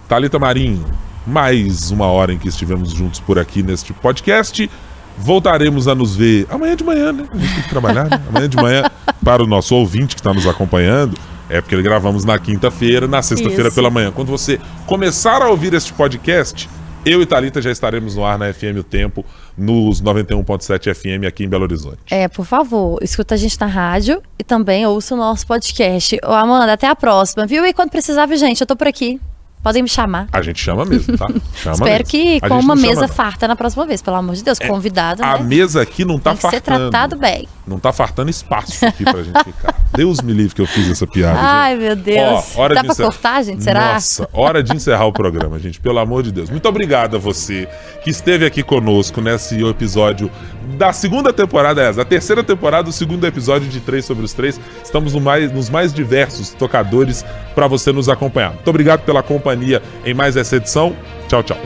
Talita 0.08 0.38
Marinho, 0.38 0.86
mais 1.26 1.90
uma 1.90 2.06
hora 2.06 2.32
em 2.32 2.38
que 2.38 2.48
estivemos 2.48 2.92
juntos 2.92 3.20
por 3.20 3.38
aqui 3.38 3.62
neste 3.62 3.92
podcast. 3.92 4.70
Voltaremos 5.18 5.86
a 5.86 5.94
nos 5.94 6.16
ver 6.16 6.46
amanhã 6.48 6.74
de 6.74 6.82
manhã, 6.82 7.12
né? 7.12 7.28
A 7.30 7.36
gente 7.36 7.54
tem 7.54 7.62
que 7.62 7.68
trabalhar, 7.68 8.04
né? 8.08 8.20
Amanhã 8.28 8.48
de 8.48 8.56
manhã, 8.56 8.90
para 9.22 9.42
o 9.42 9.46
nosso 9.46 9.74
ouvinte 9.74 10.14
que 10.14 10.20
está 10.20 10.32
nos 10.32 10.46
acompanhando. 10.46 11.18
É 11.50 11.60
porque 11.60 11.80
gravamos 11.82 12.24
na 12.24 12.38
quinta-feira, 12.38 13.06
na 13.06 13.20
sexta-feira 13.20 13.70
pela 13.70 13.90
manhã. 13.90 14.10
Quando 14.10 14.28
você 14.28 14.60
começar 14.86 15.42
a 15.42 15.48
ouvir 15.48 15.74
este 15.74 15.92
podcast, 15.92 16.68
eu 17.08 17.22
e 17.22 17.26
Thalita 17.26 17.62
já 17.62 17.70
estaremos 17.70 18.16
no 18.16 18.24
ar 18.24 18.38
na 18.38 18.52
FM 18.52 18.78
O 18.80 18.82
Tempo, 18.82 19.24
nos 19.56 20.02
91.7 20.02 20.94
FM 20.94 21.26
aqui 21.26 21.44
em 21.44 21.48
Belo 21.48 21.64
Horizonte. 21.64 21.98
É, 22.10 22.28
por 22.28 22.44
favor, 22.44 22.98
escuta 23.02 23.34
a 23.34 23.38
gente 23.38 23.58
na 23.60 23.66
rádio 23.66 24.22
e 24.38 24.44
também 24.44 24.86
ouça 24.86 25.14
o 25.14 25.18
nosso 25.18 25.46
podcast. 25.46 26.18
Ô, 26.24 26.32
Amanda, 26.32 26.72
até 26.72 26.86
a 26.86 26.94
próxima, 26.94 27.46
viu? 27.46 27.64
E 27.64 27.72
quando 27.72 27.90
precisar, 27.90 28.26
gente, 28.36 28.60
eu 28.60 28.66
tô 28.66 28.76
por 28.76 28.86
aqui. 28.86 29.18
Podem 29.62 29.82
me 29.82 29.88
chamar. 29.88 30.28
A 30.32 30.40
gente 30.40 30.60
chama 30.62 30.84
mesmo, 30.84 31.16
tá? 31.18 31.26
Chama 31.54 31.74
Espero 31.74 31.90
mesmo. 31.90 32.04
que 32.04 32.38
A 32.40 32.48
com 32.48 32.58
uma 32.60 32.76
mesa 32.76 33.02
não. 33.02 33.08
farta 33.08 33.48
na 33.48 33.56
próxima 33.56 33.84
vez, 33.84 34.00
pelo 34.00 34.16
amor 34.16 34.34
de 34.36 34.44
Deus. 34.44 34.58
Convidado, 34.58 35.22
A 35.24 35.38
né? 35.38 35.44
mesa 35.44 35.82
aqui 35.82 36.04
não 36.04 36.18
tá 36.18 36.30
Tem 36.30 36.36
que 36.38 36.42
ser 36.42 36.62
fartando. 36.62 36.90
tratado 36.90 37.16
bem. 37.16 37.48
Não 37.66 37.78
tá 37.78 37.92
fartando 37.92 38.30
espaço 38.30 38.86
aqui 38.86 39.04
pra 39.04 39.22
gente 39.22 39.44
ficar. 39.44 39.74
Deus 39.94 40.20
me 40.22 40.32
livre 40.32 40.54
que 40.54 40.62
eu 40.62 40.66
fiz 40.66 40.90
essa 40.90 41.06
piada. 41.06 41.38
Ai, 41.40 41.72
gente. 41.72 41.82
meu 41.82 41.96
Deus. 41.96 42.56
Ó, 42.56 42.60
hora 42.62 42.74
Dá 42.76 42.80
de 42.80 42.86
pra 42.86 42.92
encerrar. 42.94 43.08
cortar, 43.10 43.42
gente? 43.44 43.62
Será? 43.64 43.92
Nossa, 43.94 44.28
hora 44.32 44.62
de 44.62 44.74
encerrar 44.74 45.04
o 45.06 45.12
programa, 45.12 45.58
gente. 45.58 45.80
Pelo 45.80 45.98
amor 45.98 46.22
de 46.22 46.32
Deus. 46.32 46.48
Muito 46.48 46.66
obrigado 46.68 47.16
a 47.16 47.18
você 47.18 47.68
que 48.02 48.10
esteve 48.10 48.46
aqui 48.46 48.62
conosco 48.62 49.20
nesse 49.20 49.62
episódio 49.66 50.30
da 50.78 50.92
segunda 50.92 51.32
temporada, 51.32 51.82
é, 51.82 51.92
da 51.92 52.04
terceira 52.04 52.42
temporada, 52.44 52.88
o 52.88 52.92
segundo 52.92 53.26
episódio 53.26 53.68
de 53.68 53.80
Três 53.80 54.04
sobre 54.04 54.24
os 54.24 54.32
Três. 54.32 54.58
Estamos 54.84 55.12
no 55.14 55.20
mais, 55.20 55.50
nos 55.52 55.68
mais 55.68 55.92
diversos 55.92 56.50
tocadores 56.50 57.24
para 57.54 57.66
você 57.66 57.90
nos 57.92 58.08
acompanhar. 58.08 58.52
Muito 58.52 58.68
obrigado 58.68 59.00
pela 59.00 59.22
companhia 59.48 59.82
em 60.04 60.12
mais 60.12 60.36
essa 60.36 60.56
edição. 60.56 60.94
Tchau, 61.28 61.42
tchau. 61.42 61.58